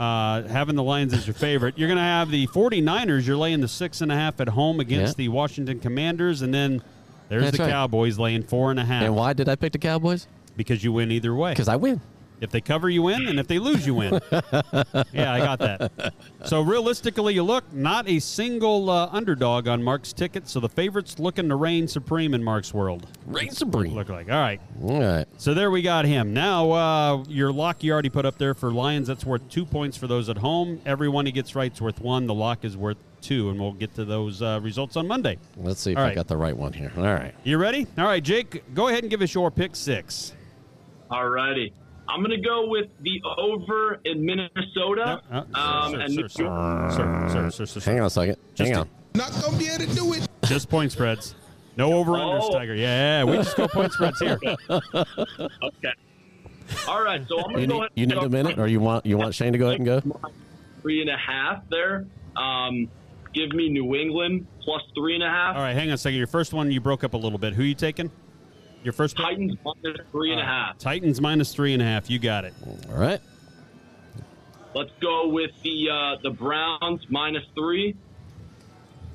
[0.00, 1.76] Uh, having the Lions as your favorite.
[1.76, 3.26] You're going to have the 49ers.
[3.26, 5.24] You're laying the six and a half at home against Yeah.
[5.24, 6.40] the Washington Commanders.
[6.42, 6.82] And then
[7.28, 7.70] there's That's the right.
[7.70, 10.26] Cowboys laying four and a half And why did I pick the Cowboys?
[10.56, 11.52] because you win either way.
[11.52, 12.00] Because I win.
[12.40, 13.28] If they cover, you win.
[13.28, 14.20] And if they lose, you win.
[15.12, 16.14] yeah, I got that.
[16.44, 20.48] So realistically, you look, not a single uh, underdog on Mark's ticket.
[20.48, 23.06] So the favorites looking to reign supreme in Mark's world.
[23.26, 23.94] Reign supreme.
[23.94, 24.30] Look like.
[24.30, 24.60] All right.
[24.82, 25.26] All right.
[25.36, 26.32] So there we got him.
[26.32, 29.06] Now uh, your lock you already put up there for Lions.
[29.08, 30.80] That's worth two points for those at home.
[30.86, 32.26] Every one he gets right's worth one.
[32.26, 35.36] The lock is worth two, and we'll get to those uh, results on Monday.
[35.56, 36.14] Let's see if All I right.
[36.14, 36.90] got the right one here.
[36.96, 37.34] All right.
[37.44, 37.86] You ready?
[37.98, 38.62] All right, Jake.
[38.74, 40.32] Go ahead and give us your pick six.
[41.10, 41.72] Alrighty.
[42.10, 46.90] I'm going to go with the over in Minnesota um, sir, and sir, sir, sir,
[46.96, 47.90] sir, sir, sir, sir.
[47.90, 48.36] Hang on a second.
[48.54, 48.88] Just Hang a- on.
[49.14, 50.26] Not gonna be able to do it.
[50.44, 51.34] Just point spreads.
[51.76, 52.52] No over unders, Oh.
[52.52, 52.74] Tiger.
[52.74, 54.38] Yeah, we just go point spreads here.
[54.68, 55.92] Okay.
[56.86, 58.68] All right, so I'm going You to go need, ahead you need a minute, or
[58.68, 60.20] you want you want Shane to go ahead and go?
[60.82, 62.06] three and a half there.
[62.36, 62.88] Um,
[63.34, 65.56] give me New England plus three and a half.
[65.56, 66.18] All right, hang on a second.
[66.18, 67.54] Your first one, you broke up a little bit.
[67.54, 68.10] Who are you taking?
[68.82, 69.24] Your first pick?
[69.26, 70.78] Titans minus three and a half.
[70.78, 72.08] Titans minus three and a half.
[72.10, 72.54] You got it.
[72.90, 73.20] All right.
[74.74, 77.96] Let's go with the uh, the Browns minus three.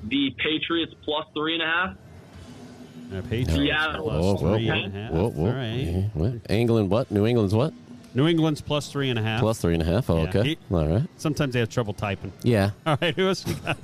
[0.04, 1.90] The Patriots plus three and a half.
[3.12, 4.04] Uh, Patriots Seattle.
[4.04, 5.12] plus Whoa, whoa, three whoa, and a half.
[5.12, 5.46] whoa, whoa.
[5.46, 6.10] All right.
[6.14, 6.32] What?
[6.50, 7.10] England, what?
[7.10, 7.72] New England's what?
[8.14, 9.40] New England's plus three and a half.
[9.40, 10.08] Plus three and a half.
[10.10, 10.28] Oh, Yeah.
[10.28, 10.42] okay.
[10.44, 11.02] He- All right.
[11.16, 12.32] Sometimes they have trouble typing.
[12.42, 12.70] Yeah.
[12.86, 13.76] All right, who else you got?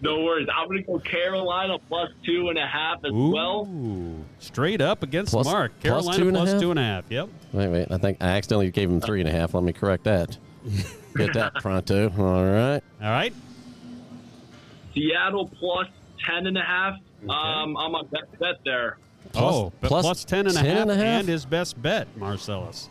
[0.00, 0.48] No worries.
[0.54, 3.68] I'm going to go Carolina plus two and a half as Ooh, well.
[4.38, 5.78] straight up against Plus- Mark.
[5.80, 7.04] Carolina two and a two and a half.
[7.10, 7.28] Yep.
[7.52, 7.88] Wait, wait.
[7.90, 9.54] I think I accidentally gave him three and a half.
[9.54, 10.36] Let me correct that.
[11.16, 12.10] Get that pronto.
[12.18, 12.82] All right.
[13.02, 13.32] All right.
[14.94, 15.88] Seattle plus
[16.26, 16.94] ten and a half.
[17.28, 18.98] Um, I'm on best bet there.
[19.36, 21.20] oh, but plus plus 10 and a half and a half?
[21.20, 22.88] and his best bet, Marcellus.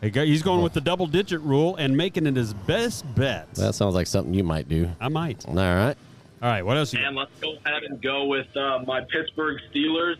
[0.00, 3.52] He got- He's going with the double digit rule and making it his best bet.
[3.54, 4.90] That sounds like something you might do.
[5.00, 5.44] I might.
[5.46, 5.96] All right.
[6.40, 7.14] All right, what else you got?
[7.14, 10.16] Let's go ahead and go with uh, my Pittsburgh Steelers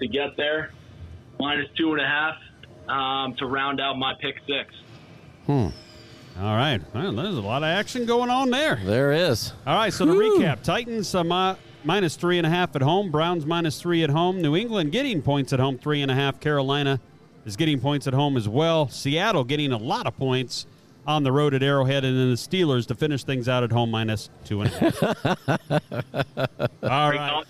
[0.00, 0.70] to get there.
[1.38, 2.36] Minus two and a half
[2.88, 4.74] um, to round out my pick six.
[5.46, 5.68] Hmm.
[6.40, 6.80] All right.
[6.94, 8.80] Well, there's a lot of action going on there.
[8.82, 9.52] There is.
[9.66, 13.10] All right, so to recap Titans uh, mi- minus three and a half at home,
[13.10, 16.40] Browns minus three at home, New England getting points at home, three and a half,
[16.40, 16.98] Carolina
[17.44, 20.66] is getting points at home as well, Seattle getting a lot of points
[21.06, 23.90] on the road at Arrowhead, and then the Steelers to finish things out at home
[23.90, 25.26] minus two and a half.
[26.82, 27.44] All right.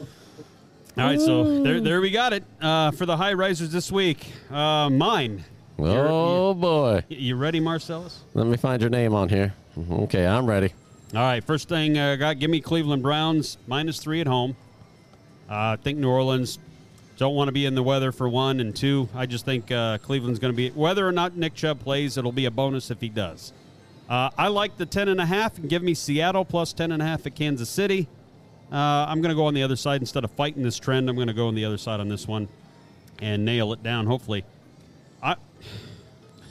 [0.98, 4.26] All right, so there, there we got it uh, for the high risers this week.
[4.50, 5.44] Uh, mine.
[5.78, 7.02] Oh boy.
[7.08, 8.20] You ready, Marcellus?
[8.34, 9.54] Let me find your name on here.
[9.90, 10.72] Okay, I'm ready.
[11.14, 14.56] All right, first thing I got, give me Cleveland Browns minus three at home.
[15.50, 16.58] Uh, I think New Orleans
[17.16, 19.98] don't want to be in the weather for one, and two, I just think uh,
[19.98, 23.00] Cleveland's going to be whether or not Nick Chubb plays, it'll be a bonus if
[23.00, 23.52] he does.
[24.08, 27.02] Uh, I like the ten and a half, and give me Seattle plus ten and
[27.02, 28.08] a half at Kansas City.
[28.70, 31.08] Uh, I'm going to go on the other side instead of fighting this trend.
[31.08, 32.48] I'm going to go on the other side on this one
[33.20, 34.06] and nail it down.
[34.06, 34.44] Hopefully,
[35.22, 35.36] I.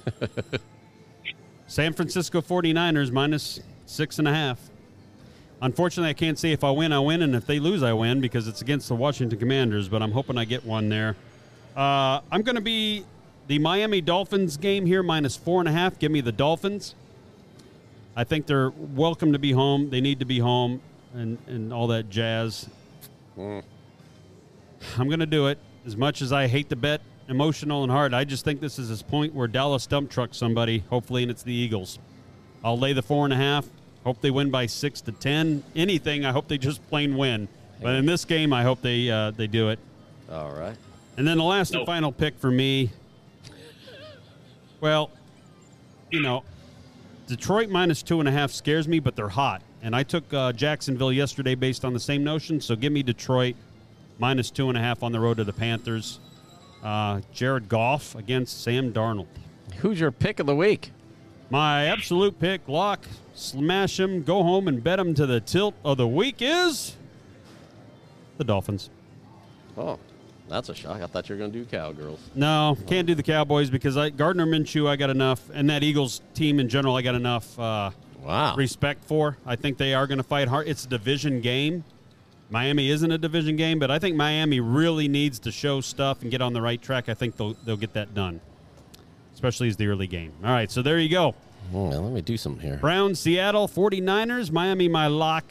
[1.67, 4.70] San Francisco 49ers minus six and a half.
[5.61, 8.19] Unfortunately, I can't say if I win, I win, and if they lose, I win
[8.19, 9.87] because it's against the Washington Commanders.
[9.89, 11.15] But I'm hoping I get one there.
[11.75, 13.05] Uh, I'm going to be
[13.47, 15.99] the Miami Dolphins game here minus four and a half.
[15.99, 16.95] Give me the Dolphins.
[18.15, 19.89] I think they're welcome to be home.
[19.89, 20.81] They need to be home,
[21.13, 22.67] and and all that jazz.
[23.37, 25.59] I'm going to do it.
[25.85, 28.89] As much as I hate to bet emotional and hard, I just think this is
[28.89, 31.99] this point where Dallas dump trucks somebody, hopefully, and it's the Eagles.
[32.63, 33.67] I'll lay the four and a half.
[34.03, 35.63] Hope they win by six to ten.
[35.75, 37.47] Anything, I hope they just plain win.
[37.81, 39.79] But in this game, I hope they uh, they do it.
[40.31, 40.75] All right.
[41.17, 42.89] And then the last and final pick for me.
[44.79, 45.11] Well,
[46.09, 46.43] you know,
[47.27, 49.61] Detroit minus two and a half scares me, but they're hot.
[49.83, 52.61] And I took uh, Jacksonville yesterday based on the same notion.
[52.61, 53.55] So give me Detroit
[54.19, 56.19] minus two and a half on the road to the Panthers.
[56.83, 59.27] Uh, Jared Goff against Sam Darnold.
[59.77, 60.91] Who's your pick of the week?
[61.51, 63.05] My absolute pick, lock,
[63.35, 66.95] smash him, go home and bet him to the tilt of the week is
[68.37, 68.89] the Dolphins.
[69.77, 69.99] Oh,
[70.47, 71.01] that's a shock.
[71.01, 72.19] I thought you were going to do Cowgirls.
[72.35, 76.21] No, can't do the Cowboys because I Gardner Minshew I got enough, and that Eagles
[76.33, 77.91] team in general I got enough uh,
[78.23, 78.55] Wow.
[78.55, 79.37] respect for.
[79.45, 80.67] I think they are going to fight hard.
[80.69, 81.83] It's a division game.
[82.49, 86.29] Miami isn't a division game, but I think Miami really needs to show stuff and
[86.31, 87.09] get on the right track.
[87.09, 88.39] I think they'll they'll get that done,
[89.41, 90.31] especially as the early game.
[90.43, 91.33] All right, so there you go.
[91.73, 92.77] Oh, now let me do something here.
[92.77, 95.45] Browns, Seattle, 49ers, Miami, my lock.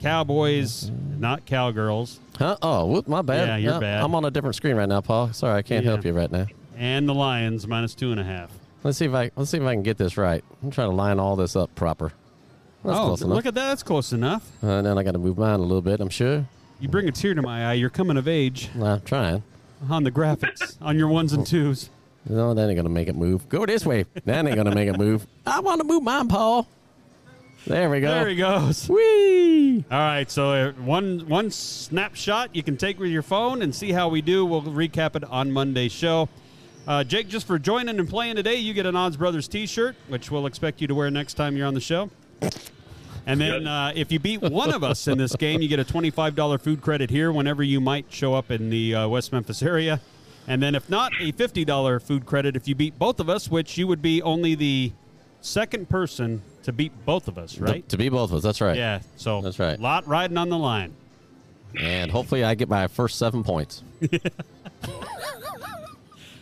[0.00, 2.56] Cowboys, not Cowgirls, Huh?
[2.62, 3.48] Oh, whoop, my bad.
[3.48, 4.02] Yeah, you're No, bad.
[4.02, 5.32] I'm on a different screen right now, Paul.
[5.32, 5.92] Sorry, I can't Yeah.
[5.92, 6.46] help you right now.
[6.76, 8.50] and the Lions, minus two and a half.
[8.82, 10.42] Let's see if I let's see if I can get this right.
[10.62, 12.12] I'm trying to line all this up proper.
[12.84, 13.34] That's oh, close enough.
[13.36, 13.68] look at that.
[13.68, 14.50] That's close enough.
[14.62, 16.00] Uh, and then I got to move mine a little bit.
[16.00, 16.44] I'm sure.
[16.80, 17.74] You bring a tear to my eye.
[17.74, 19.42] You're coming of age Well, I'm trying.
[19.88, 21.88] on the graphics, on your ones and twos.
[22.28, 23.48] No, that ain't gonna make it move.
[23.48, 24.06] Go this way.
[24.24, 25.26] That ain't gonna make it move.
[25.46, 26.66] I want to move mine, Paul.
[27.66, 28.10] There we go.
[28.10, 28.88] There he goes.
[28.88, 29.84] Whee!
[29.90, 33.92] All right, so uh, one one snapshot you can take with your phone and see
[33.92, 34.44] how we do.
[34.44, 36.28] We'll recap it on Monday's show.
[36.86, 40.30] Uh, Jake, just for joining and playing today, you get an Odds Brothers T-shirt, which
[40.30, 42.10] we'll expect you to wear next time you're on the show.
[43.26, 45.84] And then uh, if you beat one of us in this game, you get a
[45.84, 50.02] $25 food credit here whenever you might show up in the uh, West Memphis area.
[50.46, 53.78] And then, if not, a $50 food credit if you beat both of us, which
[53.78, 54.92] you would be only the
[55.40, 57.86] second person to beat both of us, right?
[57.88, 58.42] To be both of us.
[58.42, 58.76] That's right.
[58.76, 59.00] Yeah.
[59.16, 59.78] So That's right.
[59.80, 60.94] lot riding on the line.
[61.78, 63.82] And hopefully I get my first seven points.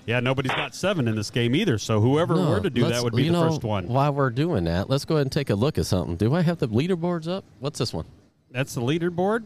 [0.04, 1.78] Yeah, nobody's got seven in this game either.
[1.78, 3.86] So whoever No, were to do that would be the know, first one.
[3.86, 6.16] While we're doing that, let's go ahead and take a look at something.
[6.16, 7.44] Do I have the leaderboards up?
[7.60, 8.04] What's this one?
[8.50, 9.44] That's the leaderboard.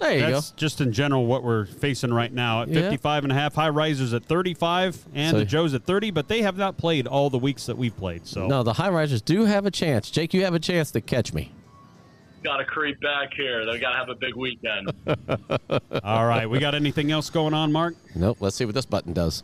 [0.00, 0.56] There you That's go.
[0.56, 2.82] just in general what we're facing right now at Yeah.
[2.82, 3.54] 55 and a half.
[3.54, 7.06] High risers at 35 and So- the Joes at 30, but they have not played
[7.06, 8.26] all the weeks that we've played.
[8.26, 10.10] So No, the high risers do have a chance.
[10.10, 11.52] Jake, you have a chance to catch me.
[12.42, 13.64] Got to creep back here.
[13.64, 14.92] They got to have a big weekend.
[16.04, 17.94] all right, we got anything else going on, Mark?
[18.14, 18.38] Nope.
[18.40, 19.42] Let's see what this button does.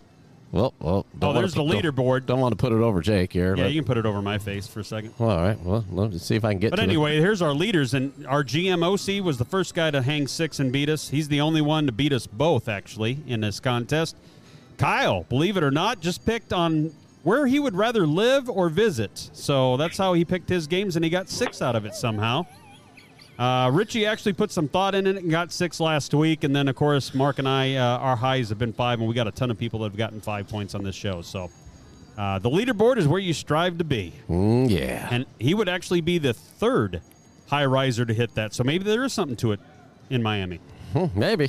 [0.53, 1.07] Well, well.
[1.15, 2.27] Oh, don't there's the put- don't- leaderboard.
[2.27, 3.55] Don't want to put it over Jake here.
[3.57, 5.15] Yeah, but- you can put it over my face for a second.
[5.19, 5.61] Well, all right.
[5.65, 6.87] Well, let's see if I can get But to it.
[6.87, 10.73] anyway, here's our leaders, and our GMOC was the first guy to hang six and
[10.73, 11.11] beat us.
[11.11, 14.17] He's the only one to beat us both, actually, in this contest.
[14.77, 16.91] Kyle, believe it or not, just picked on
[17.23, 19.31] where he would rather live or visit.
[19.33, 22.47] So that's how he picked his games, and he got six out of it somehow.
[23.41, 26.45] Uh, Richie actually put some thought in it and got six last week.
[26.45, 29.15] And then, of course, Mark and I, uh, our highs have been five, and we
[29.15, 31.23] got a ton of people that have gotten five points on this show.
[31.23, 31.51] So
[32.19, 34.13] uh, the leaderboard is where you strive to be.
[34.29, 35.09] Mm, yeah.
[35.11, 37.01] And he would actually be the third
[37.47, 38.53] high riser to hit that.
[38.53, 39.61] So maybe there is something to it
[40.11, 40.61] in Miami.
[40.93, 41.49] Hmm, maybe.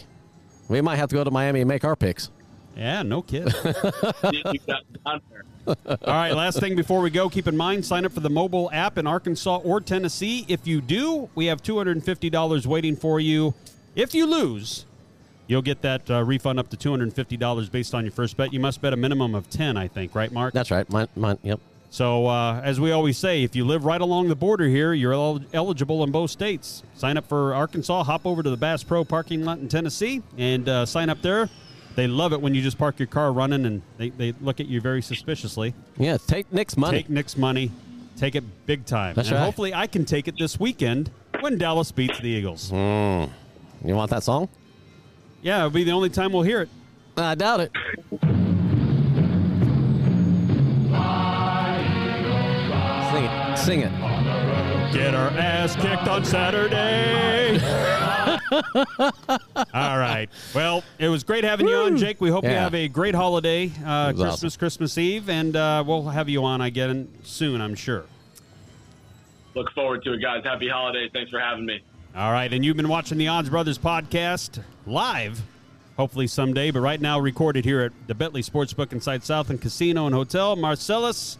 [0.70, 2.32] We might have to go to Miami and make our picks.
[2.78, 3.54] Yeah, no kid.
[5.66, 6.14] See if you got down there.
[6.14, 8.70] All right, last thing before we go, keep in mind sign up for the mobile
[8.72, 10.46] app in Arkansas or Tennessee.
[10.48, 13.54] If you do, we have $250 waiting for you.
[13.96, 14.86] If you lose,
[15.48, 18.54] you'll get that uh, refund up to $250 based on your first bet.
[18.54, 20.54] You must bet a minimum of 10, I think, right, Mark?
[20.54, 20.90] That's right.
[20.90, 21.60] Mine, mine, yep.
[21.90, 25.12] So, uh, as we always say, if you live right along the border here, you're
[25.12, 26.84] el- eligible in both states.
[26.96, 30.70] Sign up for Arkansas, hop over to the Bass Pro parking lot in Tennessee, and
[30.70, 31.50] uh, sign up there.
[31.96, 34.68] They love it when you just park your car running and they, they look at
[34.68, 35.74] you very suspiciously.
[35.98, 37.00] Yeah, take Nick's money.
[37.00, 37.72] Take Nick's money,
[38.16, 39.16] take it big time.
[39.16, 39.44] That's and right.
[39.44, 41.12] hopefully, I can take it this weekend
[41.42, 42.70] when Dallas beats the Eagles.
[42.70, 43.26] Hmm.
[43.86, 44.48] you want that song?
[45.42, 46.70] Yeah, it'll be the only time we'll hear it.
[47.18, 47.72] I doubt it.
[53.12, 53.58] Sing it.
[53.58, 53.92] Sing it.
[54.94, 57.60] Get our ass kicked on Saturday.
[58.52, 60.28] All right.
[60.54, 62.20] Well, it was great having you on, Jake.
[62.20, 64.60] We hope you have a great holiday, uh, Christmas, awesome.
[64.60, 68.04] Christmas Eve, and uh, we'll have you on again soon, I'm sure.
[69.56, 70.44] Look forward to it, guys.
[70.44, 71.12] Happy holidays.
[71.14, 71.82] Thanks for having me.
[72.16, 72.52] All right.
[72.52, 75.42] And you've been watching the Odds Brothers podcast live,
[75.98, 80.16] hopefully someday, but right now recorded here at the Betly Sportsbook inside Southland Casino and
[80.16, 80.56] Hotel.
[80.56, 81.38] Marcellus,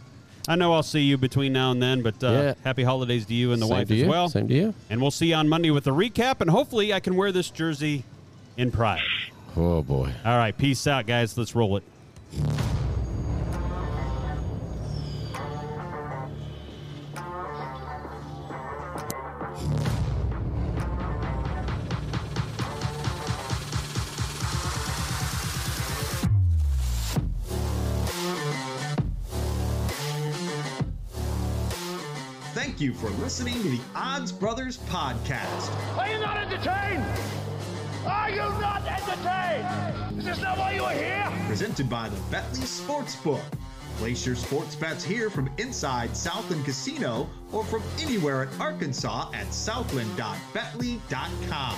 [0.48, 2.54] I know I'll see you between now and then, but uh, Yeah.
[2.64, 4.28] happy holidays to you and the Same wife as well.
[4.28, 4.74] Same to you.
[4.90, 7.48] And we'll see you on Monday with a recap, and hopefully I can wear this
[7.50, 8.04] jersey
[8.56, 9.02] in pride.
[9.56, 10.12] Oh boy.
[10.24, 11.36] All right, peace out, guys.
[11.38, 11.84] Let's roll it.
[32.72, 35.70] Thank you for listening to the Odds Brothers podcast.
[35.98, 37.04] Are you not entertained?
[38.06, 40.18] Are you not entertained?
[40.18, 41.30] Is this not why you are here?
[41.46, 43.42] presented by the Betly Sportsbook.
[43.98, 49.52] Place your sports bets here from inside Southland Casino or from anywhere in Arkansas at
[49.52, 51.76] southland.betly.com.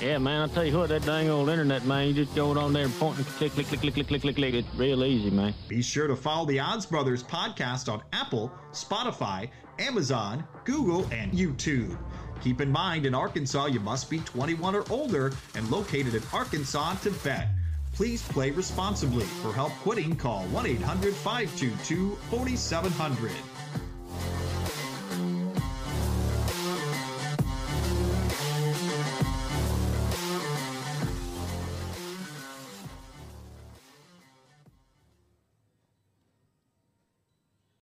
[0.00, 2.72] Yeah, man, I tell you what, that dang old internet, man, you just go on
[2.72, 4.54] there and point and click, click, click, click, click, click, click, click.
[4.54, 5.54] It's real easy, man.
[5.68, 9.48] Be sure to follow the Odds Brothers podcast on Apple, Spotify,
[9.82, 11.98] Amazon, Google, and YouTube.
[12.40, 16.94] Keep in mind, in Arkansas, you must be 21 or older and located in Arkansas
[17.02, 17.48] to bet.
[17.92, 19.24] Please play responsibly.
[19.42, 23.32] For help quitting, call 1 800 522 4700.